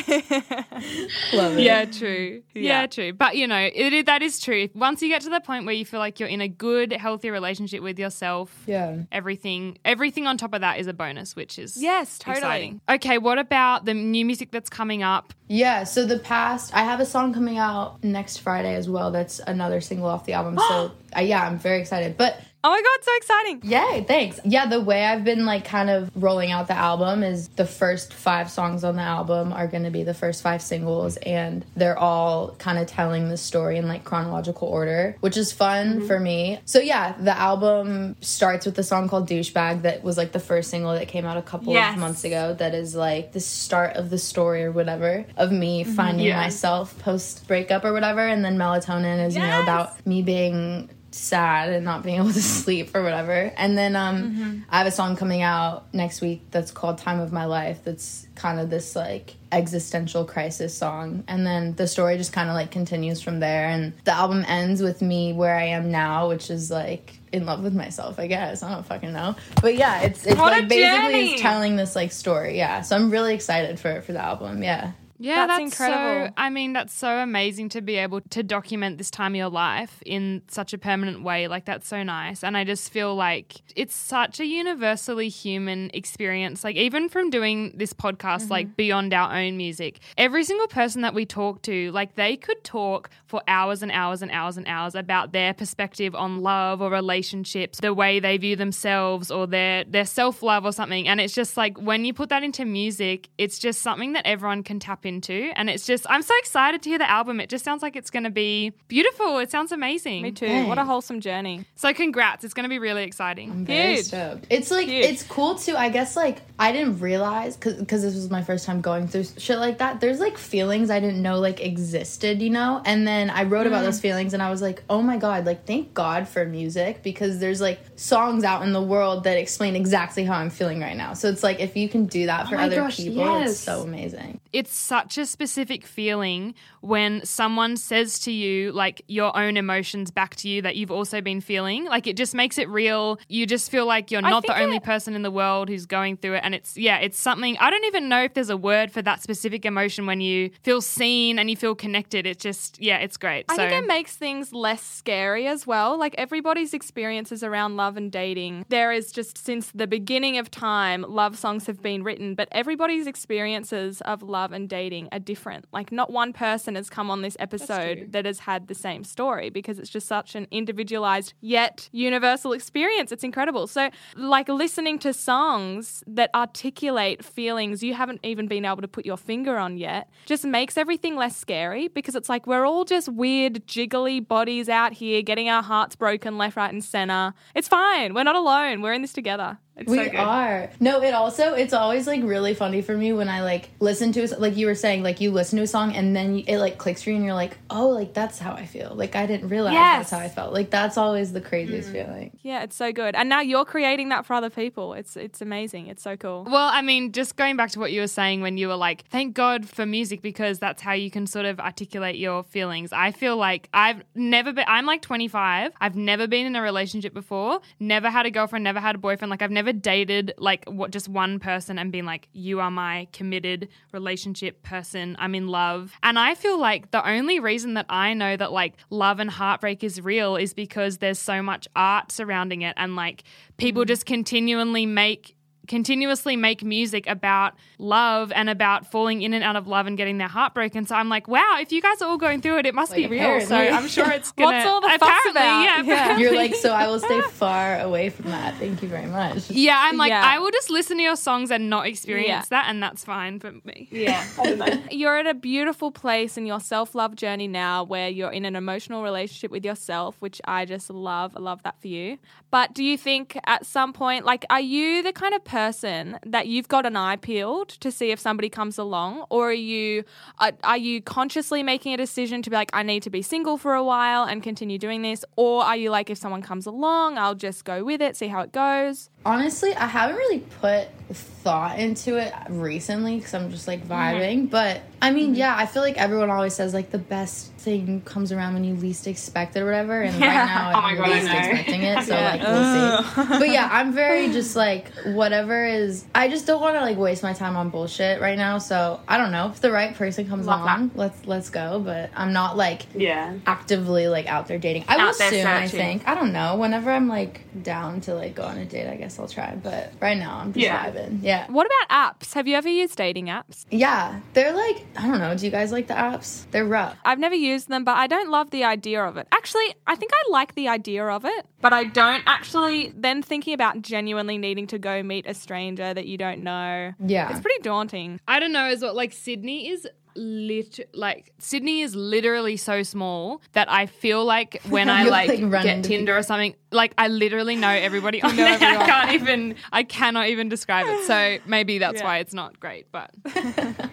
love 1.33 1.59
it. 1.59 1.63
Yeah, 1.63 1.85
true. 1.85 2.43
Yeah. 2.55 2.81
Yeah. 2.83 2.87
true. 2.87 3.13
But 3.13 3.37
you 3.37 3.47
know, 3.47 3.71
it, 3.75 4.07
that 4.07 4.23
is 4.23 4.41
true. 4.41 4.69
Once 4.75 5.03
you 5.03 5.09
get 5.09 5.23
to 5.23 5.31
the 5.31 5.41
point 5.41 5.67
where 5.67 5.75
you 5.75 5.85
feel 5.85 6.01
like 6.01 6.21
you're 6.21 6.29
in 6.29 6.41
a 6.41 6.49
good, 6.49 6.93
healthy 6.93 7.31
relationship 7.31 7.83
with 7.83 7.99
yourself, 7.99 8.51
Yeah. 8.67 8.99
everything, 9.13 9.79
everything 9.85 10.27
on 10.27 10.37
top 10.39 10.55
of 10.55 10.61
that 10.61 10.79
is 10.79 10.87
a 10.87 10.93
bonus, 10.93 11.35
which 11.37 11.59
is 11.59 11.77
Yes, 11.81 12.19
totally. 12.19 12.39
exciting. 12.39 12.81
Okay, 12.89 13.19
what 13.19 13.39
about 13.39 13.85
the 13.85 13.95
new 13.95 14.25
music 14.25 14.51
that's 14.51 14.71
coming 14.71 15.03
up? 15.03 15.33
Yeah, 15.49 15.85
so 15.85 16.07
the 16.07 16.19
past, 16.19 16.75
I 16.75 16.83
have 16.85 17.01
a 17.01 17.07
song 17.07 17.35
coming 17.35 17.59
out 17.59 18.03
next 18.03 18.39
Friday 18.39 18.75
as 18.75 18.89
well. 18.89 19.11
That's 19.11 19.41
another 19.47 19.81
single 19.81 20.09
off 20.09 20.25
the 20.25 20.33
album. 20.35 20.59
So, 20.69 20.93
uh, 21.17 21.21
yeah, 21.21 21.47
I'm 21.47 21.59
very 21.59 21.81
excited. 21.81 22.17
But 22.17 22.41
Oh 22.67 22.71
my 22.71 22.81
god, 22.81 23.05
so 23.05 23.11
exciting! 23.19 23.61
Yay, 23.63 24.05
thanks. 24.09 24.41
Yeah, 24.43 24.65
the 24.65 24.81
way 24.81 25.05
I've 25.05 25.23
been 25.23 25.45
like 25.45 25.67
kind 25.67 25.91
of 25.91 26.11
rolling 26.15 26.51
out 26.51 26.67
the 26.67 26.77
album 26.77 27.23
is 27.23 27.49
the 27.49 27.67
first 27.67 28.15
five 28.15 28.51
songs 28.51 28.85
on 28.85 28.97
the 28.97 29.03
album 29.03 29.53
are 29.53 29.67
going 29.67 29.83
to 29.83 29.91
be 29.91 30.03
the 30.03 30.15
first 30.15 30.43
five 30.43 30.63
singles, 30.63 31.19
and 31.19 31.63
they're 31.77 31.99
all 31.99 32.55
kind 32.55 32.79
of 32.79 32.87
telling 32.87 33.29
the 33.29 33.37
story 33.37 33.77
in 33.77 33.87
like 33.87 34.05
chronological 34.05 34.67
order, 34.67 35.15
which 35.21 35.37
is 35.37 35.53
fun 35.53 35.97
mm-hmm. 35.99 36.07
for 36.07 36.19
me. 36.19 36.59
So, 36.65 36.79
yeah, 36.79 37.13
the 37.19 37.37
album 37.37 38.17
starts 38.23 38.65
with 38.65 38.77
the 38.77 38.83
song 38.83 39.09
called 39.09 39.29
Douchebag 39.29 39.83
that 39.83 40.03
was 40.03 40.17
like 40.17 40.33
the 40.33 40.41
first 40.41 40.71
single 40.71 40.95
that 40.95 41.07
came 41.07 41.27
out 41.27 41.37
a 41.37 41.43
couple 41.43 41.75
Yes. 41.75 41.93
of 41.93 42.01
months 42.01 42.25
ago, 42.25 42.55
that 42.55 42.75
is 42.75 42.95
like 42.95 43.33
the 43.33 43.41
start 43.41 43.97
of 43.97 44.09
the 44.09 44.19
story 44.19 44.65
or 44.65 44.73
whatever 44.73 45.27
of 45.37 45.53
me 45.53 45.85
mm-hmm. 45.85 45.93
finding 45.93 46.29
Yeah. 46.29 46.39
myself 46.41 46.99
post 47.01 47.47
breakup 47.47 47.85
or 47.85 47.93
whatever. 47.93 48.27
And 48.27 48.43
then 48.43 48.57
Melatonin 48.57 49.27
is, 49.27 49.37
you 49.37 49.43
know, 49.43 49.63
about 49.63 50.07
me 50.07 50.23
being 50.23 50.89
sad 51.15 51.71
and 51.71 51.85
not 51.85 52.03
being 52.03 52.17
able 52.17 52.33
to 52.33 52.43
sleep 52.43 52.95
or 52.95 53.03
whatever. 53.03 53.53
And 53.57 53.77
then 53.77 53.97
um 53.97 54.65
I 54.71 54.79
have 54.79 54.87
a 54.87 54.91
song 54.91 55.17
coming 55.17 55.43
out 55.43 55.93
next 55.95 56.21
week 56.21 56.43
that's 56.51 56.71
called 56.71 56.99
Time 56.99 57.21
of 57.21 57.33
My 57.33 57.45
Life 57.45 57.81
that's 57.85 58.27
kind 58.35 58.59
of 58.59 58.71
this 58.71 58.97
like 58.97 59.35
existential 59.53 60.25
crisis 60.25 60.77
song. 60.77 61.25
And 61.29 61.47
then 61.47 61.75
the 61.75 61.87
story 61.87 62.17
just 62.17 62.33
kind 62.33 62.49
of 62.51 62.55
like 62.55 62.71
continues 62.71 63.21
from 63.21 63.41
there 63.41 63.69
and 63.69 63.93
the 64.05 64.13
album 64.13 64.45
ends 64.47 64.83
with 64.83 65.01
me 65.01 65.33
where 65.33 65.57
I 65.57 65.67
am 65.67 65.91
now, 65.91 66.29
which 66.29 66.51
is 66.51 66.71
like 66.71 67.19
in 67.33 67.47
love 67.47 67.63
with 67.63 67.75
myself, 67.75 68.19
I 68.19 68.27
guess. 68.27 68.63
I 68.63 68.73
don't 68.73 68.87
fucking 68.87 69.13
know. 69.13 69.37
But 69.61 69.77
yeah, 69.77 70.03
it's 70.03 70.27
it's 70.27 70.39
What 70.39 70.53
like 70.53 70.69
basically 70.69 71.33
it's 71.33 71.43
telling 71.43 71.77
this 71.77 71.95
like 71.97 72.13
story. 72.13 72.57
Yeah. 72.57 72.83
So 72.83 72.97
I'm 72.97 73.11
really 73.11 73.35
excited 73.35 73.79
for 73.79 73.91
it 73.91 74.05
for 74.05 74.13
the 74.13 74.25
album. 74.25 74.63
Yeah. 74.63 74.93
Yeah, 75.25 75.47
That's 75.47 75.59
that's, 75.59 75.81
incredible. 75.81 76.27
So, 76.27 76.35
I 76.37 76.51
mean, 76.51 76.75
that's 76.75 76.93
so 76.93 77.09
amazing 77.09 77.71
to 77.71 77.81
be 77.81 77.97
able 77.97 78.21
to 78.21 78.43
document 78.43 78.99
this 78.99 79.11
time 79.11 79.33
of 79.33 79.37
your 79.39 79.49
life 79.49 80.03
in 80.05 80.43
such 80.49 80.75
a 80.75 80.79
permanent 80.79 81.23
way. 81.23 81.49
Like, 81.49 81.65
that's 81.65 81.89
so 81.89 82.03
nice. 82.03 82.45
And 82.45 82.59
I 82.59 82.65
just 82.65 82.93
feel 82.93 83.15
like 83.15 83.63
it's 83.75 83.95
such 83.95 84.39
a 84.39 84.45
universally 84.45 85.31
human 85.31 85.91
experience. 85.95 86.63
Like, 86.63 86.77
even 86.77 87.09
from 87.09 87.31
doing 87.31 87.73
this 87.75 87.95
podcast, 87.95 88.51
like 88.51 88.67
mm-hmm. 88.67 88.75
beyond 88.75 89.15
our 89.15 89.35
own 89.35 89.57
music, 89.57 90.01
every 90.19 90.45
single 90.45 90.69
person 90.69 91.01
that 91.01 91.15
we 91.15 91.25
talk 91.25 91.63
to, 91.63 91.91
like, 91.93 92.17
they 92.17 92.37
could 92.37 92.63
talk 92.63 93.09
for 93.25 93.41
hours 93.49 93.83
and 93.83 93.91
hours 93.93 94.21
and 94.21 94.31
hours 94.31 94.59
and 94.59 94.69
hours 94.69 94.95
about 94.95 95.33
their 95.33 95.55
perspective 95.55 96.15
on 96.15 96.43
love 96.43 96.83
or 96.83 96.91
relationships, 96.91 97.81
the 97.81 97.95
way 97.95 98.21
they 98.21 98.37
view 98.37 98.57
themselves 98.57 99.31
or 99.31 99.47
their, 99.47 99.85
their 99.85 100.05
self 100.05 100.43
love 100.43 100.67
or 100.67 100.73
something. 100.73 101.09
And 101.09 101.19
it's 101.19 101.35
just 101.35 101.57
like 101.57 101.79
when 101.79 102.05
you 102.05 102.13
put 102.13 102.29
that 102.29 102.43
into 102.43 102.67
music, 102.67 103.31
it's 103.39 103.59
just 103.59 103.81
something 103.81 104.13
that 104.13 104.27
everyone 104.27 104.63
can 104.63 104.79
tap 104.79 105.07
into. 105.07 105.14
Too, 105.21 105.53
and 105.57 105.71
it's 105.71 105.87
just, 105.87 106.07
I'm 106.09 106.23
so 106.23 106.35
excited 106.39 106.83
to 106.83 106.89
hear 106.89 106.99
the 106.99 107.11
album. 107.11 107.41
It 107.41 107.49
just 107.49 107.65
sounds 107.65 107.83
like 107.83 107.97
it's 107.97 108.11
going 108.11 108.25
to 108.25 108.31
be 108.31 108.73
beautiful. 108.89 109.39
It 109.39 109.51
sounds 109.51 109.73
amazing. 109.73 110.23
Me 110.23 110.33
too. 110.33 110.47
Thanks. 110.47 110.69
What 110.69 110.79
a 110.79 110.85
wholesome 110.85 111.21
journey. 111.21 111.65
So, 111.77 111.93
congrats. 111.93 112.45
It's 112.45 112.55
going 112.55 112.65
to 112.65 112.69
be 112.69 112.79
really 112.79 113.05
exciting. 113.05 113.51
I'm 113.51 113.65
very 113.65 113.95
Huge. 113.95 114.07
stoked. 114.07 114.47
It's 114.51 114.71
like 114.71 114.89
Huge. 114.89 115.05
it's 115.05 115.23
cool 115.23 115.57
too. 115.57 115.77
I 115.77 115.89
guess 115.89 116.17
like 116.17 116.43
I 116.59 116.73
didn't 116.73 117.01
realize 117.01 117.57
because 117.57 118.03
this 118.03 118.15
was 118.15 118.31
my 118.31 118.43
first 118.43 118.65
time 118.65 118.81
going 118.81 119.09
through 119.09 119.25
shit 119.39 119.59
like 119.59 119.79
that. 119.79 120.01
There's 120.01 120.21
like 120.21 120.39
feelings 120.39 120.91
I 120.91 121.01
didn't 121.01 121.21
know 121.21 121.41
like 121.41 121.61
existed, 121.61 122.41
you 122.41 122.51
know. 122.51 122.83
And 122.85 123.07
then 123.07 123.31
I 123.31 123.45
wrote 123.45 123.67
about 123.67 123.83
mm. 123.83 123.87
those 123.87 124.01
feelings, 124.01 124.35
and 124.35 124.43
I 124.43 124.51
was 124.51 124.63
like, 124.63 124.83
oh 124.89 125.03
my 125.03 125.17
god, 125.17 125.47
like 125.47 125.67
thank 125.67 125.95
God 125.95 126.29
for 126.29 126.45
music 126.45 127.03
because 127.03 127.39
there's 127.39 127.61
like 127.61 127.81
songs 127.97 128.45
out 128.45 128.63
in 128.63 128.73
the 128.73 128.83
world 128.83 129.25
that 129.25 129.37
explain 129.37 129.77
exactly 129.77 130.25
how 130.25 130.39
I'm 130.39 130.51
feeling 130.51 130.81
right 130.81 130.97
now. 130.97 131.15
So 131.15 131.29
it's 131.29 131.43
like 131.43 131.61
if 131.61 131.77
you 131.77 131.89
can 131.89 132.07
do 132.07 132.27
that 132.27 132.47
oh 132.47 132.51
for 132.51 132.57
my 132.57 132.65
other 132.65 132.77
gosh, 132.77 132.97
people, 132.99 133.25
yes. 133.25 133.51
it's 133.51 133.61
so 133.61 133.83
amazing. 133.83 134.41
it's 134.53 134.75
such 134.75 135.04
a 135.19 135.27
specific 135.27 135.85
feeling 135.87 136.55
when 136.81 137.25
someone 137.25 137.77
says 137.77 138.19
to 138.21 138.33
you 138.33 138.73
like 138.73 139.03
your 139.09 139.37
own 139.37 139.57
emotions 139.57 140.11
back 140.11 140.37
to 140.37 140.49
you 140.49 140.63
that 140.63 140.77
you've 140.77 140.91
also 140.91 141.21
been 141.21 141.41
feeling? 141.41 141.85
Like 141.85 142.07
it 142.07 142.17
just 142.17 142.35
makes 142.35 142.59
it 142.59 142.69
real. 142.69 143.19
You 143.29 143.47
just 143.47 143.71
feel 143.71 143.87
like 143.87 144.11
you're 144.11 144.23
not 144.23 144.47
the 144.47 144.59
only 144.59 144.77
it- 144.77 144.83
person 144.83 145.15
in 145.15 145.23
the 145.23 145.31
world 145.31 145.69
who's 145.69 145.87
going 145.87 146.17
through 146.17 146.35
it 146.35 146.43
and 146.45 146.55
it's 146.55 146.77
yeah 146.77 146.99
it's 146.99 147.19
something 147.19 147.57
i 147.59 147.71
don't 147.71 147.85
even 147.85 148.09
know 148.09 148.23
if 148.23 148.35
there's 148.35 148.51
a 148.51 148.57
word 148.57 148.91
for 148.91 149.03
that 149.03 149.23
specific 149.23 149.65
emotion 149.65 150.07
when 150.07 150.21
you 150.21 150.51
feel 150.63 150.81
seen 150.81 151.39
and 151.39 151.51
you 151.51 151.57
feel 151.57 151.75
connected. 151.75 152.27
It's 152.27 152.43
just 152.43 152.81
yeah 152.81 152.99
it's 152.99 153.17
great. 153.17 153.47
I 153.49 153.57
so 153.57 153.63
think 153.69 153.85
it 153.85 153.87
makes 153.87 154.17
things 154.17 154.53
less 154.53 154.83
scary 154.83 155.47
as 155.47 155.67
well. 155.67 155.99
Like 155.99 156.15
everybody's 156.17 156.73
experiences 156.75 157.43
around 157.43 157.77
love 157.77 157.97
and 157.97 158.11
dating, 158.13 158.65
there 158.69 158.93
is 158.93 159.11
just 159.13 159.39
since 159.39 159.71
the 159.75 159.87
beginning 159.87 160.39
of 160.39 160.51
time, 160.51 161.05
love 161.09 161.37
songs 161.37 161.67
have 161.67 161.83
been 161.83 162.03
written, 162.05 162.35
but 162.35 162.49
everybody's 162.53 163.07
experiences 163.07 164.01
of 164.03 164.23
love 164.23 164.53
and 164.53 164.69
dating 164.69 164.84
are 165.13 165.19
different. 165.19 165.67
Like 165.73 165.93
not 165.93 166.11
one 166.11 166.33
person 166.33 166.75
has 166.75 166.91
come 166.91 167.11
on 167.11 167.23
this 167.23 167.37
episode 167.41 168.13
that 168.13 168.25
has 168.25 168.41
had 168.41 168.69
the 168.69 168.75
same 168.75 169.05
story 169.05 169.51
because 169.51 169.79
it's 169.79 169.91
just 169.91 170.07
such 170.07 170.35
an 170.35 170.47
individualized 170.51 171.35
yet 171.41 171.89
universal 171.93 172.53
experience. 172.53 173.13
It's 173.13 173.25
incredible. 173.25 173.67
So, 173.67 173.91
like 174.17 174.49
listening 174.49 174.99
to 175.01 175.13
songs 175.13 176.05
that 176.07 176.31
articulate 176.35 177.25
feelings 177.25 177.83
you 177.83 177.95
haven't 177.95 178.21
even 178.23 178.47
been 178.47 178.65
able 178.65 178.83
to 178.83 178.89
put 178.89 179.07
your 179.07 179.17
finger 179.17 179.57
on 179.57 179.77
yet 179.77 180.09
just 180.27 180.45
makes 180.45 180.77
everything 180.77 181.17
less 181.17 181.37
scary 181.37 181.89
because 181.89 182.15
it's 182.15 182.29
like 182.29 182.47
we're 182.47 182.67
all 182.67 182.85
just 182.85 183.09
weird, 183.09 183.67
jiggly 183.67 184.27
bodies 184.27 184.69
out 184.69 184.93
here 184.93 185.23
getting 185.23 185.49
our 185.49 185.63
hearts 185.63 185.97
broken 185.97 186.39
left, 186.39 186.57
right, 186.57 186.73
and 186.73 186.85
center. 186.85 187.35
It's 187.55 187.69
fine. 187.69 188.15
We're 188.15 188.25
not 188.25 188.37
alone. 188.37 188.83
We're 188.83 188.93
in 188.93 189.03
this 189.03 189.13
together. 189.13 189.59
It's 189.77 189.91
we 189.91 189.97
so 189.97 190.05
good. 190.05 190.17
are. 190.17 190.71
No, 190.79 191.03
it 191.03 191.15
also 191.15 191.55
it's 191.55 191.73
always 191.73 192.07
like 192.07 192.23
really 192.23 192.55
funny 192.55 192.81
for 192.81 192.97
me 192.97 193.13
when 193.13 193.29
I 193.29 193.43
like 193.43 193.71
listen 193.81 194.13
to 194.13 194.21
a, 194.21 194.25
s- 194.25 194.39
like 194.39 194.57
you 194.57 194.67
were 194.67 194.75
saying 194.75 195.03
like 195.03 195.21
you 195.21 195.33
listen 195.33 195.57
to 195.57 195.65
a 195.65 195.67
song 195.67 195.95
and 195.95 196.15
then 196.15 196.45
it 196.47 196.59
like 196.59 196.79
clicks 196.79 197.03
for 197.03 197.11
you 197.11 197.17
and 197.17 197.25
you're 197.25 197.35
like 197.35 197.59
oh 197.71 197.89
like 197.89 198.15
that's 198.15 198.39
how 198.39 198.53
I 198.53 198.67
feel 198.67 198.93
like 198.95 199.17
I 199.17 199.27
didn't 199.27 199.49
realize 199.49 199.75
Yes. 199.75 199.99
that's 199.99 200.11
how 200.11 200.19
I 200.19 200.29
felt 200.29 200.53
like 200.53 200.71
that's 200.71 200.97
always 200.97 201.33
the 201.33 201.41
craziest 201.41 201.89
mm. 201.89 201.93
feeling. 201.93 202.39
Yeah, 202.43 202.63
it's 202.63 202.77
so 202.77 202.93
good. 202.93 203.15
And 203.17 203.29
now 203.29 203.41
you're 203.41 203.65
creating 203.65 204.11
that 204.11 204.27
for 204.27 204.35
other 204.35 204.51
people. 204.51 204.95
It's 204.95 205.17
it's 205.17 205.41
amazing. 205.41 205.89
It's 205.89 206.03
so 206.03 206.17
cool. 206.17 206.45
Well, 206.45 206.71
I 206.73 206.81
mean, 206.83 207.11
just 207.13 207.35
going 207.37 207.57
back 207.57 207.71
to 207.71 207.81
what 207.81 207.91
you 207.91 208.01
were 208.01 208.07
saying 208.07 208.43
when 208.43 208.57
you 208.57 208.69
were 208.69 208.77
like, 208.77 209.05
thank 209.09 209.35
God 209.35 209.69
for 209.69 209.85
music 209.87 210.23
because 210.23 210.61
that's 210.61 210.83
how 210.83 210.93
you 210.93 211.11
can 211.11 211.27
sort 211.27 211.47
of 211.47 211.59
articulate 211.59 212.17
your 212.17 212.45
feelings. 212.45 212.93
I 212.93 213.11
feel 213.11 213.37
like 213.37 213.69
I've 213.75 214.05
never 214.15 214.53
been, 214.53 214.67
I'm 214.69 214.87
like 214.87 215.03
25. 215.03 215.73
I've 215.81 215.97
never 215.97 216.27
been 216.29 216.47
in 216.47 216.55
a 216.55 216.63
relationship 216.63 217.13
before, 217.13 217.61
never 217.81 218.11
had 218.11 218.27
a 218.27 218.31
girlfriend, 218.31 218.63
never 218.63 218.81
had 218.81 218.95
a 218.95 218.99
boyfriend. 218.99 219.31
Like, 219.31 219.43
I've 219.43 219.51
never 219.51 219.64
dated 219.73 220.35
like 220.39 220.65
what 220.67 220.91
just 220.91 221.09
one 221.09 221.39
person 221.39 221.79
and 221.79 221.91
been 221.91 222.05
like, 222.05 222.29
you 222.33 222.61
are 222.61 222.71
my 222.71 223.09
committed 223.13 223.69
relationship 223.93 224.63
person. 224.63 225.17
I'm 225.19 225.35
in 225.35 225.49
love. 225.49 225.93
And 226.03 226.19
I 226.19 226.35
feel 226.35 226.59
like 226.59 226.91
the 226.91 227.07
only 227.09 227.41
reason 227.41 227.75
that 227.75 227.87
I 227.89 228.15
know 228.15 228.37
that 228.37 228.53
like 228.53 228.75
love 228.91 229.21
and 229.21 229.31
heartbreak 229.31 229.83
is 229.83 230.01
real 230.01 230.37
is 230.37 230.55
because 230.55 230.99
there's 230.99 231.19
so 231.19 231.43
much 231.43 231.67
art 231.75 232.13
surrounding 232.13 232.63
it 232.63 232.75
and 232.77 232.97
like 232.97 233.25
people 233.57 233.85
mm. 233.85 233.89
just 233.89 234.07
continually 234.07 234.87
make 234.87 235.34
continuously 235.67 236.37
make 236.37 236.63
music 236.63 237.07
about 237.07 237.55
love 237.79 238.33
and 238.33 238.49
about 238.51 238.91
falling 238.91 239.23
in 239.23 239.33
and 239.35 239.43
out 239.45 239.57
of 239.57 239.67
love 239.67 239.87
and 239.87 239.97
getting 239.97 240.19
their 240.19 240.29
heart 240.29 240.55
broken. 240.55 240.87
So 240.87 240.95
I'm 240.95 241.09
like, 241.09 241.29
wow, 241.29 241.59
if 241.61 241.73
you 241.73 241.81
guys 241.81 242.01
are 242.03 242.09
all 242.09 242.19
going 242.19 242.41
through 242.41 242.59
it, 242.59 242.67
it 242.67 242.75
must 242.75 242.95
be 242.95 243.07
real. 243.07 243.41
So. 243.41 243.57
I'm 243.57 243.89
sure 243.89 244.11
it's 244.11 244.33
gonna. 244.37 244.57
What's 244.59 244.67
all 244.67 244.81
the 244.81 244.89
fuss 244.89 244.97
apparently, 245.03 245.31
about? 245.31 245.63
Yeah, 245.63 245.65
Yeah. 245.65 245.81
apparently. 245.81 246.23
You're 246.25 246.35
like 246.35 246.55
so 246.55 246.73
I 246.73 246.89
will 246.89 247.01
stay 247.01 247.21
far 247.23 247.81
away 247.81 248.11
from 248.11 248.27
that. 248.31 248.55
Thank 248.57 248.83
you 248.83 248.89
very 248.89 249.07
much. 249.07 249.51
Yeah, 249.51 249.79
I'm 249.79 249.97
like, 249.97 250.11
Yeah. 250.11 250.23
I 250.25 250.39
will 250.39 250.51
just 250.51 250.71
listen 250.71 250.97
to 250.99 251.03
your 251.03 251.17
songs 251.17 251.51
and 251.51 251.71
not 251.71 251.87
experience 251.87 252.29
Yeah. 252.29 252.45
that, 252.51 252.67
and 252.69 252.83
that's 252.83 253.05
fine 253.05 253.41
for 253.41 253.53
me. 253.65 253.89
Yeah, 253.91 254.25
I 254.39 254.45
don't 254.45 254.59
know. 254.59 254.83
You're 254.91 255.17
at 255.19 255.27
a 255.27 255.35
beautiful 255.35 255.91
place 255.91 256.37
in 256.37 256.47
your 256.47 256.61
self 256.61 256.95
love 256.95 257.17
journey 257.17 257.49
now 257.49 257.85
where 257.85 258.09
you're 258.09 258.33
in 258.33 258.45
an 258.45 258.57
emotional 258.57 259.03
relationship 259.03 259.51
with 259.51 259.65
yourself, 259.65 260.17
which 260.21 260.41
I 260.45 260.65
just 260.67 260.91
love. 260.91 261.33
I 261.37 261.41
love 261.41 261.63
that 261.63 261.81
for 261.81 261.89
you. 261.89 262.19
But 262.51 262.75
do 262.75 262.85
you 262.85 262.97
think 262.99 263.39
at 263.47 263.67
some 263.67 263.93
point, 263.93 264.25
like, 264.25 264.45
are 264.51 264.61
you 264.61 265.03
the 265.03 265.13
kind 265.13 265.35
of 265.35 265.43
person 265.45 265.54
that 265.55 266.47
you've 266.47 266.69
got 266.69 266.87
an 266.87 266.97
eye 266.97 267.17
peeled 267.17 267.69
to 267.69 267.91
see 267.91 268.11
if 268.11 268.19
somebody 268.19 268.49
comes 268.49 268.79
along, 268.79 269.25
or 269.31 269.51
are 269.51 269.53
you 269.53 270.05
are, 270.39 270.53
are 270.63 270.77
you 270.77 271.01
consciously 271.01 271.63
making 271.63 271.95
a 271.95 271.97
decision 271.97 272.43
to 272.43 272.51
be 272.51 272.57
like, 272.57 272.71
I 272.73 272.83
need 272.83 273.03
to 273.05 273.11
be 273.11 273.23
single 273.23 273.57
for 273.57 273.75
a 273.75 273.85
while 273.85 274.25
and 274.25 274.43
continue 274.43 274.79
doing 274.79 275.03
this, 275.03 275.25
or 275.37 275.63
are 275.63 275.77
you 275.77 275.91
like, 275.91 276.11
if 276.11 276.19
someone 276.19 276.43
comes 276.43 276.67
along, 276.67 277.19
I'll 277.19 277.35
just 277.35 277.65
go 277.65 277.85
with 277.85 278.03
it, 278.03 278.17
see 278.17 278.29
how 278.29 278.41
it 278.41 278.53
goes? 278.53 279.11
Honestly, 279.25 279.75
I 279.75 279.87
haven't 279.87 280.17
really 280.17 280.41
put 280.61 280.89
thought 281.13 281.79
into 281.79 282.17
it 282.17 282.33
recently 282.49 283.19
because 283.19 283.35
I'm 283.35 283.51
just 283.51 283.69
like 283.69 283.87
vibing. 283.87 284.49
But 284.49 284.81
I 285.03 285.11
mean, 285.11 285.29
mm-hmm. 285.29 285.35
yeah, 285.35 285.55
I 285.57 285.67
feel 285.67 285.83
like 285.83 285.99
everyone 285.99 286.31
always 286.31 286.55
says 286.55 286.73
like 286.73 286.91
the 286.91 286.99
best 286.99 287.53
thing 287.53 288.01
comes 288.03 288.33
around 288.33 288.55
when 288.55 288.65
you 288.65 288.75
least 288.75 289.07
expect 289.07 289.55
it 289.57 289.61
or 289.61 289.67
whatever. 289.67 290.01
And 290.01 290.15
right 290.15 290.27
now, 290.27 290.71
Oh 290.75 290.79
I'm 290.79 290.97
God, 290.97 291.09
least 291.11 291.27
expecting 291.27 291.83
it, 291.83 292.05
so 292.05 292.15
Yeah. 292.15 292.31
like 292.31 292.41
we'll 292.43 293.03
see. 293.27 293.39
But 293.39 293.49
yeah, 293.51 293.69
I'm 293.71 293.93
very 293.93 294.29
just 294.33 294.57
like 294.57 294.89
whatever 295.05 295.67
is. 295.67 296.05
I 296.15 296.29
just 296.29 296.47
don't 296.47 296.61
want 296.63 296.77
to 296.77 296.81
like 296.81 296.97
waste 296.97 297.23
my 297.23 297.35
time 297.35 297.57
on 297.57 297.69
bullshit 297.69 298.23
right 298.23 298.39
now. 298.39 298.57
So 298.57 299.01
I 299.07 299.19
don't 299.19 299.31
know 299.31 299.51
if 299.51 299.61
the 299.61 299.71
right 299.71 299.95
person 299.95 300.27
comes 300.27 300.47
Love 300.47 300.63
along, 300.63 300.91
let's 300.95 301.27
let's 301.27 301.51
go. 301.51 301.81
But 301.81 302.11
I'm 302.17 302.33
not 302.33 302.57
like 302.57 302.87
Yeah. 302.95 303.35
actively 303.47 304.09
like 304.09 304.27
out 304.27 304.49
there 304.49 304.59
dating. 304.59 304.87
I 304.89 304.97
will 304.97 305.09
Out 305.09 305.19
there 305.19 305.31
soon, 305.31 305.47
I 305.47 305.69
think. 305.69 306.09
I 306.09 306.15
don't 306.15 306.33
know. 306.33 306.57
Whenever 306.57 306.91
I'm 306.91 307.09
like 307.09 307.43
down 307.63 308.01
to 308.03 308.15
like 308.15 308.35
go 308.35 308.45
on 308.45 308.57
a 308.57 308.65
date, 308.65 308.89
I 308.89 308.97
guess 308.97 309.14
guess 309.15 309.21
I'll 309.21 309.29
try. 309.29 309.55
But 309.55 309.93
right 310.01 310.17
now, 310.19 310.39
I'm 310.39 310.53
just 310.53 310.65
Yeah. 310.65 310.91
vibing. 310.91 311.19
Yeah. 311.23 311.47
What 311.51 311.67
about 311.67 312.19
apps? 312.21 312.35
Have 312.35 312.47
you 312.49 312.57
ever 312.57 312.69
used 312.69 312.97
dating 312.97 313.27
apps? 313.27 313.65
Yeah. 313.71 314.21
They're 314.33 314.53
like, 314.53 314.85
I 314.97 315.07
don't 315.07 315.19
know. 315.19 315.35
Do 315.37 315.45
you 315.45 315.51
guys 315.51 315.73
like 315.73 315.87
the 315.87 315.95
apps? 315.95 316.47
They're 316.51 316.65
rough. 316.65 316.97
I've 317.05 317.19
never 317.19 317.35
used 317.35 317.69
them, 317.69 317.85
but 317.85 317.97
I 317.97 318.07
don't 318.07 318.31
love 318.31 318.51
the 318.51 318.65
idea 318.65 319.03
of 319.05 319.17
it. 319.17 319.29
Actually, 319.33 319.75
I 319.87 319.97
think 319.97 320.13
I 320.13 320.31
like 320.31 320.55
the 320.55 320.69
idea 320.69 321.07
of 321.07 321.25
it, 321.25 321.47
but 321.61 321.73
I 321.73 321.85
don't 321.85 322.23
actually. 322.27 322.93
Then 322.97 323.23
thinking 323.23 323.55
about 323.55 323.83
genuinely 323.83 324.39
needing 324.39 324.67
to 324.69 324.79
go 324.79 325.03
meet 325.03 325.27
a 325.27 325.35
stranger 325.35 325.93
that 325.95 326.07
you 326.07 326.19
don't 326.19 326.43
know, 326.43 326.93
Yeah. 327.05 327.31
it's 327.31 327.41
pretty 327.41 327.61
daunting. 327.63 328.21
I 328.27 328.41
don't 328.41 328.53
know 328.53 328.69
Is 328.69 328.83
what 328.83 328.95
Like 328.97 329.13
Sydney 329.13 329.69
is 329.69 329.87
lit 330.17 330.89
like 330.95 331.33
Sydney 331.39 331.83
is 331.83 331.95
literally 331.95 332.57
so 332.57 332.83
small 332.83 333.43
that 333.53 333.71
I 333.71 333.87
feel 333.87 334.25
like 334.25 334.61
when 334.69 334.89
I 334.89 335.05
like, 335.05 335.41
like, 335.41 335.63
get 335.63 335.85
Tinder 335.85 336.17
or 336.17 336.23
something, 336.23 336.55
like 336.71 336.95
I 336.99 337.09
literally 337.09 337.57
know 337.57 337.69
everybody 337.69 338.23
on 338.23 338.37
know 338.37 338.45
there. 338.45 338.79
I 338.79 338.87
can't 338.87 339.13
even 339.13 339.57
I 339.73 339.83
cannot 339.83 340.29
even 340.29 340.49
describe 340.49 340.87
it. 340.87 341.07
So 341.07 341.39
maybe 341.47 341.79
that's 341.79 342.01
Yeah. 342.01 342.05
why 342.05 342.19
it's 342.19 342.35
not 342.35 342.61
great. 342.61 342.91
But 342.93 343.11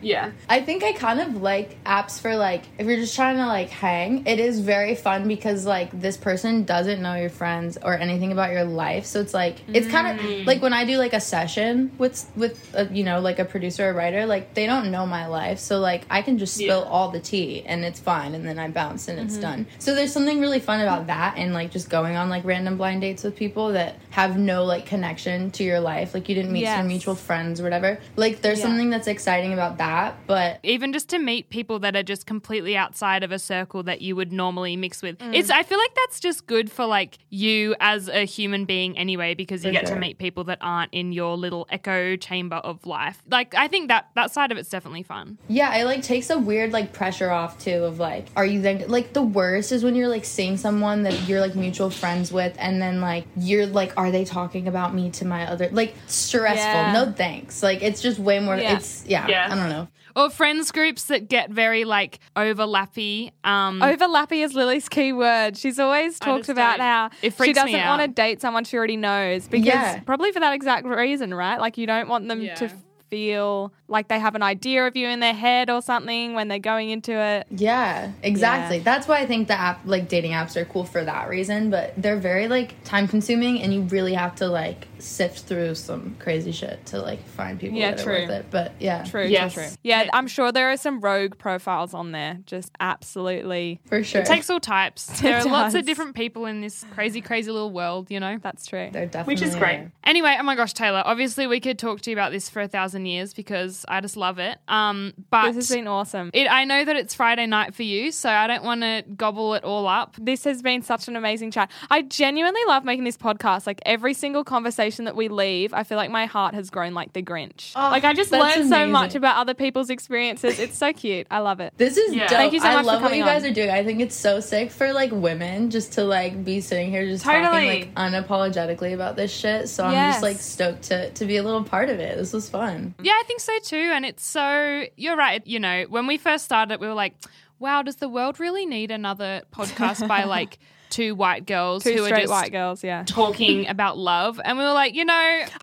yeah. 0.01 0.31
I 0.49 0.61
think 0.61 0.83
I 0.83 0.93
kind 0.93 1.19
of 1.19 1.41
like 1.41 1.81
apps 1.83 2.19
for 2.19 2.35
like 2.35 2.63
if 2.77 2.87
you're 2.87 2.97
just 2.97 3.15
trying 3.15 3.37
to 3.37 3.47
like 3.47 3.69
hang. 3.69 4.25
It 4.25 4.39
is 4.39 4.59
very 4.59 4.95
fun 4.95 5.27
because 5.27 5.65
like 5.65 5.99
this 5.99 6.17
person 6.17 6.63
doesn't 6.63 7.01
know 7.01 7.15
your 7.15 7.29
friends 7.29 7.77
or 7.81 7.97
anything 7.97 8.31
about 8.31 8.51
your 8.51 8.63
life, 8.63 9.05
so 9.05 9.19
it's 9.19 9.33
like 9.33 9.57
it's 9.67 9.87
kind 9.87 10.07
of 10.07 10.25
mm. 10.25 10.45
like 10.45 10.61
when 10.61 10.73
I 10.73 10.85
do 10.85 10.97
like 10.97 11.13
a 11.13 11.19
session 11.19 11.91
with 11.97 12.29
with 12.35 12.73
a, 12.75 12.85
you 12.93 13.03
know 13.03 13.19
like 13.19 13.39
a 13.39 13.45
producer 13.45 13.89
or 13.89 13.93
writer, 13.93 14.25
like 14.25 14.53
they 14.53 14.65
don't 14.65 14.91
know 14.91 15.05
my 15.05 15.27
life, 15.27 15.59
so 15.59 15.79
like 15.79 16.05
I 16.11 16.21
can 16.21 16.37
just 16.37 16.53
spill 16.55 16.81
Yeah. 16.81 16.89
all 16.89 17.09
the 17.09 17.19
tea 17.19 17.63
and 17.65 17.83
it's 17.85 17.99
fine, 17.99 18.35
and 18.35 18.45
then 18.45 18.59
I 18.59 18.67
bounce 18.67 19.07
and 19.07 19.19
it's 19.19 19.37
done. 19.37 19.65
So 19.79 19.95
there's 19.95 20.11
something 20.11 20.39
really 20.41 20.59
fun 20.59 20.81
about 20.81 21.07
that 21.07 21.37
and 21.37 21.53
like 21.53 21.71
just 21.71 21.89
going 21.89 22.15
on 22.15 22.29
like 22.29 22.43
random 22.45 22.77
blind 22.77 23.01
dates 23.01 23.23
with 23.23 23.35
people 23.35 23.69
that 23.73 23.95
have 24.11 24.37
no 24.37 24.63
like 24.65 24.85
connection 24.85 25.51
to 25.51 25.63
your 25.63 25.79
life, 25.79 26.13
like 26.13 26.27
you 26.29 26.35
didn't 26.35 26.51
meet 26.51 26.61
Yes. 26.61 26.77
some 26.77 26.87
mutual 26.87 27.15
friends 27.15 27.59
or 27.59 27.63
whatever. 27.63 27.99
Like 28.15 28.41
there's 28.41 28.59
Yeah. 28.59 28.65
something 28.65 28.89
that's 28.89 29.07
exciting 29.07 29.53
about 29.53 29.77
that, 29.77 30.15
but 30.27 30.59
even 30.63 30.91
just 30.93 31.09
to 31.09 31.19
meet 31.19 31.49
people 31.49 31.79
that 31.79 31.95
are 31.95 32.03
just 32.03 32.25
completely 32.25 32.75
outside 32.77 33.23
of 33.23 33.31
a 33.31 33.39
circle 33.39 33.83
that 33.83 34.01
you 34.01 34.15
would 34.15 34.31
normally 34.31 34.75
mix 34.75 35.01
with. 35.01 35.17
Mm. 35.19 35.33
It's 35.35 35.49
I 35.49 35.63
feel 35.63 35.77
like 35.77 35.95
that's 35.95 36.19
just 36.19 36.45
good 36.47 36.71
for 36.71 36.85
like 36.85 37.17
you 37.29 37.75
as 37.79 38.09
a 38.09 38.25
human 38.25 38.65
being 38.65 38.97
anyway 38.97 39.33
because 39.33 39.63
you 39.63 39.69
For 39.69 39.73
get 39.73 39.87
sure. 39.87 39.95
to 39.95 40.01
meet 40.01 40.17
people 40.17 40.43
that 40.45 40.57
aren't 40.61 40.93
in 40.93 41.11
your 41.13 41.37
little 41.37 41.67
echo 41.69 42.15
chamber 42.17 42.57
of 42.57 42.85
life. 42.85 43.21
Like 43.29 43.55
I 43.55 43.67
think 43.67 43.87
that 43.87 44.09
that 44.15 44.31
side 44.31 44.51
of 44.51 44.57
it's 44.57 44.69
definitely 44.69 45.03
fun. 45.03 45.37
Yeah, 45.47 45.69
I 45.71 45.83
like 45.83 46.00
takes 46.03 46.29
a 46.29 46.37
weird 46.37 46.71
like 46.73 46.93
pressure 46.93 47.29
off 47.31 47.57
too 47.59 47.83
of 47.83 47.99
like 47.99 48.27
are 48.35 48.45
you 48.45 48.61
then 48.61 48.83
like 48.87 49.13
the 49.13 49.21
worst 49.21 49.71
is 49.71 49.83
when 49.83 49.95
you're 49.95 50.07
like 50.07 50.25
seeing 50.25 50.57
someone 50.57 51.03
that 51.03 51.27
you're 51.27 51.41
like 51.41 51.55
mutual 51.55 51.89
friends 51.89 52.31
with 52.31 52.55
and 52.59 52.81
then 52.81 53.01
like 53.01 53.25
you're 53.37 53.65
like 53.65 53.93
are 53.97 54.11
they 54.11 54.25
talking 54.25 54.67
about 54.67 54.93
me 54.93 55.09
to 55.11 55.25
my 55.25 55.45
other 55.47 55.69
like 55.71 55.93
stressful. 56.07 56.57
Yeah. 56.65 56.93
No 56.93 57.11
thanks. 57.11 57.61
Like 57.63 57.81
it's 57.81 58.01
just 58.01 58.19
way 58.19 58.39
more 58.39 58.57
Yeah. 58.57 58.77
it's 58.77 59.03
yeah, 59.05 59.27
Yeah. 59.27 59.47
I 59.51 59.55
don't 59.55 59.69
know. 59.69 59.87
Or 60.13 60.29
friends 60.29 60.71
groups 60.73 61.05
that 61.05 61.29
get 61.29 61.49
very 61.51 61.85
like 61.85 62.19
overlappy. 62.35 63.31
Um 63.43 63.79
Overlappy 63.81 64.43
is 64.43 64.53
Lily's 64.53 64.89
key 64.89 65.13
word. 65.13 65.57
She's 65.57 65.79
always 65.79 66.17
I 66.21 66.25
talked 66.25 66.49
about 66.49 66.79
how 66.79 67.09
it 67.21 67.33
she 67.41 67.53
doesn't 67.53 67.85
want 67.85 68.01
to 68.01 68.07
date 68.07 68.41
someone 68.41 68.63
she 68.65 68.77
already 68.77 68.97
knows 68.97 69.47
because 69.47 69.65
Yeah. 69.67 69.99
probably 70.01 70.31
for 70.31 70.39
that 70.39 70.53
exact 70.53 70.85
reason, 70.85 71.33
right? 71.33 71.59
Like 71.59 71.77
you 71.77 71.87
don't 71.87 72.09
want 72.09 72.27
them 72.27 72.41
Yeah. 72.41 72.55
to 72.55 72.71
feel 73.11 73.73
like 73.89 74.07
they 74.07 74.17
have 74.17 74.33
an 74.35 74.41
idea 74.41 74.87
of 74.87 74.95
you 74.95 75.07
in 75.07 75.19
their 75.19 75.33
head 75.33 75.69
or 75.69 75.81
something 75.81 76.33
when 76.33 76.47
they're 76.47 76.59
going 76.59 76.89
into 76.89 77.11
it. 77.11 77.45
Yeah, 77.51 78.13
exactly. 78.23 78.77
Yeah. 78.77 78.83
That's 78.83 79.07
why 79.07 79.19
I 79.19 79.27
think 79.27 79.49
the 79.49 79.59
app 79.59 79.81
like 79.85 80.07
dating 80.07 80.31
apps 80.31 80.55
are 80.55 80.65
cool 80.65 80.85
for 80.85 81.03
that 81.03 81.29
reason, 81.29 81.69
but 81.69 81.93
they're 81.97 82.17
very 82.17 82.47
like 82.47 82.81
time 82.85 83.07
consuming 83.07 83.61
and 83.61 83.73
you 83.73 83.81
really 83.81 84.13
have 84.13 84.35
to 84.35 84.47
like 84.47 84.87
sift 85.01 85.39
through 85.45 85.75
some 85.75 86.15
crazy 86.19 86.51
shit 86.51 86.85
to 86.87 86.99
like 87.01 87.25
find 87.29 87.59
people 87.59 87.77
Yeah, 87.77 87.91
that 87.91 88.03
true. 88.03 88.13
are 88.15 88.19
worth 88.21 88.29
it. 88.29 88.45
But 88.51 88.73
yeah. 88.79 89.03
True, 89.03 89.25
Yes. 89.25 89.53
true, 89.53 89.63
true. 89.63 89.71
Yeah, 89.83 90.07
I'm 90.13 90.27
sure 90.27 90.51
there 90.51 90.71
are 90.71 90.77
some 90.77 91.01
rogue 91.01 91.37
profiles 91.37 91.93
on 91.93 92.11
there. 92.11 92.39
Just 92.45 92.71
absolutely. 92.79 93.79
For 93.85 94.03
sure. 94.03 94.21
it 94.21 94.27
takes 94.27 94.49
all 94.49 94.59
types. 94.59 95.09
There 95.21 95.37
are 95.37 95.45
lots 95.45 95.75
of 95.75 95.85
different 95.85 96.15
people 96.15 96.45
in 96.45 96.61
this 96.61 96.83
crazy, 96.93 97.21
crazy 97.21 97.51
little 97.51 97.71
world, 97.71 98.09
you 98.11 98.19
know? 98.19 98.37
That's 98.41 98.65
true. 98.65 98.89
They're 98.91 99.05
definitely 99.05 99.33
Which 99.35 99.41
is 99.43 99.55
great. 99.55 99.79
are. 99.79 99.91
Anyway, 100.03 100.35
oh 100.39 100.43
my 100.43 100.55
gosh, 100.55 100.73
Taylor. 100.73 101.03
Obviously, 101.05 101.47
we 101.47 101.59
could 101.59 101.77
talk 101.79 102.01
to 102.01 102.09
you 102.09 102.15
about 102.15 102.31
this 102.31 102.49
for 102.49 102.61
a 102.61 102.67
thousand 102.67 103.05
years 103.05 103.33
because 103.33 103.85
I 103.87 104.01
just 104.01 104.17
love 104.17 104.39
it. 104.39 104.57
Um, 104.67 105.13
but 105.29 105.47
This 105.53 105.69
has 105.69 105.75
been 105.77 105.87
awesome. 105.87 106.31
it, 106.33 106.47
I 106.51 106.65
know 106.65 106.83
that 106.83 106.95
it's 106.95 107.13
Friday 107.13 107.45
night 107.45 107.75
for 107.75 107.83
you, 107.83 108.11
so 108.11 108.29
I 108.29 108.47
don't 108.47 108.63
want 108.63 108.81
to 108.81 109.03
gobble 109.15 109.53
it 109.53 109.63
all 109.63 109.87
up. 109.87 110.15
This 110.19 110.43
has 110.45 110.61
been 110.61 110.81
such 110.81 111.07
an 111.07 111.15
amazing 111.15 111.51
chat. 111.51 111.69
I 111.89 112.01
genuinely 112.01 112.61
love 112.67 112.83
making 112.83 113.03
this 113.03 113.17
podcast. 113.17 113.67
Like 113.67 113.79
every 113.85 114.13
single 114.13 114.43
conversation 114.43 114.90
that 114.99 115.15
we 115.15 115.27
leave, 115.27 115.73
I 115.73 115.83
feel 115.83 115.97
like 115.97 116.09
my 116.11 116.25
heart 116.25 116.53
has 116.53 116.69
grown 116.69 116.93
like 116.93 117.13
the 117.13 117.21
Grinch. 117.23 117.73
Oh, 117.75 117.89
like 117.89 118.03
I 118.03 118.13
just 118.13 118.31
that's 118.31 118.57
learned 118.57 118.69
so 118.69 118.87
much 118.87 119.15
about 119.15 119.37
other 119.37 119.53
people's 119.53 119.89
experiences. 119.89 120.59
It's 120.59 120.77
so 120.77 120.93
cute. 120.93 121.27
I 121.31 121.39
love 121.39 121.59
it. 121.59 121.73
This 121.77 121.97
is 121.97 122.13
Yeah. 122.13 122.27
dope. 122.27 122.37
Thank 122.37 122.53
you 122.53 122.59
so 122.59 122.67
I 122.67 122.73
much 122.75 122.81
for 122.81 122.87
love 122.87 123.01
what 123.01 123.15
you 123.15 123.23
guys 123.23 123.43
on. 123.43 123.49
are 123.49 123.53
doing. 123.53 123.69
I 123.71 123.83
think 123.83 123.99
it's 124.01 124.15
so 124.15 124.39
sick 124.39 124.71
for 124.71 124.93
like 124.93 125.11
women 125.11 125.69
just 125.69 125.93
to 125.93 126.03
like 126.03 126.43
be 126.43 126.61
sitting 126.61 126.89
here 126.89 127.05
just 127.05 127.23
talking 127.23 127.43
like 127.43 127.93
unapologetically 127.95 128.93
about 128.93 129.15
this 129.15 129.31
shit. 129.31 129.69
So 129.69 129.85
I'm 129.85 130.11
just 130.11 130.21
like 130.23 130.37
stoked 130.37 130.83
to 130.83 131.09
to 131.11 131.25
be 131.25 131.37
a 131.37 131.43
little 131.43 131.63
part 131.63 131.89
of 131.89 131.99
it. 131.99 132.17
This 132.17 132.33
was 132.33 132.49
fun. 132.49 132.93
Yeah, 133.01 133.13
I 133.13 133.23
think 133.27 133.39
so 133.39 133.57
too. 133.59 133.91
And 133.93 134.05
it's 134.05 134.25
so, 134.25 134.85
you're 134.97 135.15
right. 135.17 135.45
You 135.45 135.59
know, 135.59 135.85
when 135.89 136.07
we 136.07 136.17
first 136.17 136.45
started, 136.45 136.79
we 136.79 136.87
were 136.87 136.93
like, 136.93 137.13
wow, 137.59 137.81
does 137.81 137.97
the 137.97 138.09
world 138.09 138.39
really 138.39 138.65
need 138.65 138.91
another 138.91 139.41
podcast 139.53 140.07
by 140.07 140.23
like 140.23 140.59
two 140.91 141.15
white 141.15 141.45
girls 141.47 141.83
Two 141.83 141.93
who 141.93 142.03
are 142.03 142.07
straight 142.07 142.21
just 142.21 142.31
white 142.31 142.51
girls. 142.51 142.83
Yeah. 142.83 143.03
talking 143.07 143.67
about 143.75 143.97
love? 143.97 144.39
And 144.43 144.57
we 144.57 144.63
were 144.63 144.73
like, 144.73 144.93
you 144.93 145.05
know, 145.05 145.13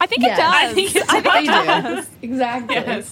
I 0.01 0.07
think 0.07 0.23
Yes. 0.23 0.39
it 0.39 0.43
does. 0.43 0.55
I 0.55 0.75
think 0.75 0.97
it's- 0.97 1.09
I 1.09 1.21
think 1.21 1.49
it 1.49 1.83
does. 1.83 2.07
do. 2.07 2.13
Exactly. 2.23 3.05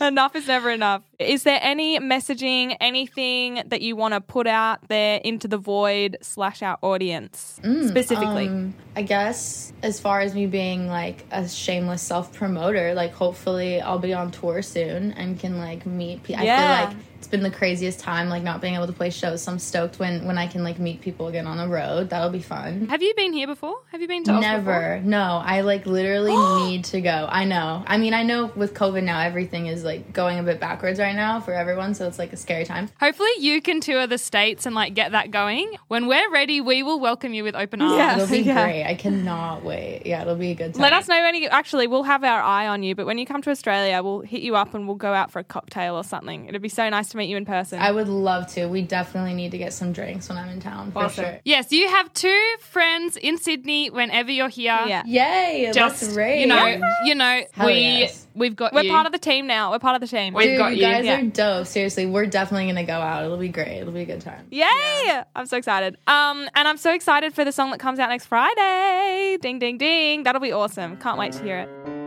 enough 0.06 0.34
is 0.34 0.46
never 0.48 0.70
enough. 0.70 1.02
Is 1.18 1.42
there 1.44 1.58
any 1.62 2.00
messaging, 2.00 2.76
anything 2.80 3.62
that 3.66 3.80
you 3.82 3.94
want 3.94 4.14
to 4.14 4.20
put 4.20 4.46
out 4.46 4.88
there 4.88 5.20
into 5.22 5.46
the 5.48 5.58
void 5.58 6.16
slash 6.22 6.62
our 6.62 6.78
audience 6.82 7.60
specifically? 7.86 8.48
Um, 8.48 8.74
I 8.96 9.02
guess 9.02 9.72
as 9.82 10.00
far 10.00 10.20
as 10.20 10.34
me 10.34 10.46
being 10.46 10.88
like 10.88 11.24
a 11.30 11.48
shameless 11.48 12.02
self 12.02 12.32
promoter, 12.32 12.94
like 12.94 13.12
hopefully 13.12 13.80
I'll 13.80 13.98
be 13.98 14.12
on 14.14 14.30
tour 14.30 14.62
soon 14.62 15.12
and 15.12 15.38
can 15.38 15.58
like 15.58 15.86
meet 15.86 16.22
people. 16.24 16.44
Yeah. 16.44 16.56
I 16.56 16.86
feel 16.90 16.94
like 16.96 16.96
it's 17.04 17.09
been 17.30 17.42
the 17.42 17.50
craziest 17.50 18.00
time 18.00 18.28
like 18.28 18.42
not 18.42 18.60
being 18.60 18.74
able 18.74 18.86
to 18.86 18.92
play 18.92 19.10
shows. 19.10 19.42
So 19.42 19.52
I'm 19.52 19.58
stoked 19.58 19.98
when 19.98 20.26
when 20.26 20.36
I 20.38 20.46
can 20.46 20.64
like 20.64 20.78
meet 20.78 21.00
people 21.00 21.28
again 21.28 21.46
on 21.46 21.56
the 21.56 21.68
road. 21.68 22.10
That'll 22.10 22.30
be 22.30 22.42
fun. 22.42 22.88
have 22.88 23.02
you 23.02 23.14
been 23.14 23.32
here 23.32 23.46
before? 23.46 23.76
Have 23.92 24.00
you 24.00 24.08
been 24.08 24.24
to 24.24 24.32
Oz 24.32 24.36
before? 24.40 24.50
Never. 24.52 25.00
No, 25.00 25.40
I 25.44 25.60
like 25.62 25.86
literally 25.86 26.36
need 26.70 26.84
to 26.86 27.00
go. 27.00 27.28
I 27.30 27.44
know. 27.44 27.82
I 27.86 27.98
mean, 27.98 28.14
I 28.14 28.22
know 28.22 28.46
with 28.56 28.74
COVID 28.74 29.02
now 29.02 29.20
everything 29.20 29.66
is 29.66 29.84
like 29.84 30.12
going 30.12 30.38
a 30.38 30.42
bit 30.42 30.60
backwards 30.60 30.98
right 30.98 31.14
now 31.14 31.40
for 31.40 31.54
everyone, 31.54 31.94
so 31.94 32.06
it's 32.06 32.18
like 32.18 32.32
a 32.32 32.36
scary 32.36 32.64
time. 32.64 32.88
Hopefully, 33.00 33.30
you 33.38 33.62
can 33.62 33.80
tour 33.80 34.06
the 34.06 34.18
states 34.18 34.66
and 34.66 34.74
like 34.74 34.94
get 34.94 35.12
that 35.12 35.30
going. 35.30 35.76
When 35.88 36.06
we're 36.06 36.30
ready, 36.30 36.60
we 36.60 36.82
will 36.82 37.00
welcome 37.00 37.32
you 37.34 37.44
with 37.44 37.54
open 37.54 37.80
arms. 37.80 37.96
Yeah. 37.96 38.16
It'll 38.16 38.28
be 38.28 38.38
Yeah. 38.50 38.64
great. 38.64 38.84
I 38.84 38.94
cannot 38.94 39.64
wait. 39.64 40.02
Yeah, 40.06 40.22
it'll 40.22 40.34
be 40.34 40.50
a 40.50 40.54
good 40.54 40.74
time. 40.74 40.82
Let 40.82 40.92
us 40.92 41.06
know 41.08 41.20
when 41.20 41.34
you 41.36 41.48
actually 41.48 41.86
we'll 41.86 42.02
have 42.04 42.24
our 42.24 42.40
eye 42.42 42.66
on 42.66 42.82
you, 42.82 42.94
but 42.94 43.06
when 43.06 43.18
you 43.18 43.26
come 43.26 43.42
to 43.42 43.50
Australia, 43.50 44.02
we'll 44.02 44.20
hit 44.20 44.42
you 44.42 44.56
up 44.56 44.74
and 44.74 44.86
we'll 44.86 44.96
go 44.96 45.12
out 45.12 45.30
for 45.30 45.38
a 45.38 45.44
cocktail 45.44 45.94
or 45.94 46.02
something. 46.04 46.46
It'd 46.48 46.60
be 46.62 46.68
so 46.68 46.88
nice 46.88 47.10
to 47.10 47.16
meet 47.20 47.30
you 47.30 47.36
in 47.36 47.44
person. 47.44 47.78
I 47.80 47.90
would 47.92 48.08
love 48.08 48.46
to. 48.54 48.66
We 48.66 48.82
definitely 48.82 49.34
need 49.34 49.50
to 49.52 49.58
get 49.58 49.72
some 49.72 49.92
drinks 49.92 50.28
when 50.28 50.36
I'm 50.38 50.48
in 50.48 50.60
town 50.60 50.92
for 50.92 51.04
Awesome. 51.04 51.24
sure. 51.24 51.40
Yes, 51.44 51.70
you 51.72 51.88
have 51.88 52.12
two 52.12 52.54
friends 52.60 53.16
in 53.16 53.38
Sydney 53.38 53.90
whenever 53.90 54.30
you're 54.30 54.48
here. 54.48 54.78
yeah. 54.86 55.02
Yay! 55.06 55.70
Just 55.72 56.00
that's 56.00 56.12
great. 56.14 56.40
you 56.40 56.46
know, 56.46 56.80
you 57.04 57.14
know, 57.14 57.42
Hell 57.52 57.66
we 57.66 57.74
yes. 57.74 58.26
we've 58.34 58.56
got 58.56 58.72
We're 58.72 58.82
you. 58.82 58.90
part 58.90 59.06
of 59.06 59.12
the 59.12 59.18
team 59.18 59.46
now. 59.46 59.70
We're 59.70 59.78
part 59.78 59.94
of 59.94 60.00
the 60.00 60.06
team. 60.08 60.34
We've 60.34 60.46
Dude, 60.48 60.58
got 60.58 60.68
you 60.72 60.76
you. 60.76 60.82
guys 60.82 61.04
Yeah. 61.04 61.20
are 61.20 61.22
dope. 61.24 61.66
Seriously, 61.66 62.06
we're 62.06 62.26
definitely 62.26 62.66
gonna 62.66 62.84
go 62.84 62.94
out. 62.94 63.24
It'll 63.24 63.36
be 63.36 63.48
great. 63.48 63.78
It'll 63.78 63.92
be 63.92 64.00
a 64.02 64.06
good 64.06 64.20
time. 64.20 64.46
Yay! 64.50 65.22
I'm 65.36 65.46
so 65.46 65.56
excited. 65.56 65.96
Um, 66.06 66.48
and 66.54 66.66
I'm 66.66 66.76
so 66.76 66.92
excited 66.94 67.34
for 67.34 67.44
the 67.44 67.52
song 67.52 67.70
that 67.70 67.80
comes 67.80 67.98
out 67.98 68.08
next 68.08 68.26
Friday. 68.26 69.38
Ding, 69.40 69.58
ding, 69.58 69.78
ding. 69.78 70.22
That'll 70.24 70.40
be 70.40 70.52
awesome. 70.52 70.96
Can't 70.96 71.18
wait 71.18 71.32
to 71.32 71.42
hear 71.42 71.58
it. 71.58 71.99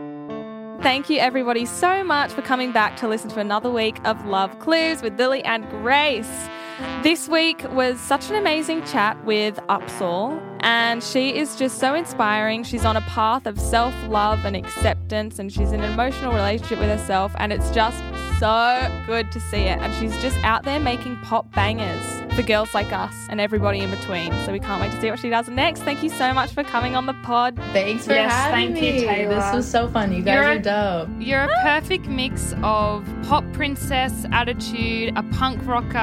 Thank 0.84 1.08
you, 1.08 1.16
everybody, 1.16 1.64
so 1.64 2.04
much 2.04 2.30
for 2.30 2.42
coming 2.42 2.70
back 2.70 2.98
to 2.98 3.08
listen 3.08 3.30
to 3.30 3.40
another 3.40 3.70
week 3.70 3.98
of 4.04 4.26
Love 4.26 4.58
Clues 4.58 5.00
with 5.00 5.18
Lily 5.18 5.42
and 5.42 5.66
Grace. 5.70 6.46
This 7.04 7.28
week 7.28 7.62
was 7.72 8.00
such 8.00 8.30
an 8.30 8.36
amazing 8.36 8.82
chat 8.86 9.22
with 9.26 9.56
UPSAHL, 9.68 10.40
and 10.60 11.02
she 11.04 11.36
is 11.36 11.54
just 11.54 11.78
so 11.78 11.94
inspiring. 11.94 12.64
She's 12.64 12.86
on 12.86 12.96
a 12.96 13.02
path 13.02 13.44
of 13.46 13.60
self 13.60 13.94
love 14.08 14.46
and 14.46 14.56
acceptance, 14.56 15.38
and 15.38 15.52
she's 15.52 15.70
in 15.70 15.82
an 15.82 15.92
emotional 15.92 16.32
relationship 16.32 16.78
with 16.78 16.88
herself, 16.88 17.34
and 17.36 17.52
it's 17.52 17.68
just 17.72 18.02
so 18.40 19.02
good 19.06 19.30
to 19.32 19.38
see 19.40 19.58
it. 19.64 19.78
And 19.80 19.92
she's 19.96 20.18
just 20.22 20.38
out 20.44 20.64
there 20.64 20.80
making 20.80 21.16
pop 21.18 21.52
bangers. 21.54 22.02
for 22.34 22.42
girls 22.42 22.74
like 22.74 22.92
us 22.92 23.14
and 23.30 23.40
everybody 23.40 23.78
in 23.78 23.92
between. 23.92 24.32
So 24.44 24.50
we 24.50 24.58
can't 24.58 24.82
wait 24.82 24.90
to 24.90 25.00
see 25.00 25.08
what 25.08 25.20
she 25.20 25.30
does 25.30 25.46
next. 25.48 25.82
Thank 25.84 26.02
you 26.02 26.08
so 26.08 26.34
much 26.34 26.50
for 26.50 26.64
coming 26.64 26.96
on 26.96 27.06
the 27.06 27.12
pod. 27.22 27.54
Thanks 27.72 28.06
for 28.08 28.12
Yes, 28.12 28.32
having 28.32 28.74
thank 28.74 28.84
you. 28.84 29.06
Taylor. 29.06 29.36
This 29.36 29.54
was 29.54 29.70
so 29.70 29.86
fun. 29.88 30.12
You 30.12 30.20
guys 30.20 30.34
You're 30.34 30.44
are 30.44 30.52
a- 30.54 31.06
dope. 31.06 31.08
You're 31.20 31.42
a 31.44 31.62
perfect 31.62 32.06
mix 32.08 32.52
of 32.64 33.06
pop 33.28 33.44
princess 33.52 34.26
attitude, 34.32 35.12
a 35.16 35.22
punk 35.22 35.64
rocker, 35.64 35.96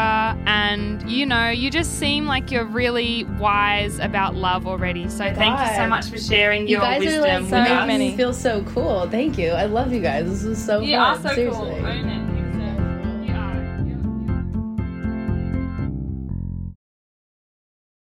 and 0.48 0.91
you 1.08 1.26
know, 1.26 1.50
you 1.50 1.70
just 1.70 2.00
seem 2.00 2.26
like 2.26 2.52
you're 2.52 2.66
really 2.66 3.24
wise 3.40 4.00
about 4.00 4.36
love 4.36 4.66
already. 4.68 5.10
So 5.10 5.34
thank 5.34 5.60
you 5.60 5.76
so 5.76 5.88
much 5.88 6.08
for 6.10 6.18
sharing 6.18 6.64
You 6.68 6.74
your 6.78 6.82
guys 6.82 7.00
wisdom 7.00 7.24
are 7.24 7.28
like 7.28 7.42
with 7.42 7.50
so 7.50 7.58
us. 7.58 7.88
many. 7.88 8.10
me 8.12 8.18
feel 8.18 8.34
so 8.34 8.64
cool. 8.64 9.08
Thank 9.10 9.38
you. 9.38 9.50
I 9.52 9.66
love 9.66 9.94
you 9.94 10.02
guys. 10.02 10.30
This 10.30 10.44
was 10.44 10.64
so 10.64 10.82
You 10.82 10.96
fun. 10.98 11.18
are 11.18 11.22
so 11.30 11.36
Seriously. 11.36 11.60
cool. 11.76 11.86
Own 11.86 12.10
it. 12.10 12.31